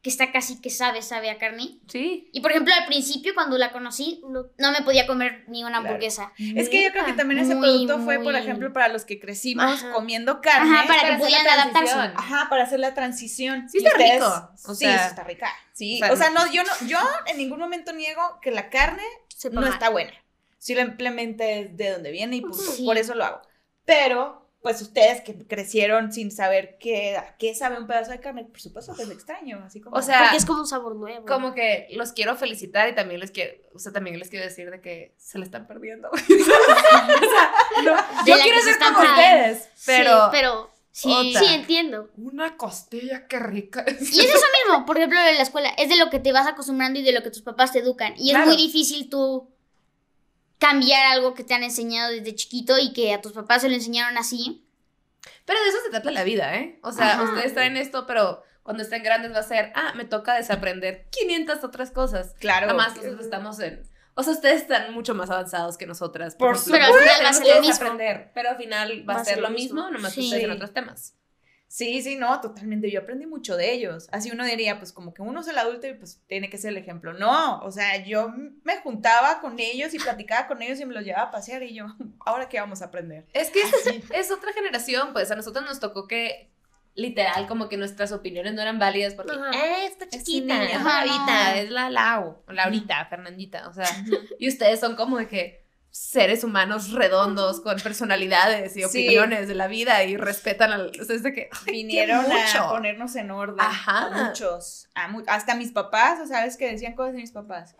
que 0.06 0.10
está 0.10 0.30
casi 0.30 0.60
que 0.60 0.70
sabe, 0.70 1.02
sabe 1.02 1.30
a 1.30 1.36
carne. 1.38 1.80
Sí. 1.88 2.30
Y 2.32 2.40
por 2.40 2.52
ejemplo, 2.52 2.72
al 2.72 2.86
principio 2.86 3.34
cuando 3.34 3.58
la 3.58 3.72
conocí, 3.72 4.22
No. 4.30 4.46
no 4.56 4.70
me 4.70 4.82
podía 4.82 5.04
comer 5.04 5.42
ni 5.48 5.62
una 5.64 5.70
Claro. 5.80 5.86
hamburguesa. 5.88 6.32
Es 6.38 6.68
que 6.68 6.84
yo 6.84 6.92
creo 6.92 7.04
que 7.04 7.12
también 7.14 7.40
ese 7.40 7.56
Muy, 7.56 7.66
producto 7.66 7.98
fue, 8.04 8.20
por 8.20 8.36
ejemplo, 8.36 8.72
para 8.72 8.86
los 8.86 9.04
que 9.04 9.18
crecimos 9.18 9.64
Ajá. 9.64 9.92
comiendo 9.92 10.40
carne. 10.40 10.76
Ajá, 10.76 10.86
para 10.86 11.00
que 11.00 11.06
hacer 11.06 11.18
la 11.18 11.18
pudieran 11.18 11.46
adaptarse. 11.48 11.94
Ajá, 12.14 12.46
para 12.48 12.62
hacer 12.62 12.78
la 12.78 12.94
transición. 12.94 13.68
Sí 13.68 13.78
está 13.78 13.90
ustedes- 13.90 14.12
rico, 14.14 14.50
o 14.66 14.74
sí, 14.74 14.84
sea, 14.84 14.98
sí 15.00 15.08
está 15.08 15.24
rica. 15.24 15.48
Sí, 15.72 16.00
o 16.08 16.14
sea, 16.14 16.30
no, 16.30 16.52
yo 16.52 16.62
no, 16.62 16.70
yo 16.88 16.98
en 17.26 17.36
ningún 17.36 17.58
momento 17.58 17.92
niego 17.92 18.22
que 18.40 18.52
la 18.52 18.70
carne 18.70 19.02
no 19.50 19.60
mal. 19.62 19.72
está 19.72 19.88
buena. 19.90 20.12
Simplemente 20.70 21.60
es 21.60 21.76
de 21.76 21.90
donde 21.92 22.10
viene 22.10 22.36
y 22.36 22.40
punto. 22.42 22.58
Sí. 22.58 22.84
Por 22.84 22.96
eso 22.96 23.14
lo 23.16 23.24
hago. 23.24 23.42
Pero 23.84 24.45
pues 24.62 24.82
ustedes 24.82 25.20
que 25.20 25.36
crecieron 25.46 26.12
sin 26.12 26.32
saber 26.32 26.76
qué, 26.80 27.16
qué 27.38 27.54
sabe 27.54 27.78
un 27.78 27.86
pedazo 27.86 28.10
de 28.10 28.18
carne, 28.20 28.44
por 28.44 28.60
supuesto 28.60 28.94
que 28.96 29.02
es 29.04 29.10
extraño, 29.10 29.62
así 29.64 29.80
como... 29.80 29.96
O 29.96 30.02
sea, 30.02 30.22
Porque 30.22 30.36
es 30.38 30.44
como 30.44 30.60
un 30.60 30.66
sabor 30.66 30.96
nuevo. 30.96 31.24
Como 31.24 31.54
que 31.54 31.86
los 31.92 32.12
quiero 32.12 32.34
felicitar 32.36 32.88
y 32.88 32.94
también 32.94 33.20
les 33.20 33.30
quiero, 33.30 33.54
o 33.74 33.78
sea, 33.78 33.92
también 33.92 34.18
les 34.18 34.28
quiero 34.28 34.44
decir 34.44 34.68
de 34.70 34.80
que 34.80 35.14
se 35.18 35.38
le 35.38 35.44
están 35.44 35.66
perdiendo. 35.68 36.08
o 36.10 36.16
sea, 36.16 37.52
no, 37.84 37.96
yo 38.26 38.36
la 38.36 38.42
quiero 38.42 38.60
ser 38.60 38.78
como 38.78 39.00
ustedes, 39.00 39.68
pero, 39.86 40.24
Sí, 40.24 40.28
pero 40.32 40.70
sí, 40.90 41.34
sí 41.38 41.54
entiendo. 41.54 42.10
una 42.16 42.56
costilla 42.56 43.26
que 43.28 43.38
rica. 43.38 43.84
Y 43.88 43.92
es 43.92 44.10
eso 44.18 44.46
mismo, 44.66 44.84
por 44.84 44.96
ejemplo, 44.96 45.18
en 45.20 45.36
la 45.36 45.42
escuela, 45.42 45.68
es 45.70 45.88
de 45.88 45.96
lo 45.96 46.10
que 46.10 46.18
te 46.18 46.32
vas 46.32 46.46
acostumbrando 46.46 46.98
y 46.98 47.02
de 47.04 47.12
lo 47.12 47.22
que 47.22 47.30
tus 47.30 47.42
papás 47.42 47.72
te 47.72 47.78
educan. 47.80 48.14
Y 48.16 48.30
Claro. 48.30 48.50
es 48.50 48.56
muy 48.56 48.56
difícil 48.66 49.08
tú 49.08 49.48
cambiar 50.58 51.06
algo 51.06 51.34
que 51.34 51.44
te 51.44 51.54
han 51.54 51.62
enseñado 51.62 52.12
desde 52.12 52.34
chiquito 52.34 52.78
y 52.78 52.92
que 52.92 53.12
a 53.14 53.20
tus 53.20 53.32
papás 53.32 53.62
se 53.62 53.68
lo 53.68 53.74
enseñaron 53.74 54.16
así. 54.18 54.64
Pero 55.44 55.60
de 55.62 55.68
eso 55.68 55.78
se 55.84 55.90
trata 55.90 56.10
la 56.10 56.24
vida, 56.24 56.56
¿eh? 56.56 56.78
O 56.82 56.92
sea, 56.92 57.14
Ajá. 57.14 57.22
ustedes 57.22 57.54
traen 57.54 57.76
esto, 57.76 58.06
pero 58.06 58.42
cuando 58.62 58.82
estén 58.82 59.02
grandes 59.02 59.32
va 59.32 59.38
a 59.40 59.42
ser, 59.44 59.72
ah, 59.74 59.92
me 59.94 60.04
toca 60.04 60.34
desaprender 60.34 61.06
500 61.10 61.62
otras 61.62 61.90
cosas. 61.90 62.34
Claro. 62.40 62.66
Nada 62.66 62.76
más 62.78 62.96
nosotros 62.96 63.20
estamos 63.20 63.60
en... 63.60 63.82
O 64.14 64.22
sea, 64.22 64.32
ustedes 64.32 64.62
están 64.62 64.92
mucho 64.94 65.14
más 65.14 65.28
avanzados 65.30 65.76
que 65.76 65.86
nosotras. 65.86 66.34
Por 66.36 66.56
ejemplo. 66.56 66.72
Pero 66.72 66.86
al 66.86 66.94
final 66.94 67.24
va 67.24 67.28
a 67.28 67.34
ser 67.34 67.46
lo 67.46 67.60
mismo. 67.60 67.66
desaprender, 67.68 68.30
Pero 68.34 68.48
al 68.48 68.56
final 68.56 69.08
va, 69.08 69.14
a 69.14 69.24
ser 69.24 69.38
lo 69.40 69.50
mismo, 69.50 69.90
nomás 69.90 70.14
que 70.14 70.20
Sí. 70.22 70.26
ustedes 70.28 70.44
en 70.44 70.50
otros 70.52 70.72
temas. 70.72 71.14
Sí, 71.68 72.00
sí, 72.00 72.16
no, 72.16 72.40
totalmente. 72.40 72.90
Yo 72.90 73.00
aprendí 73.00 73.26
mucho 73.26 73.56
de 73.56 73.72
ellos. 73.72 74.08
Así 74.12 74.30
uno 74.30 74.44
diría, 74.44 74.78
pues 74.78 74.92
como 74.92 75.12
que 75.12 75.22
uno 75.22 75.40
es 75.40 75.48
el 75.48 75.58
adulto 75.58 75.86
y 75.88 75.94
pues 75.94 76.22
tiene 76.28 76.48
que 76.48 76.58
ser 76.58 76.70
el 76.70 76.78
ejemplo. 76.78 77.12
No, 77.12 77.58
o 77.60 77.70
sea, 77.72 78.04
yo 78.04 78.32
me 78.62 78.76
juntaba 78.78 79.40
con 79.40 79.58
ellos 79.58 79.92
y 79.92 79.98
platicaba 79.98 80.46
con 80.46 80.62
ellos 80.62 80.78
y 80.80 80.86
me 80.86 80.94
los 80.94 81.04
llevaba 81.04 81.28
a 81.28 81.30
pasear 81.32 81.62
y 81.64 81.74
yo, 81.74 81.86
ahora 82.24 82.48
qué 82.48 82.60
vamos 82.60 82.82
a 82.82 82.86
aprender. 82.86 83.26
Es 83.32 83.50
que 83.50 83.60
es, 83.62 83.72
es 84.14 84.30
otra 84.30 84.52
generación, 84.52 85.12
pues 85.12 85.30
a 85.30 85.36
nosotros 85.36 85.64
nos 85.64 85.80
tocó 85.80 86.06
que 86.06 86.50
literal 86.94 87.46
como 87.46 87.68
que 87.68 87.76
nuestras 87.76 88.10
opiniones 88.12 88.54
no 88.54 88.62
eran 88.62 88.78
válidas 88.78 89.12
porque 89.12 89.32
Ajá. 89.32 89.50
"Eh, 89.50 89.86
está 89.86 90.08
chiquita, 90.08 90.54
niño". 90.58 90.78
es. 90.78 90.82
Laurita, 90.82 91.56
es 91.58 91.70
la 91.70 91.90
Lau, 91.90 92.42
Laurita, 92.48 93.04
Fernandita, 93.06 93.68
o 93.68 93.74
sea, 93.74 93.86
y 94.38 94.48
ustedes 94.48 94.80
son 94.80 94.96
como 94.96 95.18
de 95.18 95.28
que 95.28 95.65
seres 95.96 96.44
humanos 96.44 96.92
redondos 96.92 97.60
con 97.60 97.78
personalidades 97.78 98.76
y 98.76 98.80
Sí. 98.80 98.84
opiniones 98.84 99.48
de 99.48 99.54
la 99.54 99.66
vida 99.66 100.04
y 100.04 100.16
respetan 100.16 100.72
al, 100.72 100.88
o 101.00 101.04
sea, 101.04 101.16
es 101.16 101.22
de 101.22 101.32
que 101.32 101.48
ay, 101.66 101.72
Vinieron 101.72 102.26
a 102.30 102.68
ponernos 102.68 103.16
en 103.16 103.30
orden. 103.30 103.60
Ajá. 103.60 104.06
A 104.06 104.28
muchos. 104.28 104.88
A 104.94 105.08
mu- 105.08 105.24
hasta 105.26 105.54
mis 105.54 105.72
papás, 105.72 106.20
o 106.20 106.26
sabes 106.26 106.56
que 106.56 106.70
decían 106.70 106.94
cosas 106.94 107.14
de 107.14 107.20
mis 107.20 107.32
papás. 107.32 107.74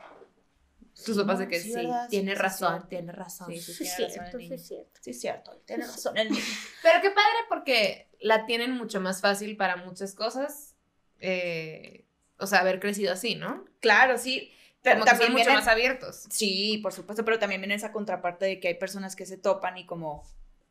tus 0.94 1.14
Sí, 1.14 1.20
papás 1.20 1.38
de 1.40 1.48
que 1.48 1.60
sí, 1.60 1.68
sí, 1.68 1.74
¿verdad? 1.74 2.08
tiene 2.08 2.30
Sí, 2.30 2.36
sí, 2.36 2.42
razón, 2.42 2.80
sí. 2.80 2.86
tiene 2.88 3.12
razón. 3.12 3.48
Sí, 3.52 3.60
sí, 3.60 3.72
Sí, 3.72 3.78
tiene 3.96 4.06
es 4.12 4.16
razón 4.16 4.30
cierto, 4.30 4.38
sí, 4.38 4.54
es 4.54 4.66
cierto. 4.66 5.00
Sí, 5.02 5.10
es 5.10 5.20
cierto, 5.20 5.50
tiene 5.66 5.86
razón 5.86 6.16
el 6.16 6.30
niño. 6.30 6.42
Pero 6.82 7.00
qué 7.02 7.10
padre 7.10 7.36
porque 7.50 8.08
la 8.18 8.46
tienen 8.46 8.70
mucho 8.72 8.98
más 9.00 9.20
fácil 9.20 9.56
para 9.58 9.76
muchas 9.76 10.14
cosas. 10.14 10.74
eh, 11.20 12.04
o 12.38 12.46
sea, 12.46 12.60
haber 12.60 12.80
crecido 12.80 13.12
así, 13.12 13.34
¿no? 13.34 13.64
Claro, 13.80 14.16
sí. 14.18 14.50
Como 14.92 15.04
que 15.04 15.10
son 15.10 15.18
También 15.18 15.32
mucho 15.44 15.52
más 15.52 15.68
abiertos. 15.68 16.24
Sí, 16.30 16.78
por 16.82 16.92
supuesto, 16.92 17.24
pero 17.24 17.38
también 17.38 17.60
viene 17.60 17.74
esa 17.74 17.92
contraparte 17.92 18.44
de 18.46 18.60
que 18.60 18.68
hay 18.68 18.74
personas 18.74 19.16
que 19.16 19.26
se 19.26 19.36
topan 19.38 19.76
y 19.78 19.86
como, 19.86 20.22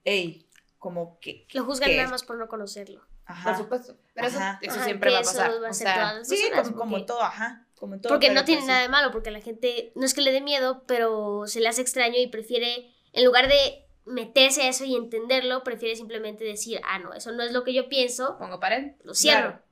hey, 0.04 0.48
como 0.80 1.20
que... 1.20 1.48
Lo 1.54 1.64
juzgan 1.66 1.90
que- 1.90 1.98
nada 1.98 2.10
más 2.10 2.24
por 2.24 2.38
no 2.38 2.48
conocerlo. 2.48 3.02
Ajá. 3.26 3.50
Por 3.52 3.58
supuesto. 3.64 3.98
Pero 4.14 4.28
eso, 4.28 4.38
Ajá. 4.38 4.60
eso 4.62 4.76
Ajá, 4.76 4.86
siempre 4.86 5.10
que 5.10 5.14
va 5.16 5.20
a 5.22 5.24
pasar. 5.24 5.52
va 5.64 5.68
a 5.68 5.72
o 5.72 5.74
ser 5.74 5.88
sea, 5.88 5.94
todas 5.96 6.16
las 6.20 6.28
Sí, 6.28 6.36
personas, 6.44 6.68
como, 6.70 6.80
porque- 6.82 6.96
en 6.98 7.06
todo, 7.08 7.22
ajá. 7.24 7.66
Como 7.80 8.00
todo. 8.00 8.14
Porque 8.14 8.30
no 8.32 8.46
tiene 8.46 8.62
pues, 8.62 8.68
nada 8.70 8.82
de 8.84 8.90
malo, 8.90 9.12
porque 9.12 9.32
la 9.32 9.42
gente 9.42 9.92
no 9.96 10.06
es 10.06 10.14
que 10.14 10.22
le 10.22 10.32
dé 10.32 10.42
miedo, 10.42 10.84
pero 10.88 11.44
se 11.48 11.60
le 11.60 11.68
hace 11.68 11.82
extraño 11.82 12.18
y 12.20 12.28
prefiere, 12.28 12.94
en 13.14 13.26
lugar 13.26 13.48
de 13.48 13.86
meterse 14.06 14.62
a 14.62 14.70
eso 14.70 14.86
y 14.86 14.96
entenderlo, 14.96 15.64
prefiere 15.64 15.96
simplemente 15.96 16.44
decir, 16.44 16.80
ah, 16.86 17.00
no, 17.00 17.14
eso 17.14 17.32
no 17.32 17.42
es 17.44 17.52
lo 17.52 17.64
que 17.64 17.74
yo 17.74 17.90
pienso, 17.90 18.38
pongo 18.38 18.60
pared. 18.60 18.92
lo 19.04 19.14
cierro. 19.16 19.48
Claro. 19.50 19.65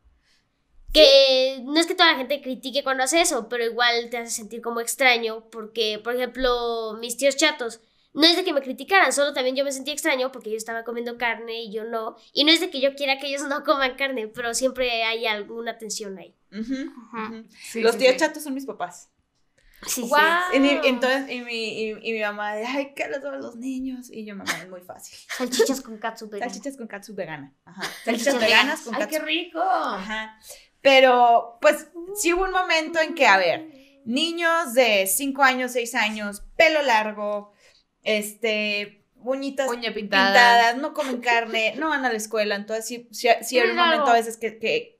Que 0.94 1.60
no 1.64 1.80
es 1.80 1.88
que 1.88 1.96
toda 1.96 2.12
la 2.12 2.18
gente 2.18 2.42
critique 2.42 2.84
cuando 2.84 3.04
hace 3.04 3.20
eso, 3.22 3.50
pero 3.50 3.66
igual 3.66 4.10
te 4.12 4.18
hace 4.18 4.32
sentir 4.32 4.62
como 4.62 4.80
extraño, 4.80 5.50
porque, 5.50 6.00
por 6.04 6.16
ejemplo, 6.16 6.96
mis 7.00 7.18
tíos 7.18 7.36
chatos, 7.36 7.82
no 8.14 8.24
es 8.26 8.36
de 8.36 8.44
que 8.44 8.54
me 8.54 8.62
criticaran, 8.62 9.12
solo 9.12 9.34
también 9.34 9.56
yo 9.56 9.64
me 9.66 9.72
sentí 9.72 9.90
extraño 9.90 10.32
porque 10.32 10.52
yo 10.52 10.56
estaba 10.58 10.84
comiendo 10.84 11.18
carne 11.18 11.64
y 11.64 11.74
yo 11.74 11.84
no. 11.84 12.16
Y 12.32 12.44
no 12.44 12.52
es 12.52 12.60
de 12.60 12.70
que 12.70 12.80
yo 12.80 12.94
quiera 12.94 13.18
que 13.18 13.26
ellos 13.28 13.42
no 13.50 13.64
coman 13.64 13.96
carne, 13.96 14.28
pero 14.28 14.54
siempre 14.54 15.04
hay 15.04 15.26
alguna 15.26 15.78
tensión 15.80 16.18
ahí. 16.20 16.36
Sí, 17.72 17.82
Los 17.82 17.94
sí, 17.94 17.98
tíos 17.98 18.12
sí. 18.14 18.18
chatos 18.20 18.44
son 18.44 18.54
mis 18.54 18.66
papás. 18.68 19.10
Sí, 19.88 20.04
sí. 20.04 20.12
Y 20.54 20.60
mi- 20.60 20.80
entonces, 20.84 21.30
y 21.30 21.42
mi, 21.42 21.82
y, 21.84 21.90
y 22.04 22.14
mi 22.14 22.22
mamá 22.22 22.54
de, 22.54 22.66
ay, 22.66 22.94
¿qué 22.96 23.08
les 23.10 23.22
doy 23.22 23.36
a 23.36 23.40
los 23.40 23.56
niños? 23.56 24.10
Y 24.12 24.24
yo, 24.26 24.36
mamá, 24.36 24.52
es 24.62 24.70
muy 24.70 24.80
fácil. 24.82 25.18
Salchichas 25.38 25.82
con 25.82 25.98
katsu 25.98 26.30
vegano. 26.30 26.52
Salchichas 26.52 26.78
con 26.78 26.88
katsu 26.88 27.16
vegana. 27.16 27.54
Ajá. 27.66 27.82
Salchichas 28.06 28.34
Salchichas 28.36 28.40
veganas 28.40 28.82
con 28.82 28.94
¡Ay, 28.96 29.02
katsu. 29.02 29.16
qué 29.18 29.20
rico! 29.26 29.60
Ajá. 29.60 30.40
Pero, 30.84 31.58
pues, 31.62 31.88
sí 32.16 32.34
hubo 32.34 32.44
un 32.44 32.52
momento 32.52 33.00
en 33.00 33.16
que, 33.16 33.26
a 33.26 33.38
ver, 33.38 33.68
niños 34.06 34.76
de 34.76 35.08
5 35.08 35.42
años, 35.44 35.72
6 35.72 35.96
años, 35.96 36.44
pelo 36.56 36.84
largo, 36.84 37.54
este, 38.04 39.04
uñitas 39.16 39.70
Uña 39.70 39.94
pintada. 39.94 40.28
pintadas, 40.34 40.78
no 40.78 40.94
comen 40.94 41.22
carne, 41.22 41.74
no 41.78 41.90
van 41.90 42.06
a 42.06 42.10
la 42.12 42.18
escuela, 42.18 42.56
entonces 42.56 42.86
sí, 42.86 43.08
sí, 43.12 43.30
sí 43.42 43.58
era 43.58 43.70
un 43.70 43.74
Claro. 43.76 43.90
momento 43.92 44.12
a 44.12 44.16
veces 44.16 44.38
que, 44.38 44.60
que 44.60 45.00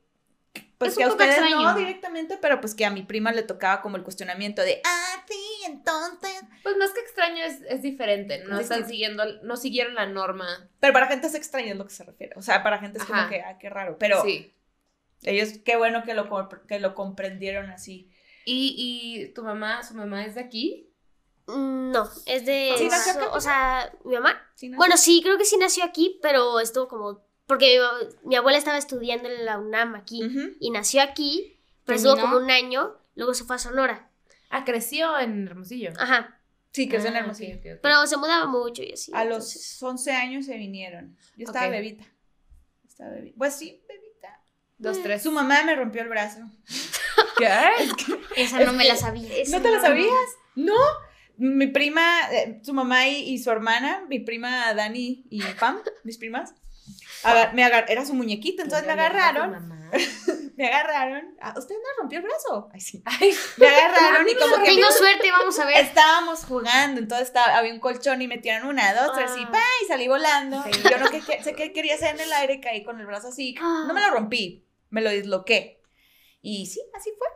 pues 0.78 0.92
Es 0.94 0.98
que 0.98 1.04
a 1.04 1.08
ustedes 1.10 1.40
no 1.50 1.76
directamente, 1.76 2.38
pero 2.42 2.60
pues 2.60 2.76
que 2.76 2.86
a 2.86 2.90
mi 2.90 3.04
prima 3.04 3.32
le 3.32 3.44
tocaba 3.44 3.82
como 3.82 3.96
el 3.98 4.04
cuestionamiento 4.04 4.62
de, 4.64 4.82
ah, 4.86 5.24
sí, 5.30 5.42
entonces, 5.66 6.42
Pues 6.62 6.76
más 6.78 6.92
que 6.92 7.00
extraño 7.02 7.44
es, 7.44 7.62
es 7.70 7.82
diferente. 7.82 8.44
No 8.46 8.58
Es 8.58 8.64
están 8.64 8.88
siguiendo, 8.88 9.24
no 9.44 9.56
siguieron 9.58 9.96
la 9.96 10.06
norma. 10.08 10.70
pero 10.80 10.94
para 10.94 11.08
gente 11.08 11.28
es 11.28 11.36
extraño 11.36 11.72
es 11.74 11.78
lo 11.78 11.86
que 11.86 11.94
se 11.94 12.04
refiere, 12.04 12.34
o 12.38 12.42
sea, 12.42 12.64
para 12.64 12.80
gente 12.80 13.00
es 13.00 13.06
como 13.06 13.28
que, 13.30 13.42
ah, 13.42 13.58
qué 13.60 13.70
raro, 13.70 13.98
pero 13.98 14.22
Sí. 14.24 14.54
Ellos, 15.24 15.60
qué 15.66 15.76
bueno 15.78 16.04
que 16.04 16.14
lo, 16.14 16.30
que 16.68 16.80
lo 16.80 16.96
comprendieron 16.96 17.70
así. 17.70 18.10
¿Y, 18.46 18.76
y 19.26 19.34
tu 19.34 19.44
mamá, 19.44 19.84
su 19.84 19.94
mamá 19.96 20.26
es 20.26 20.36
de 20.36 20.42
aquí? 20.42 20.90
Mm, 21.48 21.92
No, 21.92 22.10
es 22.26 22.46
de. 22.46 22.74
¿Sí 22.78 22.88
nació 22.88 23.14
acá, 23.14 23.30
o 23.32 23.42
sea, 23.42 23.92
mi 24.06 24.14
mamá. 24.16 24.42
¿Sí, 24.56 24.70
no? 24.70 24.78
Bueno, 24.78 24.98
sí, 24.98 25.22
creo 25.24 25.38
que 25.38 25.46
sí 25.46 25.58
nació 25.58 25.84
aquí, 25.84 26.20
pero 26.22 26.60
estuvo 26.60 26.88
como. 26.88 27.22
Porque 27.46 27.80
mi, 28.24 28.36
abuela 28.36 28.58
estaba 28.58 28.78
estudiando 28.78 29.28
en 29.30 29.46
la 29.46 29.60
UNAM 29.60 29.96
aquí. 29.96 30.22
Y 30.60 30.72
nació 30.72 31.02
aquí, 31.02 31.60
pero 31.86 31.98
estuvo 31.98 32.18
como 32.18 32.38
un 32.38 32.50
año. 32.50 32.96
Luego 33.16 33.34
se 33.34 33.44
fue 33.44 33.58
a 33.58 33.60
Sonora. 33.60 34.10
Ah, 34.50 34.64
creció 34.66 35.20
en 35.20 35.48
Hermosillo. 35.48 35.92
Ajá. 36.00 36.40
Sí, 36.72 36.88
que 36.90 36.96
es 36.98 37.06
en 37.06 37.16
Ah, 37.16 37.20
Hermosillo. 37.20 37.56
ok, 37.58 37.60
ok, 37.66 37.72
ok. 37.76 37.80
Pero 37.84 38.08
se 38.08 38.18
mudaba 38.18 38.46
mucho 38.48 38.82
y 38.82 38.94
así. 38.94 39.12
A 39.14 39.24
entonces- 39.24 39.78
los 39.82 39.84
11 39.92 40.12
años 40.14 40.46
se 40.46 40.58
vinieron. 40.58 41.18
Yo 41.38 41.46
estaba 41.46 41.66
Ok. 41.68 41.72
bebita. 41.74 42.06
Estaba 42.88 43.12
bebita. 43.12 43.36
Pues 43.38 43.54
sí, 43.56 43.84
bebita. 43.88 44.03
Dos, 44.84 45.02
tres. 45.02 45.24
Su 45.24 45.32
mamá 45.32 45.64
me 45.64 45.76
rompió 45.76 46.02
el 46.02 46.10
brazo. 46.10 46.40
¿Qué? 47.38 47.48
Esa 48.36 48.60
no 48.62 48.74
me 48.74 48.86
la 48.86 48.96
sabía. 48.96 49.30
¿No 49.50 49.62
te 49.62 49.72
la 49.72 49.80
sabías? 49.82 50.12
No. 50.56 50.76
Mi 51.38 51.68
prima, 51.68 52.04
eh, 52.32 52.60
su 52.64 52.74
mamá 52.74 53.08
y, 53.08 53.30
y 53.34 53.40
su 53.40 53.50
hermana, 53.50 54.06
mi 54.08 54.20
prima 54.20 54.72
Dani 54.76 55.26
y 55.32 55.42
Pam, 55.60 55.80
mis 56.04 56.20
primas, 56.20 56.54
agar- 57.24 57.54
me 57.56 57.64
agar- 57.64 57.86
era 57.90 58.06
su 58.06 58.14
muñequita, 58.14 58.62
entonces 58.62 58.86
me 58.86 58.94
agarraron, 58.94 59.50
Mamá. 59.52 59.90
me 60.58 60.68
agarraron. 60.68 61.36
Ah, 61.42 61.56
¿Usted 61.58 61.74
me 61.74 61.82
rompió 62.00 62.20
el 62.20 62.26
brazo? 62.26 62.70
Ay, 62.72 62.80
sí. 62.82 63.02
Ay, 63.06 63.34
Me 63.58 63.68
agarraron 63.68 64.30
y 64.30 64.36
como 64.36 64.58
que 64.64 64.76
Tengo 64.76 64.92
suerte, 64.92 65.32
vamos 65.32 65.58
a 65.58 65.66
ver. 65.66 65.78
estábamos 65.84 66.46
jugando, 66.46 67.00
entonces 67.02 67.28
estaba, 67.30 67.58
había 67.58 67.74
un 67.74 67.80
colchón 67.80 68.22
y 68.22 68.28
metieron 68.28 68.68
una, 68.68 68.94
dos, 68.94 69.14
tres 69.16 69.32
y 69.36 69.44
Ah. 69.44 69.52
pa, 69.52 69.64
y 69.84 69.88
salí 69.88 70.08
volando. 70.08 70.64
Y 70.70 70.88
yo 70.88 70.98
no 71.00 71.10
que, 71.10 71.20
que- 71.22 71.44
sé 71.44 71.54
qué 71.56 71.74
quería 71.74 71.96
hacer 71.96 72.14
en 72.14 72.22
el 72.22 72.32
aire, 72.34 72.60
caí 72.60 72.84
con 72.84 73.00
el 73.00 73.08
brazo 73.08 73.30
así. 73.30 73.56
Ah. 73.60 73.86
No 73.88 73.94
me 73.96 74.02
lo 74.02 74.12
rompí, 74.12 74.68
me 74.94 75.02
lo 75.02 75.10
disloqué. 75.10 75.82
Y 76.42 76.68
sí, 76.68 76.82
así 76.96 77.10
fue. 77.18 77.28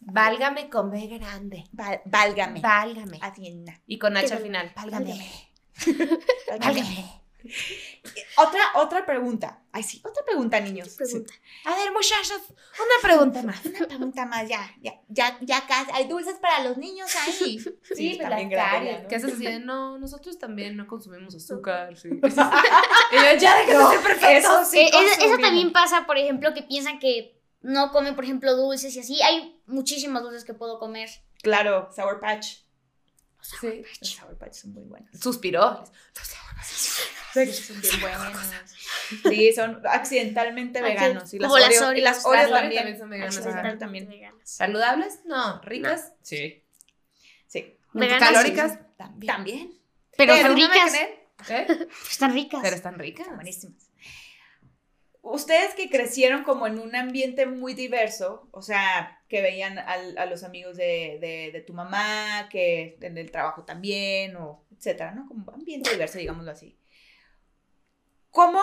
válgame 0.00 0.68
con 0.68 0.90
B 0.90 1.06
grande. 1.06 1.64
Val- 1.72 2.02
válgame. 2.04 2.60
Válgame. 2.60 3.18
Hacienda. 3.22 3.80
Y 3.86 3.98
con 3.98 4.16
H 4.16 4.32
al 4.34 4.40
final. 4.42 4.72
Válgame. 4.76 5.30
Válgame. 6.48 7.21
Otra, 8.36 8.60
otra 8.76 9.04
pregunta. 9.06 9.62
Ay, 9.72 9.82
sí, 9.82 10.00
otra 10.04 10.24
pregunta, 10.24 10.60
niños. 10.60 10.90
Pregunta. 10.90 11.32
A 11.64 11.74
ver, 11.74 11.92
muchachos, 11.92 12.40
una 12.48 13.02
pregunta 13.02 13.42
más. 13.42 13.64
Una 13.64 13.86
pregunta 13.86 14.26
más, 14.26 14.48
ya, 14.48 14.70
ya, 14.80 15.00
ya, 15.08 15.38
ya 15.40 15.66
casi. 15.66 15.90
Hay 15.92 16.06
dulces 16.08 16.34
para 16.40 16.62
los 16.64 16.76
niños 16.76 17.10
ahí. 17.16 17.58
Sí, 17.82 18.16
grande 18.16 18.54
ya, 18.54 19.00
¿no? 19.02 19.08
¿Qué 19.08 19.16
haces 19.16 19.34
así 19.34 19.44
de, 19.44 19.60
no, 19.60 19.98
nosotros 19.98 20.38
también 20.38 20.76
no 20.76 20.86
consumimos 20.86 21.34
azúcar, 21.34 21.96
sí. 21.96 22.08
y 22.12 22.20
yo, 22.20 23.36
ya 23.38 23.56
déjate 23.56 23.74
No, 23.74 23.90
ser 23.90 24.00
perfecto. 24.02 24.60
eso 24.60 24.64
sí 24.70 24.80
Eh, 24.80 25.38
también 25.40 25.72
pasa, 25.72 26.06
por 26.06 26.18
ejemplo, 26.18 26.52
que 26.54 26.62
piensan 26.62 26.98
que 26.98 27.40
no 27.60 27.90
comen, 27.92 28.14
por 28.14 28.24
ejemplo, 28.24 28.54
dulces 28.56 28.94
y 28.96 29.00
así. 29.00 29.22
Hay 29.22 29.60
muchísimos 29.66 30.22
dulces 30.22 30.44
que 30.44 30.54
puedo 30.54 30.78
comer. 30.78 31.08
Claro, 31.42 31.88
Sour 31.94 32.20
Patch. 32.20 32.58
Sí. 33.60 33.82
Los 34.00 34.10
Sour 34.10 34.36
Patch 34.38 34.54
son 34.54 34.72
muy 34.72 34.84
buenos. 34.84 35.08
Suspiró. 35.18 35.84
Son 35.84 35.92
bien 36.56 37.21
Sí, 39.28 39.52
son 39.54 39.80
accidentalmente 39.86 40.80
veganos. 40.82 41.32
Y 41.34 41.38
las 41.38 41.50
Oreo, 41.52 41.92
y 41.94 42.00
las 42.00 42.22
también. 42.22 42.74
también 42.74 42.98
son 42.98 43.10
veganas, 43.10 43.46
ajá. 43.46 43.78
también. 43.78 44.08
Veganas. 44.08 44.40
¿Saludables? 44.50 45.20
No. 45.24 45.60
¿Ricas? 45.62 46.12
Sí. 46.22 46.64
Sí. 47.46 47.76
Veganas, 47.92 48.30
¿Calóricas? 48.30 48.78
También. 49.26 49.78
Pero, 50.16 50.34
Pero 50.34 50.48
son 50.48 50.58
no 50.58 50.68
me 50.68 50.74
ricas. 50.74 50.94
¿Eh? 50.94 51.88
Están 52.10 52.32
ricas. 52.34 52.60
Pero 52.62 52.76
están 52.76 52.98
ricas. 52.98 53.26
Buenísimas. 53.34 53.88
Ustedes 55.24 55.74
que 55.74 55.88
crecieron 55.88 56.42
como 56.42 56.66
en 56.66 56.78
un 56.80 56.96
ambiente 56.96 57.46
muy 57.46 57.74
diverso, 57.74 58.48
o 58.50 58.60
sea, 58.60 59.20
que 59.28 59.40
veían 59.40 59.78
al- 59.78 60.18
a 60.18 60.26
los 60.26 60.42
amigos 60.42 60.76
de, 60.76 61.18
de- 61.20 61.50
de 61.52 61.60
tu 61.60 61.72
mamá, 61.74 62.48
que 62.50 62.96
en 63.00 63.16
el 63.16 63.30
trabajo 63.30 63.64
también, 63.64 64.34
o 64.36 64.64
etcétera, 64.76 65.12
¿no? 65.12 65.26
Como 65.28 65.50
ambiente 65.52 65.90
diverso, 65.90 66.18
digámoslo 66.18 66.50
así. 66.50 66.76
¿Cómo, 68.32 68.60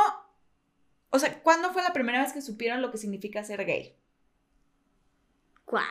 o 1.11 1.19
sea, 1.19 1.41
cuándo 1.41 1.71
fue 1.71 1.81
la 1.83 1.93
primera 1.93 2.21
vez 2.21 2.33
que 2.33 2.41
supieron 2.41 2.81
lo 2.81 2.91
que 2.91 2.97
significa 2.97 3.43
ser 3.43 3.63
gay? 3.65 3.95
Guau. 5.65 5.85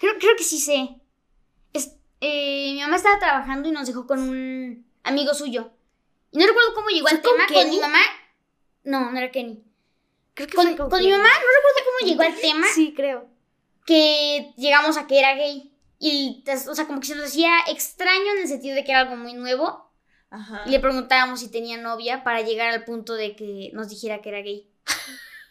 Creo, 0.00 0.14
creo 0.18 0.36
que 0.36 0.44
sí 0.44 0.58
sé. 0.58 0.96
Es- 1.72 1.96
eh, 2.20 2.72
mi 2.74 2.80
mamá 2.80 2.96
estaba 2.96 3.18
trabajando 3.18 3.68
y 3.68 3.72
nos 3.72 3.86
dejó 3.86 4.06
con 4.06 4.20
un 4.20 4.86
amigo 5.02 5.34
suyo. 5.34 5.72
Y 6.30 6.38
no 6.38 6.46
recuerdo 6.46 6.74
cómo 6.74 6.88
llegó 6.88 7.08
al 7.08 7.20
¿Fue 7.20 7.22
con 7.22 7.46
tema. 7.46 7.60
Con 7.62 7.70
mi 7.70 7.80
mamá. 7.80 8.00
No, 8.84 9.10
no 9.10 9.18
era 9.18 9.30
Kenny. 9.30 9.62
Creo 10.34 10.48
que 10.48 10.54
Con, 10.56 10.76
con, 10.76 10.88
con 10.90 11.00
mi 11.02 11.10
mamá 11.10 11.24
no 11.24 11.28
recuerdo 11.28 11.90
cómo 11.98 12.08
llegó 12.10 12.22
al 12.22 12.40
tema. 12.40 12.66
Sí, 12.74 12.94
creo. 12.96 13.28
Que 13.84 14.54
llegamos 14.56 14.96
a 14.96 15.06
que 15.06 15.18
era 15.18 15.34
gay. 15.34 15.72
Y, 15.98 16.42
o 16.68 16.74
sea, 16.74 16.86
como 16.86 17.00
que 17.00 17.06
se 17.08 17.14
nos 17.16 17.26
hacía 17.26 17.52
extraño 17.68 18.32
en 18.32 18.38
el 18.42 18.48
sentido 18.48 18.74
de 18.74 18.82
que 18.84 18.90
era 18.92 19.00
algo 19.00 19.16
muy 19.16 19.34
nuevo. 19.34 19.81
Ajá. 20.32 20.62
Y 20.66 20.70
le 20.70 20.80
preguntábamos 20.80 21.40
si 21.40 21.50
tenía 21.50 21.76
novia 21.76 22.24
para 22.24 22.40
llegar 22.40 22.70
al 22.70 22.84
punto 22.84 23.12
de 23.14 23.36
que 23.36 23.70
nos 23.74 23.88
dijera 23.90 24.22
que 24.22 24.30
era 24.30 24.40
gay. 24.40 24.66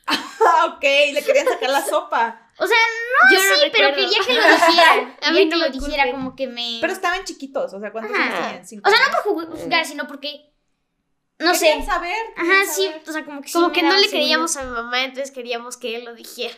Ah, 0.08 0.66
ok, 0.76 0.84
le 1.14 1.24
querían 1.24 1.48
sacar 1.48 1.70
la 1.70 1.86
sopa. 1.86 2.52
O 2.58 2.66
sea, 2.66 2.78
Yo 3.32 3.38
no, 3.38 3.50
no 3.50 3.56
sí, 3.56 3.70
pero 3.72 3.90
recuerdo. 3.90 3.96
quería 3.96 4.26
que 4.26 4.34
lo 4.34 4.42
dijera. 4.42 5.18
A 5.22 5.32
mí 5.32 5.46
no 5.46 5.52
que 5.52 5.58
lo 5.58 5.70
dijera 5.70 6.04
culpen. 6.04 6.12
como 6.12 6.36
que 6.36 6.48
me... 6.48 6.80
Pero 6.82 6.94
estaban 6.94 7.24
chiquitos, 7.24 7.74
o 7.74 7.80
sea, 7.80 7.92
¿cuántos 7.92 8.18
años 8.18 8.40
tenían? 8.40 8.66
¿Cinco 8.68 8.90
O 8.90 8.92
sea, 8.92 9.00
no 9.08 9.18
por 9.24 9.52
juzgar, 9.52 9.86
sino 9.86 10.08
porque... 10.08 10.52
No 11.38 11.56
sé. 11.56 11.68
Querían 11.68 11.86
saber. 11.86 12.18
Ajá, 12.36 12.72
sí, 12.72 12.88
o 13.08 13.12
sea, 13.12 13.26
como 13.26 13.42
que 13.42 13.48
sí 13.48 13.54
Como 13.54 13.72
que 13.72 13.82
no 13.82 13.96
le 13.98 14.10
creíamos 14.10 14.58
a 14.58 14.64
mi 14.64 14.70
mamá, 14.72 15.04
entonces 15.04 15.32
queríamos 15.32 15.78
que 15.78 15.96
él 15.96 16.06
lo 16.06 16.14
dijera. 16.14 16.54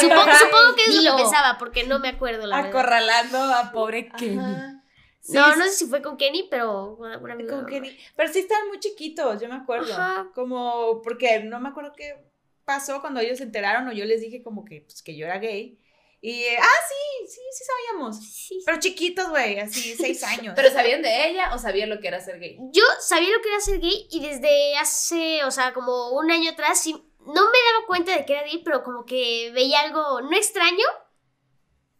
Supongo, 0.00 0.34
supongo 0.34 0.74
que 0.74 0.84
es 0.90 1.02
lo 1.02 1.16
que 1.16 1.22
pensaba, 1.22 1.58
porque 1.58 1.84
no 1.84 2.00
me 2.00 2.08
acuerdo 2.08 2.46
la 2.46 2.56
verdad. 2.56 2.70
Acorralando 2.70 3.38
a 3.38 3.70
pobre 3.70 4.08
Kenny. 4.08 4.38
Ajá. 4.38 4.79
Sí, 5.20 5.34
No, 5.34 5.54
no 5.54 5.64
sé 5.64 5.70
si 5.70 5.86
fue 5.86 6.00
con 6.00 6.16
Kenny, 6.16 6.48
pero 6.50 6.94
una, 6.94 7.16
amiga 7.16 7.56
Con 7.56 7.66
Kenny. 7.66 7.96
Pero 8.16 8.32
sí 8.32 8.40
estaban 8.40 8.68
muy 8.68 8.80
chiquitos, 8.80 9.40
yo 9.40 9.48
me 9.48 9.56
acuerdo. 9.56 9.92
Ajá. 9.92 10.30
Como, 10.34 11.02
porque 11.02 11.40
no 11.40 11.60
me 11.60 11.68
acuerdo 11.68 11.92
qué 11.94 12.16
pasó 12.64 13.00
cuando 13.00 13.20
ellos 13.20 13.38
se 13.38 13.44
enteraron 13.44 13.88
o 13.88 13.92
yo 13.92 14.04
les 14.04 14.20
dije 14.20 14.42
como 14.42 14.64
que, 14.64 14.82
pues, 14.82 15.02
que 15.02 15.16
yo 15.16 15.26
era 15.26 15.38
gay. 15.38 15.78
Y, 16.22 16.42
eh, 16.42 16.58
ah, 16.60 16.80
sí, 16.88 17.28
sí, 17.28 17.40
sí 17.52 17.64
sabíamos. 17.64 18.16
Sí. 18.24 18.62
Pero 18.64 18.78
chiquitos, 18.78 19.28
güey, 19.30 19.58
así, 19.58 19.94
seis 19.96 20.22
años. 20.22 20.54
¿Pero 20.56 20.70
sabían 20.70 21.02
de 21.02 21.28
ella 21.28 21.54
o 21.54 21.58
sabían 21.58 21.90
lo 21.90 22.00
que 22.00 22.08
era 22.08 22.20
ser 22.20 22.38
gay? 22.38 22.58
Yo 22.72 22.82
sabía 23.00 23.30
lo 23.30 23.42
que 23.42 23.48
era 23.48 23.60
ser 23.60 23.80
gay 23.80 24.06
y 24.10 24.20
desde 24.20 24.76
hace, 24.76 25.44
o 25.44 25.50
sea, 25.50 25.72
como 25.72 26.10
un 26.10 26.30
año 26.30 26.50
atrás, 26.50 26.80
sí, 26.82 26.92
no 26.92 27.26
me 27.26 27.58
daba 27.72 27.86
cuenta 27.86 28.16
de 28.16 28.24
que 28.24 28.32
era 28.34 28.44
gay, 28.44 28.62
pero 28.64 28.82
como 28.82 29.04
que 29.04 29.50
veía 29.52 29.80
algo 29.80 30.20
no 30.22 30.36
extraño, 30.36 30.86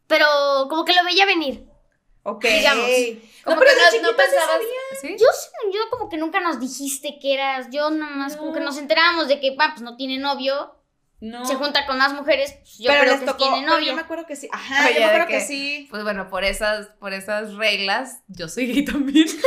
pero 0.07 0.27
como 0.69 0.85
que 0.85 0.95
lo 0.95 1.05
veía 1.05 1.27
venir. 1.27 1.70
Ok. 2.23 2.45
digamos. 2.45 2.87
Como 3.45 3.59
pero 3.59 3.71
que 3.93 4.01
no, 4.03 4.11
no 4.11 4.17
pensabas. 4.17 4.61
¿Sí? 5.01 5.17
Yo, 5.19 5.27
según 5.33 5.73
yo 5.75 5.81
como 5.91 6.09
que 6.09 6.17
nunca 6.17 6.41
nos 6.41 6.61
dijiste 6.61 7.19
que 7.21 7.35
eras, 7.35 7.69
yo 7.71 7.91
nada 7.91 8.13
más 8.15 8.37
como 8.37 8.53
que 8.53 8.61
No. 8.61 8.67
nos 8.67 8.79
enterábamos 8.79 9.29
de 9.29 9.41
que, 9.41 9.53
pues 9.57 9.81
no 9.81 9.97
tiene 9.97 10.19
novio, 10.19 10.77
No. 11.21 11.45
se 11.47 11.55
junta 11.55 11.87
con 11.87 11.99
más 11.99 12.13
mujeres, 12.13 12.53
pues 12.61 12.79
yo 12.79 12.89
pero 12.89 13.01
creo 13.01 13.13
les 13.13 13.21
que 13.21 13.27
tocó, 13.27 13.39
tiene 13.45 13.61
pero 13.61 13.73
novio. 13.73 13.87
yo 13.89 13.95
me 13.95 14.03
acuerdo 14.03 14.27
que 14.27 14.37
sí. 14.37 14.49
Ajá, 14.53 14.89
yo 14.89 14.95
me 14.95 14.99
¿de 15.01 15.05
acuerdo 15.05 15.27
que 15.29 15.41
sí. 15.41 15.87
Pues 15.91 16.03
bueno, 16.03 16.29
por 16.29 16.45
esas, 16.45 16.89
por 16.99 17.13
esas 17.13 17.55
reglas, 17.55 18.21
yo 18.29 18.49
soy 18.49 18.67
gay 18.73 18.85
también. 18.85 19.27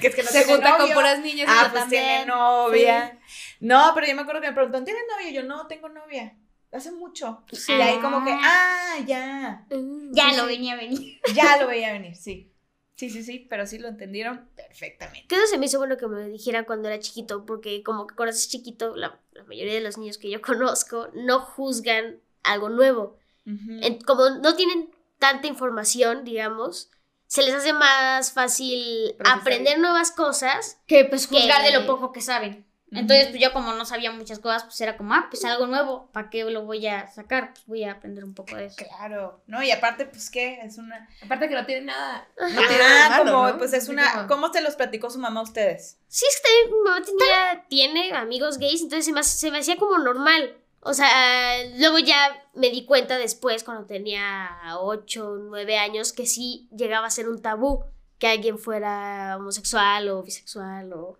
Que 0.00 0.08
es 0.08 0.14
que 0.14 0.22
no 0.22 0.28
Se 0.30 0.44
junta 0.44 0.72
con 0.72 0.80
novio. 0.80 0.94
puras 0.94 1.20
niñas. 1.20 1.48
y 1.48 1.50
Ah, 1.50 1.62
yo 1.64 1.70
pues 1.70 1.80
también. 1.84 2.04
tiene 2.04 2.26
novia. 2.26 3.18
No, 3.60 3.92
pero 3.94 4.06
yo 4.06 4.14
me 4.14 4.22
acuerdo 4.22 4.42
que 4.42 4.48
me 4.48 4.52
preguntaron, 4.52 4.84
¿tienes 4.84 5.02
novia? 5.10 5.30
Y 5.30 5.32
yo, 5.32 5.42
no, 5.42 5.66
tengo 5.68 5.88
novia. 5.88 6.36
Hace 6.72 6.92
mucho. 6.92 7.44
Y 7.68 7.72
ahí 7.72 7.98
como 8.00 8.24
que, 8.24 8.30
ah, 8.32 8.96
ya. 9.06 9.66
Ya 10.12 10.30
Sí, 10.30 10.36
lo 10.36 10.42
sí. 10.42 10.48
venía 10.48 10.74
a 10.74 10.76
venir. 10.76 11.20
Ya 11.34 11.56
lo 11.58 11.66
veía 11.68 11.92
venir, 11.92 12.14
sí. 12.16 12.52
Sí, 12.96 13.10
sí, 13.10 13.22
sí, 13.22 13.46
pero 13.50 13.66
sí 13.66 13.78
lo 13.78 13.88
entendieron 13.88 14.48
perfectamente. 14.56 15.26
Que 15.28 15.34
eso 15.36 15.46
se 15.46 15.58
me 15.58 15.66
hizo 15.66 15.78
bueno 15.78 15.96
que 15.98 16.06
me 16.06 16.28
dijeran 16.28 16.64
cuando 16.64 16.88
era 16.88 16.98
chiquito, 16.98 17.44
porque 17.44 17.82
como 17.82 18.06
que 18.06 18.14
cuando 18.14 18.30
eres 18.30 18.48
chiquito, 18.48 18.96
la, 18.96 19.20
la 19.32 19.44
mayoría 19.44 19.74
de 19.74 19.80
los 19.82 19.98
niños 19.98 20.16
que 20.18 20.30
yo 20.30 20.40
conozco 20.42 21.08
no 21.14 21.40
juzgan 21.40 22.20
algo 22.42 22.68
nuevo. 22.70 23.18
En- 23.44 24.00
como 24.00 24.28
no 24.30 24.56
tienen 24.56 24.90
tanta 25.18 25.46
información, 25.46 26.24
digamos, 26.24 26.90
se 27.26 27.42
les 27.42 27.54
hace 27.54 27.72
más 27.72 28.32
fácil 28.32 29.14
Procesar. 29.18 29.40
aprender 29.40 29.78
nuevas 29.78 30.10
cosas. 30.10 30.80
Que 30.86 31.04
pues 31.04 31.26
Que- 31.26 31.36
juzgar 31.40 31.62
de 31.64 31.72
lo 31.72 31.86
poco 31.86 32.12
que 32.12 32.20
saben. 32.22 32.64
Entonces, 32.98 33.28
pues 33.28 33.40
yo 33.40 33.52
como 33.52 33.72
no 33.74 33.84
sabía 33.84 34.10
muchas 34.12 34.38
cosas, 34.38 34.64
pues 34.64 34.80
era 34.80 34.96
como, 34.96 35.14
ah, 35.14 35.26
pues 35.30 35.44
algo 35.44 35.66
nuevo, 35.66 36.08
¿para 36.12 36.30
qué 36.30 36.44
lo 36.44 36.64
voy 36.64 36.86
a 36.86 37.06
sacar? 37.10 37.52
Pues 37.52 37.66
voy 37.66 37.84
a 37.84 37.92
aprender 37.92 38.24
un 38.24 38.34
poco 38.34 38.56
de 38.56 38.66
eso. 38.66 38.76
Claro, 38.76 39.40
¿no? 39.46 39.62
Y 39.62 39.70
aparte, 39.70 40.06
pues, 40.06 40.30
¿qué? 40.30 40.58
Es 40.62 40.78
una... 40.78 41.08
Aparte 41.24 41.48
que 41.48 41.54
no 41.54 41.66
tiene 41.66 41.86
nada. 41.86 42.26
Ajá. 42.40 42.48
No 42.60 42.68
tiene 42.68 42.78
nada 42.84 43.08
malo, 43.10 43.32
como, 43.32 43.48
¿no? 43.48 43.58
pues 43.58 43.72
es 43.72 43.88
una... 43.88 44.26
¿Cómo 44.26 44.52
se 44.52 44.60
los 44.60 44.76
platicó 44.76 45.10
su 45.10 45.18
mamá 45.18 45.40
a 45.40 45.44
ustedes? 45.44 45.98
Sí, 46.08 46.24
es 46.28 46.40
que 46.42 46.70
mi 46.72 46.80
mamá 46.82 47.02
tenía- 47.04 47.64
tiene 47.68 48.12
amigos 48.16 48.58
gays, 48.58 48.82
entonces 48.82 49.04
se 49.06 49.12
me, 49.12 49.22
se 49.22 49.50
me 49.50 49.58
hacía 49.58 49.76
como 49.76 49.98
normal. 49.98 50.56
O 50.80 50.94
sea, 50.94 51.64
luego 51.78 51.98
ya 51.98 52.16
me 52.54 52.70
di 52.70 52.84
cuenta 52.86 53.18
después, 53.18 53.64
cuando 53.64 53.86
tenía 53.86 54.48
8 54.78 55.28
o 55.32 55.36
9 55.36 55.78
años, 55.78 56.12
que 56.12 56.26
sí 56.26 56.68
llegaba 56.70 57.08
a 57.08 57.10
ser 57.10 57.28
un 57.28 57.42
tabú 57.42 57.84
que 58.18 58.28
alguien 58.28 58.56
fuera 58.58 59.36
homosexual 59.36 60.08
o 60.10 60.22
bisexual. 60.22 60.92
O... 60.92 61.18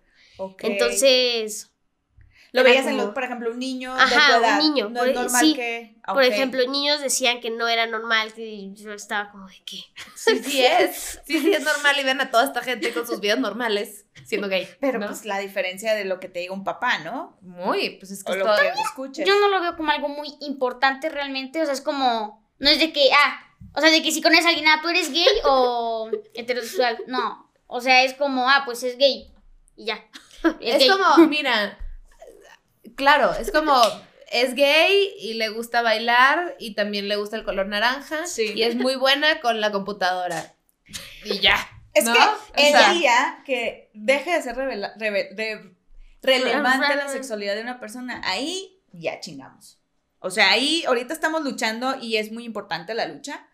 Entonces, 0.59 1.71
Lo 2.53 2.63
veías 2.63 2.85
en 2.87 2.97
los, 2.97 3.11
por 3.13 3.23
ejemplo, 3.23 3.51
un 3.51 3.59
niño 3.59 3.93
de 3.95 4.01
Ajá, 4.01 4.39
tu 4.39 4.45
un 4.45 4.57
niño, 4.59 4.89
No 4.89 4.99
por- 4.99 5.09
es 5.09 5.15
normal 5.15 5.45
sí. 5.45 5.53
que... 5.53 5.95
por 6.05 6.17
ok. 6.23 6.29
ejemplo, 6.29 6.65
niños 6.69 7.01
decían 7.01 7.39
que 7.41 7.49
no 7.51 7.67
era 7.67 7.85
normal, 7.85 8.33
que 8.33 8.71
yo 8.73 8.93
estaba 8.93 9.29
como 9.31 9.47
de 9.47 9.61
que... 9.65 9.77
Sí, 10.15 10.39
sí 10.43 10.63
es. 10.65 11.19
Sí, 11.27 11.39
sí 11.39 11.51
es 11.51 11.61
normal 11.63 11.99
y 11.99 12.03
ven 12.03 12.21
a 12.21 12.31
toda 12.31 12.45
esta 12.45 12.61
gente 12.63 12.93
con 12.93 13.05
sus 13.05 13.19
vidas 13.19 13.39
normales 13.39 14.05
siendo 14.25 14.47
gay. 14.49 14.67
Pero 14.79 14.97
¿no? 14.99 15.07
pues 15.07 15.25
la 15.25 15.39
diferencia 15.39 15.93
de 15.93 16.05
lo 16.05 16.19
que 16.19 16.29
te 16.29 16.39
diga 16.39 16.53
un 16.53 16.63
papá, 16.63 16.99
¿no? 16.99 17.37
Muy, 17.41 17.91
pues 17.99 18.11
es 18.11 18.23
que 18.23 18.31
O 18.31 18.35
es 18.35 18.39
lo 18.39 18.45
todo. 18.45 18.57
que 18.57 18.67
escuches. 18.81 19.27
Yo 19.27 19.37
no 19.39 19.49
lo 19.49 19.59
veo 19.61 19.75
como 19.75 19.91
algo 19.91 20.07
muy 20.09 20.33
importante 20.41 21.09
realmente, 21.09 21.61
o 21.61 21.65
sea, 21.65 21.73
es 21.73 21.81
como, 21.81 22.47
no 22.59 22.69
es 22.69 22.79
de 22.79 22.91
que, 22.93 23.09
ah, 23.13 23.39
o 23.73 23.81
sea, 23.81 23.91
de 23.91 24.01
que 24.01 24.11
si 24.11 24.21
conoces 24.21 24.45
a 24.45 24.49
alguien, 24.49 24.67
ah, 24.67 24.79
tú 24.81 24.87
eres 24.89 25.11
gay 25.11 25.27
o 25.43 26.09
heterosexual, 26.33 26.97
no, 27.07 27.51
o 27.67 27.81
sea, 27.81 28.03
es 28.03 28.13
como, 28.15 28.49
ah, 28.49 28.63
pues 28.65 28.83
es 28.83 28.97
gay 28.97 29.31
y 29.75 29.85
ya. 29.85 30.03
Es, 30.61 30.85
como, 30.89 31.27
mira, 31.27 31.77
claro, 32.95 33.33
es 33.39 33.51
como, 33.51 33.81
es 34.31 34.55
gay 34.55 35.13
y 35.19 35.33
le 35.35 35.49
gusta 35.49 35.81
bailar 35.81 36.55
y 36.59 36.73
también 36.75 37.07
le 37.07 37.15
gusta 37.15 37.37
el 37.37 37.43
color 37.43 37.67
naranja 37.67 38.25
Sí. 38.27 38.53
y 38.55 38.63
es 38.63 38.75
muy 38.75 38.95
buena 38.95 39.39
con 39.41 39.61
la 39.61 39.71
computadora. 39.71 40.53
Y 41.25 41.39
ya. 41.39 41.57
Es 41.93 42.05
¿no? 42.05 42.13
que 42.13 42.19
O 42.19 42.65
el 42.67 42.71
sea, 42.71 42.93
día 42.93 43.43
que 43.45 43.89
deje 43.93 44.31
de 44.33 44.41
ser 44.41 44.55
revela- 44.55 44.93
reve- 44.97 45.33
de- 45.33 45.73
relevante 46.21 46.95
la 46.95 47.07
sexualidad 47.07 47.55
de 47.55 47.61
una 47.61 47.79
persona, 47.79 48.21
ahí 48.25 48.79
ya 48.91 49.19
chingamos. 49.19 49.79
O 50.19 50.29
sea, 50.29 50.51
ahí 50.51 50.83
ahorita 50.87 51.13
estamos 51.13 51.43
luchando 51.43 51.95
y 51.99 52.17
es 52.17 52.31
muy 52.31 52.43
importante 52.43 52.93
la 52.93 53.07
lucha. 53.07 53.46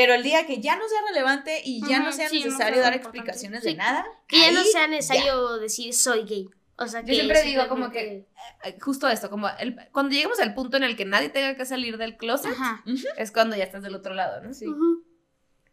Pero 0.00 0.14
el 0.14 0.22
día 0.22 0.46
que 0.46 0.60
ya 0.60 0.76
no 0.76 0.88
sea 0.88 1.00
relevante 1.08 1.60
y 1.64 1.84
ya 1.88 1.98
no 1.98 2.12
sea 2.12 2.28
sí, 2.28 2.36
necesario 2.44 2.80
dar 2.80 2.92
importante. 2.94 3.18
explicaciones 3.18 3.62
Sí. 3.64 3.70
de 3.70 3.74
nada, 3.76 4.06
Que 4.28 4.38
ya 4.38 4.52
no 4.52 4.62
sea 4.62 4.86
necesario 4.86 5.58
decir 5.58 5.92
soy 5.92 6.22
gay. 6.22 6.48
O 6.76 6.86
sea, 6.86 7.00
Yo 7.00 7.06
que 7.08 7.14
siempre 7.14 7.42
digo 7.42 7.66
como 7.66 7.86
simplemente- 7.86 8.28
eh, 8.62 8.78
justo 8.80 9.08
esto, 9.08 9.28
como 9.28 9.48
el- 9.58 9.76
cuando 9.90 10.12
lleguemos 10.12 10.38
al 10.38 10.54
punto 10.54 10.76
en 10.76 10.84
el 10.84 10.96
que 10.96 11.04
nadie 11.04 11.30
tenga 11.30 11.56
que 11.56 11.66
salir 11.66 11.96
del 11.98 12.16
closet, 12.16 12.52
Ajá. 12.52 12.84
es 13.16 13.32
cuando 13.32 13.56
ya 13.56 13.64
estás 13.64 13.82
del 13.82 13.96
otro 13.96 14.14
lado, 14.14 14.40
¿no? 14.40 14.54
Sí. 14.54 14.66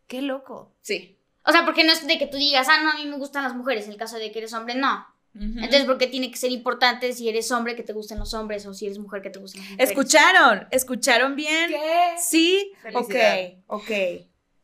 Qué 0.08 0.24
loco. 0.24 0.74
Sí. 0.82 1.20
O 1.46 1.52
sea, 1.52 1.64
porque 1.64 1.84
no 1.84 1.92
es 1.92 2.08
de 2.08 2.18
que 2.18 2.26
tú 2.26 2.38
digas, 2.38 2.68
ah, 2.68 2.82
no, 2.82 2.90
a 2.92 2.96
mí 2.96 3.06
me 3.06 3.18
gustan 3.18 3.44
las 3.44 3.54
mujeres, 3.56 3.88
el 3.88 3.98
caso 3.98 4.18
de 4.18 4.32
que 4.32 4.40
eres 4.40 4.54
hombre, 4.54 4.74
no. 4.74 5.06
Ujú. 5.36 5.44
Entonces, 5.60 5.84
porque 5.86 6.08
tiene 6.08 6.32
que 6.32 6.38
ser 6.38 6.52
importante 6.52 7.12
si 7.14 7.28
eres 7.28 7.52
hombre 7.52 7.76
que 7.76 7.84
te 7.84 7.92
gusten 7.94 8.18
los 8.20 8.34
hombres 8.34 8.66
o 8.66 8.74
si 8.74 8.86
eres 8.86 9.00
mujer 9.00 9.22
que 9.22 9.30
te 9.30 9.40
gusten 9.40 9.62
las 9.62 9.70
mujeres. 9.72 9.90
¿Escucharon? 9.92 10.68
¿Escucharon 10.72 11.36
bien? 11.36 11.70
¿Qué? 11.72 12.14
Sí. 12.20 12.72
Felicidad. 12.82 13.50
Ok, 13.68 13.82
ok. 13.82 13.92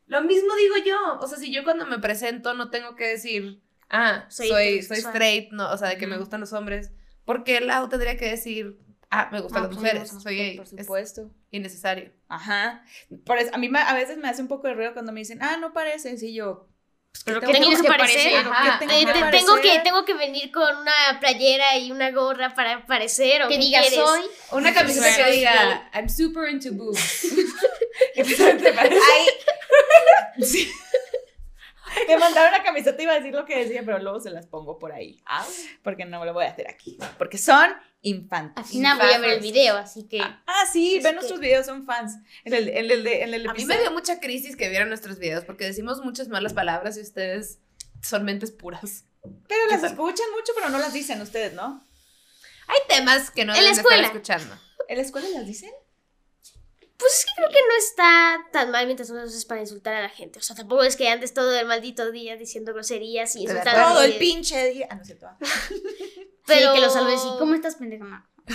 Lo 0.07 0.21
mismo 0.23 0.55
digo 0.55 0.75
yo. 0.85 1.19
O 1.19 1.27
sea, 1.27 1.37
si 1.37 1.51
yo 1.51 1.63
cuando 1.63 1.85
me 1.85 1.99
presento 1.99 2.53
no 2.53 2.69
tengo 2.69 2.95
que 2.95 3.05
decir, 3.07 3.61
ah, 3.89 4.25
Soy 4.29 4.47
soy, 4.47 4.81
soy, 4.83 4.97
straight, 4.99 5.51
no, 5.51 5.71
o 5.71 5.77
sea, 5.77 5.89
de 5.89 5.97
que 5.97 6.07
me 6.07 6.13
Ujú. 6.15 6.21
gustan 6.23 6.39
los 6.41 6.53
hombres. 6.53 6.91
Porque 7.25 7.57
el 7.57 7.67
lado 7.67 7.87
tendría 7.89 8.15
que 8.17 8.29
decir, 8.29 8.77
ah, 9.09 9.29
me 9.31 9.41
gustan 9.41 9.63
Ah, 9.63 9.67
las 9.67 9.75
pues, 9.75 9.81
me 9.83 9.89
mujeres, 9.93 10.23
soy 10.23 10.35
gay. 10.37 10.55
Por 10.57 10.63
Es 10.65 10.69
supuesto. 10.71 11.31
innecesario. 11.51 12.11
Ajá. 12.29 12.83
Por 13.25 13.37
eso, 13.37 13.51
a 13.53 13.57
mí 13.57 13.67
me- 13.69 13.79
a 13.79 13.93
veces 13.93 14.17
me 14.17 14.27
hace 14.29 14.41
un 14.41 14.47
poco 14.47 14.67
de 14.67 14.73
ruido 14.73 14.93
cuando 14.93 15.11
me 15.11 15.19
dicen, 15.19 15.39
ah, 15.41 15.57
no 15.57 15.73
pareces. 15.73 16.23
Y 16.23 16.33
yo, 16.33 16.67
pues, 17.11 17.23
¿qué 17.23 17.31
Pero 17.31 17.39
tengo 17.41 17.51
¿qué 17.53 17.59
Tengo 17.59 17.75
que 17.75 17.81
que 17.81 17.87
parecer. 17.87 18.31
parecer? 18.31 18.47
Ajá, 18.51 18.79
¿Qué 18.79 18.87
Te- 18.87 18.99
que 18.99 19.05
parecer? 19.05 19.31
tengo, 19.31 19.61
que, 19.61 19.79
tengo 19.79 20.05
que 20.05 20.13
venir 20.13 20.51
con 20.51 20.77
una 20.77 20.93
playera 21.19 21.77
y 21.77 21.91
una 21.91 22.11
gorra 22.11 22.53
para 22.55 22.73
aparecer. 22.75 23.43
¿o 23.43 23.47
Que 23.47 23.55
qué 23.55 23.59
diga 23.61 23.81
quieres? 23.81 23.99
soy. 23.99 24.21
Una 24.51 24.73
camiseta 24.73 25.15
que 25.25 25.31
diga, 25.31 25.89
I'm 25.93 26.09
super 26.09 26.49
into 26.49 26.69
boobs. 26.73 26.99
¿Qué 28.15 28.23
te 28.23 28.73
parece? 28.73 29.01
Ay, 29.13 30.43
sí. 30.43 30.71
Me 32.07 32.17
mandaron 32.17 32.53
una 32.53 32.63
camiseta, 32.63 33.01
iba 33.01 33.11
a 33.13 33.15
decir 33.15 33.33
lo 33.33 33.45
que 33.45 33.57
decía, 33.63 33.81
pero 33.85 33.99
luego 33.99 34.19
se 34.19 34.29
las 34.29 34.45
pongo 34.47 34.79
por 34.79 34.91
ahí. 34.91 35.21
Porque 35.83 36.05
no 36.05 36.23
lo 36.25 36.33
voy 36.33 36.45
a 36.45 36.49
hacer 36.49 36.69
aquí. 36.69 36.97
Porque 37.17 37.37
son 37.37 37.71
infantes. 38.01 38.57
Al 38.57 38.65
final 38.65 38.97
voy 38.97 39.11
a 39.13 39.17
ver 39.19 39.29
el 39.31 39.39
video, 39.41 39.77
así 39.77 40.07
que. 40.07 40.19
Ah, 40.21 40.65
sí, 40.71 40.97
Es 40.97 41.03
ven 41.03 41.11
que- 41.11 41.15
nuestros 41.17 41.39
videos, 41.39 41.65
son 41.65 41.85
fans. 41.85 42.17
En 42.45 42.53
el, 42.53 42.69
en 42.69 42.91
el, 42.91 43.07
en 43.07 43.33
el 43.33 43.49
A 43.49 43.53
mí 43.53 43.65
me 43.65 43.77
dio 43.79 43.91
mucha 43.91 44.19
crisis 44.19 44.55
que 44.55 44.69
vieran 44.69 44.89
nuestros 44.89 45.19
videos 45.19 45.43
porque 45.45 45.65
decimos 45.65 46.01
muchas 46.03 46.27
malas 46.29 46.53
palabras 46.53 46.97
y 46.97 47.01
ustedes 47.01 47.59
son 48.01 48.23
mentes 48.25 48.51
puras. 48.51 49.05
Pero 49.47 49.65
las 49.69 49.83
escuchan 49.83 50.25
mucho, 50.35 50.51
pero 50.55 50.69
no 50.69 50.79
las 50.79 50.93
dicen 50.93 51.21
ustedes, 51.21 51.53
¿no? 51.53 51.85
Hay 52.67 52.79
temas 52.87 53.29
que 53.31 53.45
no 53.45 53.53
deben 53.53 53.65
de 53.65 53.71
estar 53.71 53.85
escuela. 53.85 54.07
escuchando. 54.07 54.55
¿En 54.87 54.97
la 54.97 55.03
escuela 55.03 55.27
las 55.29 55.45
dicen? 55.45 55.71
Pues 57.01 57.13
es 57.17 57.25
que 57.25 57.31
creo 57.35 57.49
que 57.49 57.67
no 57.67 57.75
está 57.79 58.45
tan 58.51 58.69
mal 58.69 58.85
mientras 58.85 59.09
no 59.09 59.23
uses 59.23 59.43
para 59.45 59.59
insultar 59.59 59.95
a 59.95 60.01
la 60.03 60.09
gente. 60.09 60.37
O 60.37 60.41
sea, 60.43 60.55
tampoco 60.55 60.83
es 60.83 60.95
que 60.95 61.09
andes 61.09 61.33
todo 61.33 61.51
el 61.59 61.65
maldito 61.65 62.11
día 62.11 62.37
diciendo 62.37 62.75
groserías 62.75 63.35
y 63.35 63.41
insultando 63.41 63.81
a 63.81 63.93
Todo 63.93 64.03
el 64.03 64.19
pinche 64.19 64.69
día. 64.69 64.85
Ah, 64.87 64.93
no 64.95 65.01
es 65.01 65.07
cierto. 65.07 65.27
Pero 66.45 66.73
Sí, 66.73 66.75
que 66.75 66.81
lo 66.85 66.91
saludes 66.91 67.21
y 67.25 67.29
¿cómo 67.39 67.55
estás, 67.55 67.77
pendeja? 67.77 68.03
ma?" 68.03 68.29
Le 68.45 68.53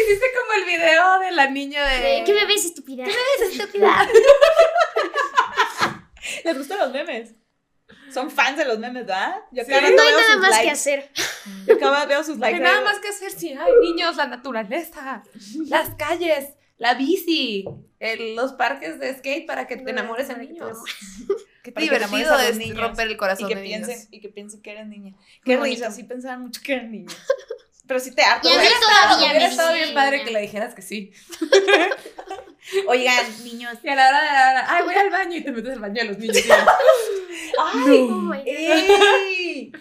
hiciste 0.00 0.26
como 0.36 0.52
el 0.54 0.64
video 0.64 1.20
de 1.20 1.30
la 1.30 1.48
niña 1.50 1.86
de... 1.86 2.24
¿Qué 2.26 2.34
me 2.34 2.46
ves, 2.46 2.64
estúpida? 2.64 3.04
estúpida? 3.40 4.08
¿Les 6.44 6.58
gustan 6.58 6.78
los 6.78 6.90
memes? 6.90 7.30
Son 8.14 8.30
fans 8.30 8.56
de 8.56 8.64
los 8.64 8.78
memes, 8.78 9.04
¿verdad? 9.06 9.36
Yo 9.50 9.64
Sí. 9.64 9.70
cada 9.70 9.80
No 9.82 9.88
hay 9.88 9.94
veo 9.94 10.06
nada 10.20 10.32
sus 10.32 10.40
más 10.40 10.50
likes. 10.50 10.64
que 10.64 10.70
hacer. 10.70 11.10
Yo 11.66 11.78
cada 11.78 11.98
vez 12.00 12.08
veo 12.08 12.24
sus 12.24 12.38
No 12.38 12.46
hay 12.46 12.52
likes. 12.52 12.64
nada 12.64 12.78
de- 12.78 12.84
más 12.84 12.98
que 13.00 13.08
hacer 13.08 13.30
si 13.32 13.48
hay 13.52 13.72
niños, 13.82 14.16
la 14.16 14.26
naturaleza, 14.26 15.22
las 15.66 15.90
calles, 15.96 16.50
la 16.78 16.94
bici, 16.94 17.64
el- 18.00 18.34
los 18.36 18.52
parques 18.54 18.98
de 18.98 19.14
skate 19.18 19.46
para 19.46 19.66
que 19.66 19.76
te 19.76 19.90
enamores 19.90 20.28
te 20.28 20.36
niños. 20.38 20.78
Qué 21.62 21.70
divertido 21.76 22.38
es 22.38 22.56
niños 22.58 22.78
romper 22.78 23.06
el 23.06 23.12
Y 23.12 23.16
corazón 23.16 23.48
que, 23.48 23.54
de 23.56 23.62
niños. 23.62 23.86
piensen, 23.88 24.08
y 24.10 24.20
que 24.20 24.28
piensen 24.28 24.62
que 24.62 24.70
eres 24.72 24.86
niña. 24.86 25.14
Qué 25.44 25.56
risa, 25.56 25.90
sí 25.90 26.04
pensaban 26.04 26.42
mucho 26.42 26.60
que 26.62 26.74
eran 26.74 26.90
niños. 26.92 27.16
Pero 27.86 28.00
sí 28.00 28.14
te 28.14 28.22
harto. 28.22 28.48
Y 28.48 28.52
a 28.52 28.58
mí 28.58 28.64
güey. 28.66 28.80
todavía 28.80 29.28
Hubiera 29.30 29.46
estado 29.48 29.74
bien 29.74 29.92
padre 29.94 30.24
que 30.24 30.30
le 30.30 30.40
dijeras 30.40 30.74
que 30.74 30.80
sí. 30.82 31.12
Oigan, 32.88 33.44
niños. 33.44 33.74
Y 33.82 33.88
a 33.88 33.94
la 33.94 34.08
hora 34.08 34.20
de 34.20 34.26
la 34.32 34.50
hora, 34.50 34.64
ay, 34.68 34.84
voy 34.84 34.94
al 34.94 35.10
baño 35.10 35.36
y 35.36 35.44
te 35.44 35.52
metes 35.52 35.72
al 35.72 35.80
baño 35.80 35.94
de 36.02 36.04
los 36.04 36.18
niños. 36.18 36.36
¡Ay! 37.74 38.08
Oh 38.10 38.16
my 38.16 38.38
God. 38.38 38.46
¡Ey! 38.46 39.72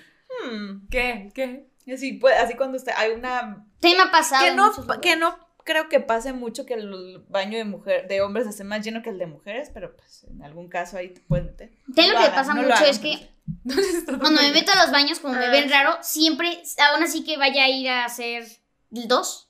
Hmm. 0.43 0.87
¿Qué? 0.89 1.31
¿Qué? 1.33 1.67
Así, 1.93 2.13
pues, 2.13 2.35
así 2.39 2.55
cuando 2.55 2.77
usted, 2.77 2.93
hay 2.95 3.11
una 3.11 3.65
Tema 3.79 4.11
pasado. 4.11 4.43
que 4.45 4.51
no, 4.53 5.01
que 5.01 5.15
no 5.15 5.37
creo 5.65 5.87
que 5.89 5.99
pase 5.99 6.33
mucho 6.33 6.65
que 6.65 6.73
el 6.75 7.23
baño 7.29 7.57
de 7.57 7.65
mujer 7.65 8.07
de 8.07 8.21
hombres 8.21 8.47
esté 8.47 8.63
más 8.63 8.83
lleno 8.83 9.01
que 9.01 9.09
el 9.09 9.17
de 9.17 9.27
mujeres, 9.27 9.69
pero 9.73 9.95
pues 9.95 10.25
en 10.29 10.43
algún 10.43 10.67
caso 10.69 10.97
ahí 10.97 11.09
te 11.09 11.21
puedes 11.21 11.45
meter. 11.45 11.71
Te 11.93 12.01
lo 12.07 12.13
No 12.13 12.19
que 12.19 12.25
hagan, 12.25 12.35
pasa 12.35 12.53
no 12.53 12.61
mucho 12.63 12.73
hagan, 12.73 12.89
es 12.89 12.99
que 12.99 13.29
¿Dónde 13.63 13.81
está 13.89 14.17
cuando 14.19 14.41
me 14.41 14.51
meto 14.51 14.71
a 14.71 14.81
los 14.83 14.91
baños, 14.91 15.19
como 15.19 15.33
me 15.35 15.45
Ah, 15.45 15.51
ven 15.51 15.63
sí. 15.65 15.69
raro, 15.69 15.97
siempre, 16.01 16.61
aún 16.91 17.03
así 17.03 17.23
que 17.25 17.37
vaya 17.37 17.63
a 17.65 17.69
ir 17.69 17.89
a 17.89 18.05
hacer 18.05 18.45
dos, 18.89 19.49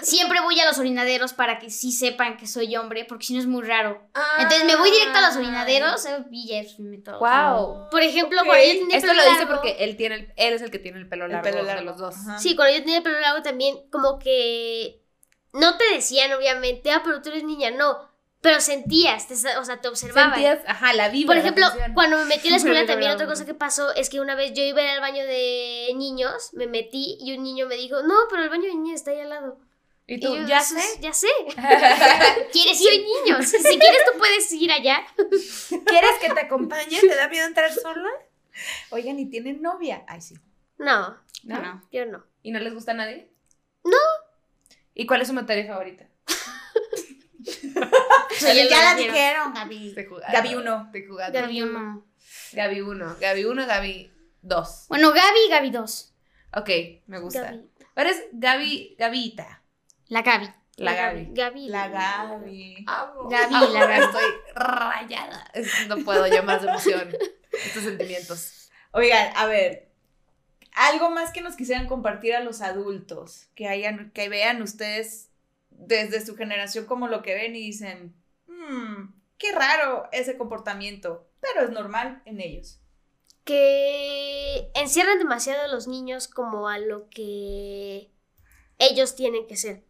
Siempre 0.00 0.40
voy 0.40 0.58
a 0.60 0.64
los 0.66 0.78
orinaderos 0.78 1.32
para 1.32 1.58
que 1.58 1.68
sí 1.70 1.90
sepan 1.92 2.36
que 2.36 2.46
soy 2.46 2.76
hombre, 2.76 3.04
porque 3.04 3.26
si 3.26 3.34
no 3.34 3.40
es 3.40 3.46
muy 3.46 3.62
raro. 3.64 4.00
Ah. 4.14 4.22
Entonces 4.38 4.64
me 4.64 4.76
voy 4.76 4.90
directo 4.90 5.18
a 5.18 5.22
los 5.28 5.36
orinaderos 5.36 6.06
eh, 6.06 6.24
y 6.30 6.46
ya 6.48 6.62
me 6.78 6.90
meto. 6.90 7.18
Wow. 7.18 7.88
Por 7.90 8.02
ejemplo, 8.02 8.40
Ok. 8.40 8.46
cuando 8.46 8.64
yo 8.64 8.72
tenía 8.80 8.96
Esto 8.96 9.08
pelo 9.08 9.22
lo 9.22 9.28
dice 9.28 9.44
largo- 9.44 9.54
porque 9.56 9.76
él 9.84 9.96
tiene 9.96 10.14
el- 10.14 10.32
él 10.36 10.54
es 10.54 10.62
el 10.62 10.70
que 10.70 10.78
tiene 10.78 10.98
el 10.98 11.08
pelo 11.08 11.24
El 11.26 11.32
largo, 11.32 11.50
pelo 11.50 11.62
largo. 11.64 11.80
de 11.80 11.84
los 11.86 11.98
dos. 11.98 12.14
Ajá. 12.16 12.38
Sí, 12.38 12.54
cuando 12.54 12.74
yo 12.76 12.84
tenía 12.84 13.02
pelo 13.02 13.18
largo 13.20 13.42
también, 13.42 13.76
como 13.90 14.18
que 14.18 15.02
no 15.52 15.76
te 15.76 15.84
decían, 15.94 16.32
obviamente, 16.32 16.90
ah, 16.92 17.02
pero 17.04 17.20
tú 17.20 17.30
eres 17.30 17.44
niña, 17.44 17.70
no. 17.72 18.13
Pero 18.44 18.60
sentías, 18.60 19.26
te 19.26 19.34
o 19.56 19.64
sea, 19.64 19.80
te 19.80 19.88
observaban. 19.88 20.34
Sentías, 20.34 20.58
ajá, 20.66 20.92
la 20.92 21.08
vibra. 21.08 21.28
Por 21.34 21.38
ejemplo, 21.38 21.64
cuando 21.94 22.18
me 22.18 22.26
metí 22.26 22.48
a 22.48 22.50
la 22.50 22.56
escuela 22.58 22.80
Me 22.82 22.86
también 22.86 23.10
otra 23.12 23.26
cosa 23.26 23.46
que 23.46 23.54
pasó 23.54 23.94
es 23.94 24.10
que 24.10 24.20
una 24.20 24.34
vez 24.34 24.52
yo 24.52 24.62
iba 24.62 24.82
a 24.82 24.84
ir 24.84 24.90
al 24.90 25.00
baño 25.00 25.24
de 25.24 25.90
niños, 25.96 26.50
me 26.52 26.66
metí 26.66 27.16
y 27.20 27.34
un 27.34 27.42
niño 27.42 27.66
me 27.66 27.76
dijo, 27.76 28.02
no, 28.02 28.14
pero 28.28 28.42
el 28.42 28.50
baño 28.50 28.64
de 28.64 28.74
niños 28.74 28.96
está 28.96 29.12
ahí 29.12 29.20
al 29.20 29.30
lado. 29.30 29.58
Y 30.06 30.16
Y 30.16 30.20
tú, 30.20 30.36
yo, 30.36 30.46
ya 30.46 30.60
"Sí, 30.60 30.74
sé. 30.78 31.00
Ya 31.00 31.14
sé. 31.14 31.26
¿Quieres 32.52 32.78
ir? 32.82 33.02
niño. 33.24 33.42
Si, 33.42 33.56
si 33.56 33.78
quieres 33.78 34.02
tú 34.12 34.18
puedes 34.18 34.52
ir 34.52 34.70
allá. 34.70 34.98
¿Quieres 35.86 36.10
que 36.20 36.28
te 36.34 36.40
acompañe? 36.40 37.00
¿Te 37.00 37.14
da 37.16 37.26
miedo 37.28 37.46
entrar 37.46 37.72
sola? 37.72 38.10
Oigan, 38.90 39.18
¿y 39.18 39.24
tienen 39.30 39.62
novia? 39.62 40.04
Ay, 40.06 40.20
sí. 40.20 40.34
No, 40.76 41.16
¿No? 41.44 41.62
No. 41.62 41.82
yo 41.90 42.04
no. 42.04 42.22
¿Y 42.42 42.52
no 42.52 42.58
les 42.58 42.74
gusta 42.74 42.92
a 42.92 42.94
nadie? 42.96 43.30
No. 43.84 43.96
¿Y 44.92 45.06
cuál 45.06 45.22
es 45.22 45.28
su 45.28 45.32
materia 45.34 45.66
favorita? 45.66 46.04
Soy 48.38 48.58
el 48.58 48.68
ya 48.68 48.82
la 48.82 48.94
dijeron, 48.94 49.54
Gaby. 49.54 49.94
Gaby 50.32 50.54
uno. 50.54 50.88
De 50.92 51.06
jugar. 51.06 51.32
Gaby 51.32 51.56
Yo 51.56 51.66
no. 51.66 52.14
Gaby 52.54 52.80
1. 52.80 53.16
Gaby 53.20 53.44
1, 53.44 53.66
Gaby 53.66 54.12
2. 54.42 54.86
Bueno, 54.88 55.12
Gaby 55.12 55.38
y 55.46 55.50
Gaby 55.50 55.70
2. 55.70 56.14
Ok, 56.56 56.70
me 57.06 57.18
gusta. 57.18 57.42
Gaby. 57.42 57.70
Ahora 57.96 58.10
es 58.10 58.24
Gaby, 58.32 58.96
Gabita. 58.98 59.62
La 60.08 60.22
Gaby. 60.22 60.48
La 60.76 60.94
Gaby. 60.94 61.30
Gaby. 61.32 61.68
La 61.68 61.88
Gaby. 61.88 62.84
Gaby, 62.84 63.72
la 63.72 63.86
Gaby. 63.86 64.04
Estoy 64.04 64.32
rayada. 64.54 65.52
No 65.88 65.98
puedo 65.98 66.26
yo 66.26 66.42
más 66.42 66.62
de 66.62 66.68
emoción. 66.68 67.16
Estos 67.52 67.84
sentimientos. 67.84 68.70
Oigan, 68.92 69.32
a 69.36 69.46
ver. 69.46 69.90
Algo 70.72 71.10
más 71.10 71.32
que 71.32 71.40
nos 71.40 71.54
quisieran 71.54 71.86
compartir 71.86 72.34
a 72.34 72.40
los 72.40 72.60
adultos, 72.60 73.46
que 73.54 73.68
hayan, 73.68 74.10
que 74.10 74.28
vean 74.28 74.60
ustedes 74.60 75.30
desde 75.70 76.24
su 76.24 76.36
generación 76.36 76.86
como 76.86 77.06
lo 77.06 77.22
que 77.22 77.34
ven 77.34 77.54
y 77.54 77.60
dicen, 77.60 78.12
"Hmm, 78.68 79.14
qué 79.38 79.52
raro 79.52 80.08
ese 80.12 80.36
comportamiento, 80.38 81.26
pero 81.40 81.62
es 81.64 81.70
normal 81.70 82.22
en 82.24 82.40
ellos. 82.40 82.80
que 83.44 84.70
encierran 84.74 85.18
demasiado 85.18 85.64
a 85.64 85.68
los 85.68 85.86
niños 85.86 86.28
como 86.28 86.66
a 86.68 86.78
lo 86.78 87.10
que 87.10 88.10
ellos 88.78 89.16
tienen 89.16 89.46
que 89.46 89.56
ser. 89.58 89.84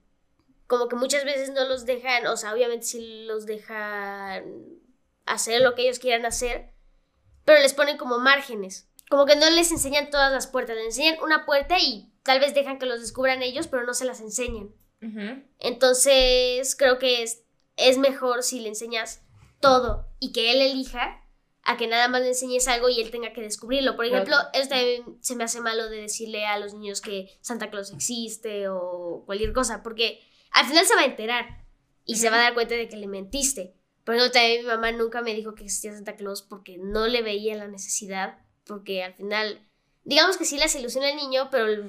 Como 0.66 0.88
que 0.88 0.96
muchas 0.96 1.24
veces 1.24 1.50
no 1.50 1.64
los 1.68 1.84
dejan, 1.86 2.26
o 2.26 2.36
sea, 2.36 2.52
obviamente 2.52 2.84
sí 2.86 3.26
los 3.26 3.46
dejan 3.46 4.80
hacer 5.26 5.60
lo 5.62 5.76
que 5.76 5.82
ellos 5.82 6.00
quieran 6.00 6.26
hacer, 6.26 6.72
pero 7.44 7.60
les 7.60 7.74
ponen 7.74 7.96
como 7.96 8.18
márgenes. 8.18 8.88
Como 9.08 9.24
que 9.24 9.36
no 9.36 9.48
les 9.50 9.70
enseñan 9.70 10.10
todas 10.10 10.32
las 10.32 10.48
puertas, 10.48 10.74
les 10.74 10.86
enseñan 10.86 11.22
una 11.22 11.46
puerta 11.46 11.76
y 11.78 12.10
tal 12.24 12.40
vez 12.40 12.54
dejan 12.54 12.80
que 12.80 12.86
los 12.86 13.00
descubran 13.00 13.40
ellos, 13.42 13.68
pero 13.68 13.84
no 13.84 13.94
se 13.94 14.04
las 14.04 14.20
enseñan. 14.20 14.74
Entonces, 15.60 16.74
creo 16.74 16.98
que 16.98 17.22
es, 17.22 17.43
es 17.76 17.98
mejor 17.98 18.42
si 18.42 18.60
le 18.60 18.68
enseñas 18.68 19.22
todo 19.60 20.06
y 20.20 20.32
que 20.32 20.52
él 20.52 20.60
elija 20.60 21.20
a 21.62 21.76
que 21.78 21.86
nada 21.86 22.08
más 22.08 22.20
le 22.20 22.28
enseñes 22.28 22.68
algo 22.68 22.88
y 22.90 23.00
él 23.00 23.10
tenga 23.10 23.32
que 23.32 23.40
descubrirlo. 23.40 23.96
Por 23.96 24.04
ejemplo, 24.04 24.36
Claro. 24.36 24.48
eso 24.52 24.68
también 24.68 25.18
se 25.20 25.34
me 25.34 25.44
hace 25.44 25.60
malo 25.60 25.88
de 25.88 26.02
decirle 26.02 26.44
a 26.44 26.58
los 26.58 26.74
niños 26.74 27.00
que 27.00 27.30
Santa 27.40 27.70
Claus 27.70 27.90
existe 27.92 28.68
o 28.68 29.22
cualquier 29.24 29.52
cosa, 29.54 29.82
porque 29.82 30.20
al 30.50 30.66
final 30.66 30.84
se 30.84 30.94
va 30.94 31.00
a 31.02 31.06
enterar 31.06 31.64
y 32.04 32.16
se 32.16 32.28
va 32.28 32.36
a 32.36 32.42
dar 32.42 32.54
cuenta 32.54 32.74
de 32.74 32.88
que 32.88 32.96
le 32.98 33.06
mentiste. 33.06 33.74
Por 34.04 34.14
ejemplo, 34.14 34.32
también 34.32 34.60
mi 34.60 34.66
mamá 34.68 34.92
nunca 34.92 35.22
me 35.22 35.32
dijo 35.34 35.54
que 35.54 35.64
existía 35.64 35.94
Santa 35.94 36.16
Claus 36.16 36.42
porque 36.42 36.76
no 36.76 37.06
le 37.06 37.22
veía 37.22 37.56
la 37.56 37.66
necesidad, 37.68 38.36
porque 38.66 39.02
al 39.02 39.14
final, 39.14 39.66
digamos 40.04 40.36
que 40.36 40.44
sí 40.44 40.58
le 40.58 40.64
hace 40.64 40.80
ilusión 40.80 41.04
al 41.04 41.16
niño, 41.16 41.48
pero 41.50 41.82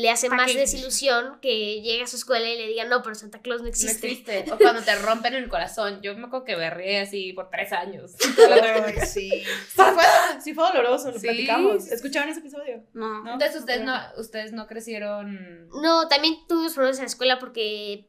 le 0.00 0.10
hace 0.10 0.28
¿Pa' 0.28 0.36
más 0.36 0.54
desilusión 0.54 1.40
que 1.42 1.80
llegue 1.82 2.04
a 2.04 2.06
su 2.06 2.14
escuela 2.14 2.46
y 2.48 2.56
le 2.56 2.68
diga, 2.68 2.84
no, 2.84 3.02
pero 3.02 3.16
Santa 3.16 3.40
Claus 3.40 3.60
no 3.60 3.64
No 3.64 3.70
existe. 3.70 4.06
existe. 4.06 4.44
O 4.52 4.56
cuando 4.58 4.80
te 4.82 4.94
rompen 4.94 5.34
el 5.34 5.48
corazón. 5.48 6.00
Yo 6.02 6.16
me 6.16 6.26
acuerdo 6.26 6.44
que 6.44 6.54
berré 6.54 7.00
así 7.00 7.32
por 7.32 7.50
tres 7.50 7.72
años. 7.72 8.12
Ay, 8.48 8.94
sí. 9.06 9.28
Sí 9.30 9.44
fue, 9.74 10.04
sí 10.40 10.54
fue 10.54 10.68
doloroso, 10.68 11.10
lo 11.10 11.18
Sí, 11.18 11.26
platicamos. 11.26 11.88
¿Escucharon 11.90 12.28
ese 12.28 12.38
episodio? 12.38 12.84
No. 12.94 13.24
¿No? 13.24 13.32
Entonces 13.32 13.58
ustedes 13.58 13.82
no, 13.82 13.94
ustedes 14.18 14.52
no 14.52 14.68
crecieron. 14.68 15.68
No, 15.70 16.06
también 16.06 16.36
tuvimos 16.46 16.74
problemas 16.74 16.98
en 16.98 17.02
la 17.04 17.08
escuela 17.08 17.38
porque 17.40 18.06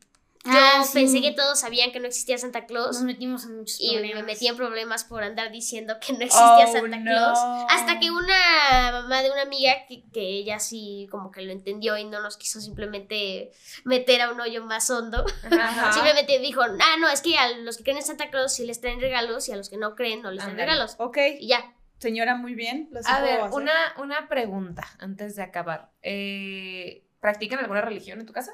yo 0.52 0.60
Ah, 0.60 0.84
sí. 0.84 0.94
pensé 0.94 1.22
que 1.22 1.32
todos 1.32 1.60
sabían 1.60 1.92
que 1.92 2.00
no 2.00 2.08
existía 2.08 2.38
Santa 2.38 2.66
Claus 2.66 2.96
Nos 2.98 3.04
metimos 3.04 3.46
en 3.46 3.58
muchos 3.58 3.78
y 3.80 3.92
problemas. 3.92 4.16
me 4.16 4.24
metí 4.24 4.48
en 4.48 4.56
problemas 4.58 5.04
por 5.04 5.24
andar 5.24 5.52
diciendo 5.52 5.96
que 6.00 6.14
no 6.14 6.20
existía 6.20 6.66
Oh, 6.68 6.72
Santa 6.72 6.98
no. 6.98 7.04
Claus. 7.04 7.40
Hasta 7.70 8.00
que 8.00 8.12
una 8.12 8.92
mamá 8.92 9.22
de 9.22 9.32
una 9.32 9.42
amiga 9.44 9.74
que, 9.88 10.04
que 10.12 10.22
ella 10.22 10.60
sí 10.60 11.08
como 11.12 11.32
que 11.32 11.42
lo 11.42 11.52
entendió 11.52 11.98
y 11.98 12.06
no 12.06 12.22
nos 12.22 12.38
quiso 12.38 12.60
simplemente 12.62 13.52
meter 13.86 14.22
a 14.22 14.32
un 14.32 14.40
hoyo 14.42 14.64
más 14.66 14.90
hondo. 14.90 15.26
Ajá. 15.44 15.92
Simplemente 15.94 16.40
dijo, 16.40 16.62
ah, 16.62 16.96
no, 17.00 17.10
es 17.10 17.22
que 17.22 17.38
a 17.38 17.50
los 17.58 17.78
que 17.78 17.84
creen 17.84 17.98
en 18.00 18.06
Santa 18.06 18.30
Claus 18.30 18.54
sí 18.54 18.66
les 18.66 18.82
traen 18.82 19.00
regalos 19.02 19.48
y 19.50 19.52
a 19.52 19.56
los 19.56 19.70
que 19.70 19.78
no 19.78 19.96
creen 19.96 20.22
no 20.22 20.32
les 20.32 20.44
traen 20.44 20.58
regalos. 20.58 20.96
Ok, 21.00 21.18
Y 21.40 21.48
ya. 21.48 21.74
señora, 22.00 22.36
muy 22.36 22.54
bien. 22.56 22.90
lo 22.92 23.00
A 23.06 23.22
ver, 23.22 23.42
una, 23.52 23.74
una 23.98 24.28
pregunta 24.28 24.88
antes 25.00 25.36
de 25.36 25.44
acabar. 25.44 25.92
Eh, 26.02 27.06
¿Practican 27.20 27.60
alguna 27.60 27.82
religión 27.82 28.20
en 28.22 28.26
tu 28.26 28.32
casa? 28.34 28.52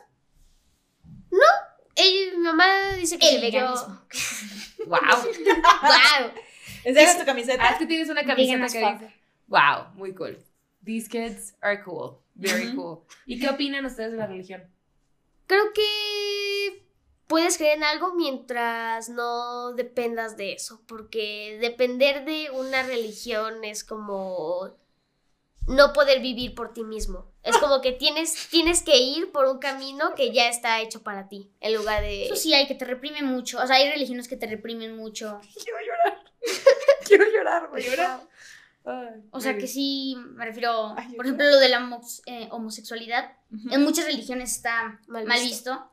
Ella- 1.95 2.31
mi 2.35 2.43
mamá 2.43 2.93
dice 2.97 3.17
que 3.17 3.35
El 3.35 3.41
veganismo. 3.41 4.01
¡Wow! 4.85 4.99
¡Wow! 4.99 6.31
Enseña 6.83 7.17
tu 7.17 7.25
camiseta. 7.25 7.63
Ah, 7.63 7.71
es 7.71 7.77
que 7.79 7.85
tienes 7.87 8.09
una 8.09 8.23
camiseta 8.23 8.67
que 8.67 8.77
dice. 8.79 9.13
¡Wow! 9.47 9.93
Muy 9.95 10.13
cool. 10.13 10.37
These 10.83 11.09
kids 11.09 11.55
are 11.61 11.81
cool. 11.83 12.17
Very 12.35 12.75
cool. 12.75 12.99
¿Y 13.25 13.39
qué 13.39 13.49
opinan 13.49 13.85
ustedes 13.85 14.11
de 14.11 14.17
la 14.17 14.27
religión? 14.27 14.63
Creo 15.47 15.71
que 15.73 16.83
puedes 17.27 17.57
creer 17.57 17.77
en 17.77 17.83
algo 17.83 18.13
mientras 18.13 19.09
no 19.09 19.73
dependas 19.73 20.37
de 20.37 20.53
eso, 20.53 20.81
porque 20.87 21.57
depender 21.61 22.25
de 22.25 22.51
una 22.51 22.83
religión 22.83 23.63
es 23.63 23.83
como 23.83 24.75
no 25.68 25.93
poder 25.93 26.22
vivir 26.22 26.53
por 26.55 26.74
ti 26.74 26.84
mismo. 26.84 27.32
Es 27.43 27.57
como 27.57 27.82
que 27.82 27.91
tienes, 27.91 28.47
tienes 28.49 28.82
que 28.84 28.97
ir 28.97 29.32
por 29.32 29.45
un 29.47 29.59
camino 29.59 30.13
que 30.16 30.32
ya 30.32 30.47
está 30.49 30.82
hecho 30.82 31.01
para 31.03 31.28
ti, 31.28 31.51
en 31.59 31.74
lugar 31.76 32.01
de... 32.01 32.26
Eso 32.26 32.36
sí 32.36 32.53
hay 32.53 32.68
que 32.68 32.76
te 32.76 32.86
reprimen 32.86 33.26
mucho. 33.26 33.59
O 33.61 33.66
sea, 33.68 33.76
hay 33.78 33.89
religiones 33.89 34.28
que 34.28 34.38
te 34.38 34.47
reprimen 34.47 34.95
mucho. 34.95 35.39
Quiero 35.63 35.78
llorar. 35.80 36.24
Quiero 37.07 37.26
llorar, 37.32 37.68
güey. 37.70 37.84
¿Llora? 37.84 38.22
O 39.32 39.39
sea, 39.39 39.57
que 39.57 39.66
sí, 39.68 40.16
me 40.36 40.45
refiero, 40.45 40.93
Ay, 40.95 41.13
por 41.16 41.26
ejemplo, 41.26 41.47
lo 41.49 41.57
de 41.57 41.70
la 41.70 41.80
homo- 41.80 42.01
eh, 42.28 42.47
homosexualidad. 42.51 43.34
En 43.72 43.84
muchas 43.84 44.05
religiones 44.05 44.51
está 44.51 44.99
Mal 45.07 45.26
mal, 45.26 45.39
visto. 45.39 45.72
visto. 45.72 45.91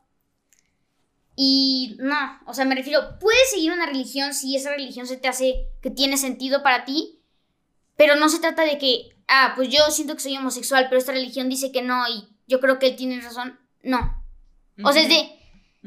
Y 1.34 1.96
no, 1.98 2.40
o 2.46 2.52
sea, 2.52 2.66
me 2.66 2.74
refiero, 2.74 3.18
puedes 3.18 3.50
seguir 3.50 3.72
una 3.72 3.86
religión 3.86 4.34
si 4.34 4.54
esa 4.56 4.70
religión 4.70 5.06
se 5.06 5.16
te 5.16 5.28
hace 5.28 5.68
que 5.80 5.90
tiene 5.90 6.18
sentido 6.18 6.62
para 6.62 6.84
ti, 6.84 7.20
pero 7.96 8.16
no 8.16 8.28
se 8.28 8.38
trata 8.40 8.62
de 8.64 8.76
que, 8.76 9.11
ah, 9.28 9.52
pues 9.56 9.68
yo 9.68 9.90
siento 9.90 10.14
que 10.14 10.20
soy 10.20 10.36
homosexual, 10.36 10.86
pero 10.88 10.98
esta 10.98 11.12
religión 11.12 11.48
dice 11.48 11.72
que 11.72 11.82
no 11.82 12.06
y 12.08 12.28
yo 12.46 12.60
creo 12.60 12.78
que 12.78 12.88
él 12.88 12.96
tiene 12.96 13.20
razón. 13.20 13.58
No. 13.82 14.22
O 14.84 14.92
sea, 14.92 15.02
es 15.02 15.08
de, 15.08 15.30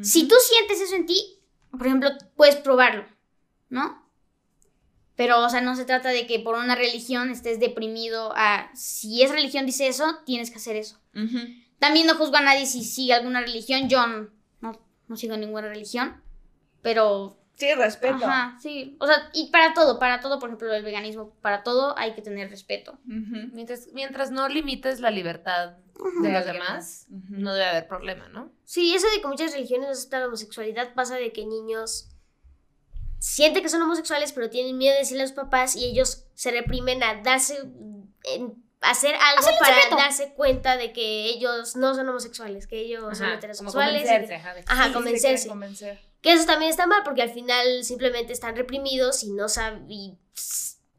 si 0.01 0.27
tú 0.27 0.35
sientes 0.39 0.81
eso 0.81 0.95
en 0.95 1.05
ti, 1.05 1.39
por 1.71 1.87
ejemplo, 1.87 2.09
puedes 2.35 2.55
probarlo, 2.55 3.05
¿no? 3.69 4.05
Pero, 5.15 5.43
o 5.43 5.49
sea, 5.49 5.61
no 5.61 5.75
se 5.75 5.85
trata 5.85 6.09
de 6.09 6.27
que 6.27 6.39
por 6.39 6.55
una 6.55 6.75
religión 6.75 7.29
estés 7.29 7.59
deprimido 7.59 8.33
a, 8.35 8.69
si 8.75 9.23
esa 9.23 9.33
religión 9.33 9.65
dice 9.65 9.87
eso, 9.87 10.19
tienes 10.25 10.51
que 10.51 10.57
hacer 10.57 10.75
eso. 10.75 10.99
También 11.79 12.07
no 12.07 12.15
juzgo 12.15 12.35
a 12.35 12.41
nadie 12.41 12.65
si 12.65 12.83
sigue 12.83 13.13
alguna 13.13 13.41
religión. 13.41 13.87
Yo 13.87 14.05
no, 14.05 14.29
no, 14.59 14.79
no 15.07 15.17
sigo 15.17 15.37
ninguna 15.37 15.69
religión. 15.69 16.21
Pero. 16.81 17.37
Sí, 17.55 17.73
respeto. 17.73 18.15
Ajá, 18.25 18.57
sí. 18.61 18.97
O 18.99 19.07
sea, 19.07 19.29
y 19.33 19.49
para 19.49 19.73
todo, 19.73 19.97
para 19.97 20.19
todo, 20.19 20.39
por 20.39 20.49
ejemplo, 20.49 20.73
el 20.73 20.83
veganismo, 20.83 21.29
para 21.41 21.63
todo 21.63 21.97
hay 21.97 22.13
que 22.13 22.21
tener 22.21 22.49
respeto. 22.49 22.97
Mientras, 23.05 23.87
mientras 23.93 24.29
no 24.31 24.49
limites 24.49 24.99
la 24.99 25.09
libertad 25.09 25.75
de 26.21 26.31
los 26.33 26.45
demás, 26.45 27.05
no 27.09 27.53
debe 27.53 27.65
haber 27.67 27.87
problema, 27.87 28.27
¿no? 28.27 28.51
Sí, 28.65 28.93
eso 28.93 29.07
de 29.15 29.21
que 29.21 29.27
muchas 29.27 29.53
religiones 29.53 29.89
aceptan 29.89 30.19
la 30.21 30.27
homosexualidad 30.27 30.93
pasa 30.93 31.15
de 31.15 31.31
que 31.31 31.45
niños 31.45 32.09
sienten 33.19 33.63
que 33.63 33.69
son 33.69 33.81
homosexuales, 33.81 34.33
pero 34.33 34.49
tienen 34.49 34.77
miedo 34.77 34.93
de 34.93 34.99
decirle 34.99 35.23
a 35.23 35.25
los 35.25 35.33
papás 35.33 35.75
y 35.75 35.85
ellos 35.85 36.25
se 36.35 36.51
reprimen 36.51 37.01
a 37.03 37.21
darse, 37.23 37.57
en- 38.25 38.63
hacer 38.81 39.15
algo 39.15 39.47
para 39.59 39.75
secreto. 39.75 39.95
darse 39.97 40.33
cuenta 40.33 40.77
de 40.77 40.93
que 40.93 41.25
ellos 41.25 41.75
no 41.75 41.95
son 41.95 42.07
homosexuales, 42.09 42.67
que 42.67 42.79
ellos 42.81 43.17
son 43.17 43.27
Ajá, 43.27 43.35
heterosexuales. 43.35 44.01
convencerse, 44.03 44.35
ajá, 44.35 44.55
Ajá, 44.67 44.87
Sí, 44.87 44.93
convencerse. 44.93 45.47
convencer. 45.47 45.99
Que 46.25 46.33
eso 46.33 46.45
también 46.45 46.71
está 46.71 46.87
mal 46.87 47.01
porque 47.05 47.21
al 47.21 47.29
final 47.29 47.83
simplemente 47.83 48.33
están 48.33 48.55
reprimidos 48.55 49.23
y 49.23 49.31
no 49.31 49.47
saben. 49.47 49.85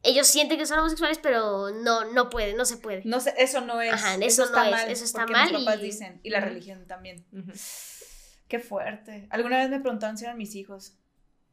ellos 0.05 0.27
sienten 0.29 0.57
que 0.57 0.66
son 0.66 0.79
homosexuales, 0.79 1.18
pero 1.20 1.70
no, 1.70 2.05
no 2.12 2.31
puede, 2.31 2.55
no 2.55 2.64
se 2.64 2.77
puede. 2.77 3.03
No 3.05 3.18
sé, 3.18 3.35
eso 3.39 3.61
no 3.61 3.81
es. 3.81 3.93
Ajá, 3.93 4.14
eso 4.22 4.47
no 4.51 4.64
es, 4.64 4.85
eso 4.89 5.05
está 5.05 5.20
porque 5.22 5.33
mal 5.33 5.53
Mis 5.53 5.64
papás 5.64 5.81
y- 5.81 5.83
dicen, 5.83 6.20
y 6.22 6.31
la 6.31 6.39
Ujú. 6.39 6.47
religión 6.49 6.87
también. 6.87 7.27
Ujú. 7.33 7.51
Qué 8.47 8.61
fuerte. 8.61 9.27
Alguna 9.31 9.59
vez 9.59 9.68
me 9.68 9.81
preguntaron 9.81 10.16
si 10.16 10.24
eran 10.24 10.39
mis 10.39 10.55
hijos. 10.55 10.95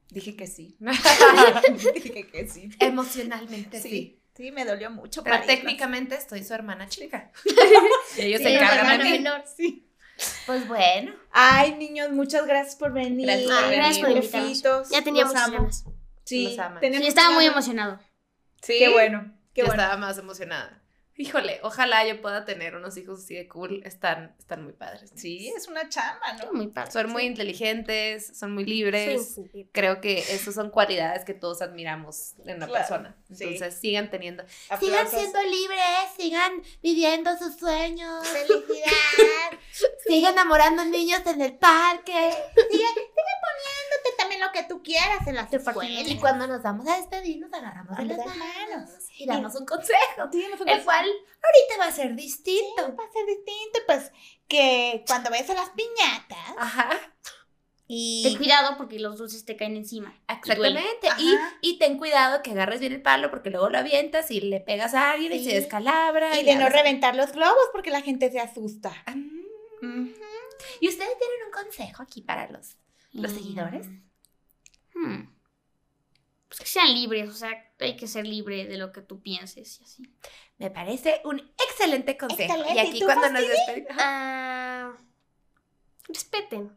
Dije 0.09 0.35
que 0.35 0.45
sí. 0.45 0.77
Dije 1.95 2.27
que 2.31 2.47
sí. 2.47 2.69
Emocionalmente 2.79 3.81
sí. 3.81 3.89
Sí, 3.89 4.21
sí, 4.35 4.51
me 4.51 4.65
dolió 4.65 4.91
mucho. 4.91 5.23
Pero 5.23 5.43
técnicamente 5.47 6.13
estoy 6.15 6.43
su 6.43 6.53
hermana 6.53 6.87
chica. 6.87 7.31
y 8.17 8.21
ellos 8.21 8.37
Sí, 8.39 8.43
se 8.43 8.53
encargan 8.55 8.75
de 8.75 8.93
hermana 8.93 9.03
mí. 9.03 9.09
menor. 9.11 9.43
Sí. 9.57 9.87
Pues 10.45 10.67
bueno. 10.67 11.13
Ay, 11.31 11.75
niños, 11.75 12.11
muchas 12.11 12.45
gracias 12.45 12.75
por 12.75 12.93
venir. 12.93 13.25
Gracias 13.25 13.49
por 13.49 13.61
venir. 13.63 13.75
Gracias 13.77 13.99
por 13.99 14.11
invitarnos. 14.11 14.89
Ya 14.89 15.03
tenía 15.03 15.23
los 15.23 15.33
muchas 15.33 15.47
amo. 15.47 15.57
ganas. 15.57 15.85
Sí, 16.23 16.57
Sí, 16.81 17.07
estaba 17.07 17.31
muy 17.31 17.45
emocionado. 17.45 17.99
Sí, 18.61 18.75
qué 18.79 18.89
bueno. 18.89 19.33
Qué 19.53 19.61
yo 19.61 19.67
bueno. 19.67 19.81
estaba 19.81 19.97
más 19.97 20.17
emocionada. 20.17 20.82
Híjole, 21.15 21.59
ojalá 21.61 22.05
yo 22.07 22.19
pueda 22.21 22.43
tener 22.43 22.75
unos 22.75 22.97
hijos 22.97 23.19
así 23.23 23.35
de 23.35 23.47
cool. 23.47 23.81
Están, 23.85 24.35
están 24.39 24.63
muy 24.63 24.73
padres. 24.73 25.11
Sí, 25.15 25.53
es 25.55 25.67
una 25.67 25.87
chamba, 25.87 26.33
¿no? 26.33 26.53
Muy 26.53 26.67
padre. 26.67 26.91
Son 26.91 27.11
muy 27.11 27.23
inteligentes, 27.23 28.35
son 28.37 28.51
muy 28.53 28.65
libres. 28.65 29.35
Sí, 29.35 29.43
sí. 29.51 29.69
Creo 29.71 30.01
que 30.01 30.17
esas 30.19 30.55
son 30.55 30.71
cualidades 30.71 31.23
que 31.23 31.33
todos 31.35 31.61
admiramos 31.61 32.33
en 32.45 32.57
una 32.57 32.67
Claro, 32.67 32.87
persona. 32.87 33.15
Entonces 33.29 33.75
sigan 33.79 34.09
teniendo. 34.09 34.43
Aplausos. 34.69 35.21
libres, 35.49 35.79
sigan 36.17 36.63
viviendo 36.81 37.37
sus 37.37 37.57
sueños, 37.57 38.27
Felicidad. 38.27 39.59
sigan 40.07 40.33
enamorando 40.33 40.83
niños 40.85 41.21
en 41.27 41.41
el 41.41 41.53
parque. 41.57 42.31
lo 42.55 42.63
que 44.53 44.63
tú 44.63 44.81
quieras 44.81 45.27
en 45.27 45.35
las 45.35 45.51
escuelas. 45.53 46.07
Y 46.07 46.17
cuando 46.17 46.47
nos 46.47 46.63
vamos 46.63 46.87
a 46.87 46.95
despedir, 46.97 47.39
nos 47.39 47.51
agarramos 47.51 47.97
de 47.97 48.05
las 48.05 48.17
manos 48.25 48.37
manos. 48.37 48.89
y 49.17 49.25
damos 49.25 49.53
un 49.55 49.65
consejo. 49.65 50.29
Fue 50.31 50.71
El 50.73 50.83
cual 50.83 51.05
ahorita 51.05 51.77
va 51.79 51.85
a 51.87 51.91
ser 51.91 52.15
distinto. 52.15 52.95
Va 52.95 53.03
a 53.03 53.11
ser 53.11 53.25
distinto, 53.25 53.79
pues, 53.85 54.11
que 54.47 55.03
cuando 55.07 55.29
ves 55.29 55.49
a 55.49 55.55
las 55.55 55.69
piñatas 55.71 56.55
Ajá. 56.57 56.89
Ten 57.85 58.31
y... 58.31 58.37
cuidado 58.37 58.77
porque 58.77 58.97
los 58.97 59.17
dulces 59.17 59.43
te 59.45 59.57
caen 59.57 59.75
encima. 59.75 60.17
Exactamente. 60.29 61.07
Y, 61.19 61.35
y 61.61 61.77
ten 61.79 61.97
cuidado 61.97 62.41
que 62.41 62.51
agarres 62.51 62.79
bien 62.79 62.93
el 62.93 63.01
palo 63.01 63.29
porque 63.29 63.49
luego 63.49 63.69
lo 63.69 63.77
avientas 63.77 64.31
y 64.31 64.39
le 64.39 64.61
pegas 64.61 64.93
a 64.93 65.11
alguien 65.11 65.33
y 65.33 65.43
se 65.43 65.53
descalabra. 65.53 66.39
Y 66.39 66.43
de 66.45 66.55
no 66.55 66.69
reventar 66.69 67.15
los 67.15 67.33
globos 67.33 67.69
porque 67.73 67.91
la 67.91 68.01
gente 68.01 68.31
se 68.31 68.39
asusta. 68.39 68.91
Mm. 69.81 70.07
Y 70.79 70.87
ustedes 70.87 71.17
tienen 71.19 71.45
un 71.45 71.51
consejo 71.51 72.01
aquí 72.01 72.21
para 72.21 72.49
los, 72.49 72.77
los 73.11 73.31
Mm. 73.31 73.35
seguidores. 73.35 73.87
Hmm. 74.93 75.27
Pues 76.47 76.59
que 76.59 76.65
sean 76.67 76.93
libres, 76.93 77.29
o 77.29 77.33
sea, 77.33 77.49
hay 77.79 77.95
que 77.97 78.07
ser 78.07 78.27
libre 78.27 78.65
de 78.65 78.77
lo 78.77 78.91
que 78.91 79.01
tú 79.01 79.21
pienses 79.21 79.79
y 79.79 79.83
así. 79.83 80.03
Me 80.59 80.69
parece 80.69 81.19
un 81.25 81.39
excelente 81.67 82.15
consejo. 82.15 82.53
Excelente. 82.53 82.73
Y 82.73 82.75
¿Y 82.75 82.79
aquí 82.89 82.99
tú, 82.99 83.05
cuando 83.05 83.29
nos 83.31 83.41
despedimos. 83.47 83.91
Ah, 83.99 84.93
respeten. 86.07 86.71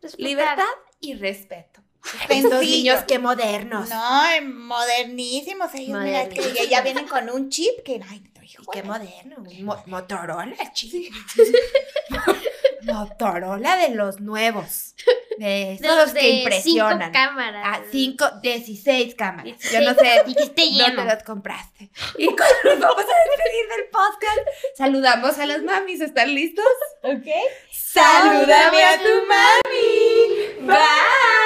Respetar. 0.00 0.20
Libertad 0.26 0.64
y 1.00 1.14
respeto. 1.14 1.82
Estos 2.28 2.60
niños 2.62 3.04
que 3.04 3.18
modernos. 3.18 3.88
No, 3.88 4.26
eh, 4.30 4.40
modernísimos 4.40 5.72
ellos, 5.74 6.02
mira, 6.02 6.28
que 6.28 6.66
ya, 6.68 6.80
vienen 6.80 7.06
con 7.06 7.30
un 7.30 7.48
chip 7.50 7.82
que, 7.84 8.00
ay, 8.08 8.24
hijo, 8.42 8.62
Y 8.62 8.66
qué 8.72 8.82
moderno. 8.82 9.36
un 9.38 9.64
mo- 9.64 9.82
Motorola, 9.86 10.72
chico. 10.72 11.14
Motorola 12.84 13.76
de 13.76 13.90
los 13.94 14.20
nuevos. 14.20 14.94
De 15.38 15.46
De 15.46 15.72
esos 15.74 15.96
los 15.96 16.12
que 16.12 16.28
impresionan. 16.28 16.98
cinco 17.00 17.12
cámaras. 17.12 17.62
Ah, 17.66 17.80
cinco, 17.90 18.30
16 18.42 19.14
cámaras. 19.14 19.54
Yo 19.72 19.80
no 19.80 19.94
sé 19.94 20.22
Y 20.26 20.34
que 20.34 20.42
esté 20.44 20.62
dónde 20.66 20.84
lleno. 20.84 21.04
las 21.04 21.22
compraste. 21.22 21.90
Y 22.18 22.26
cuando 22.26 22.56
nos 22.64 22.78
vamos 22.80 23.04
a 23.04 23.30
despedir 23.30 23.68
del 23.76 23.88
podcast, 23.90 24.76
saludamos 24.76 25.38
a 25.38 25.46
las 25.46 25.62
mamis. 25.62 26.00
¿Están 26.00 26.34
listos? 26.34 26.64
Ok. 27.02 27.26
¡Salúdame 27.70 28.82
a 28.84 28.98
tu 28.98 29.26
mami! 29.26 30.66
¡Bye! 30.66 31.41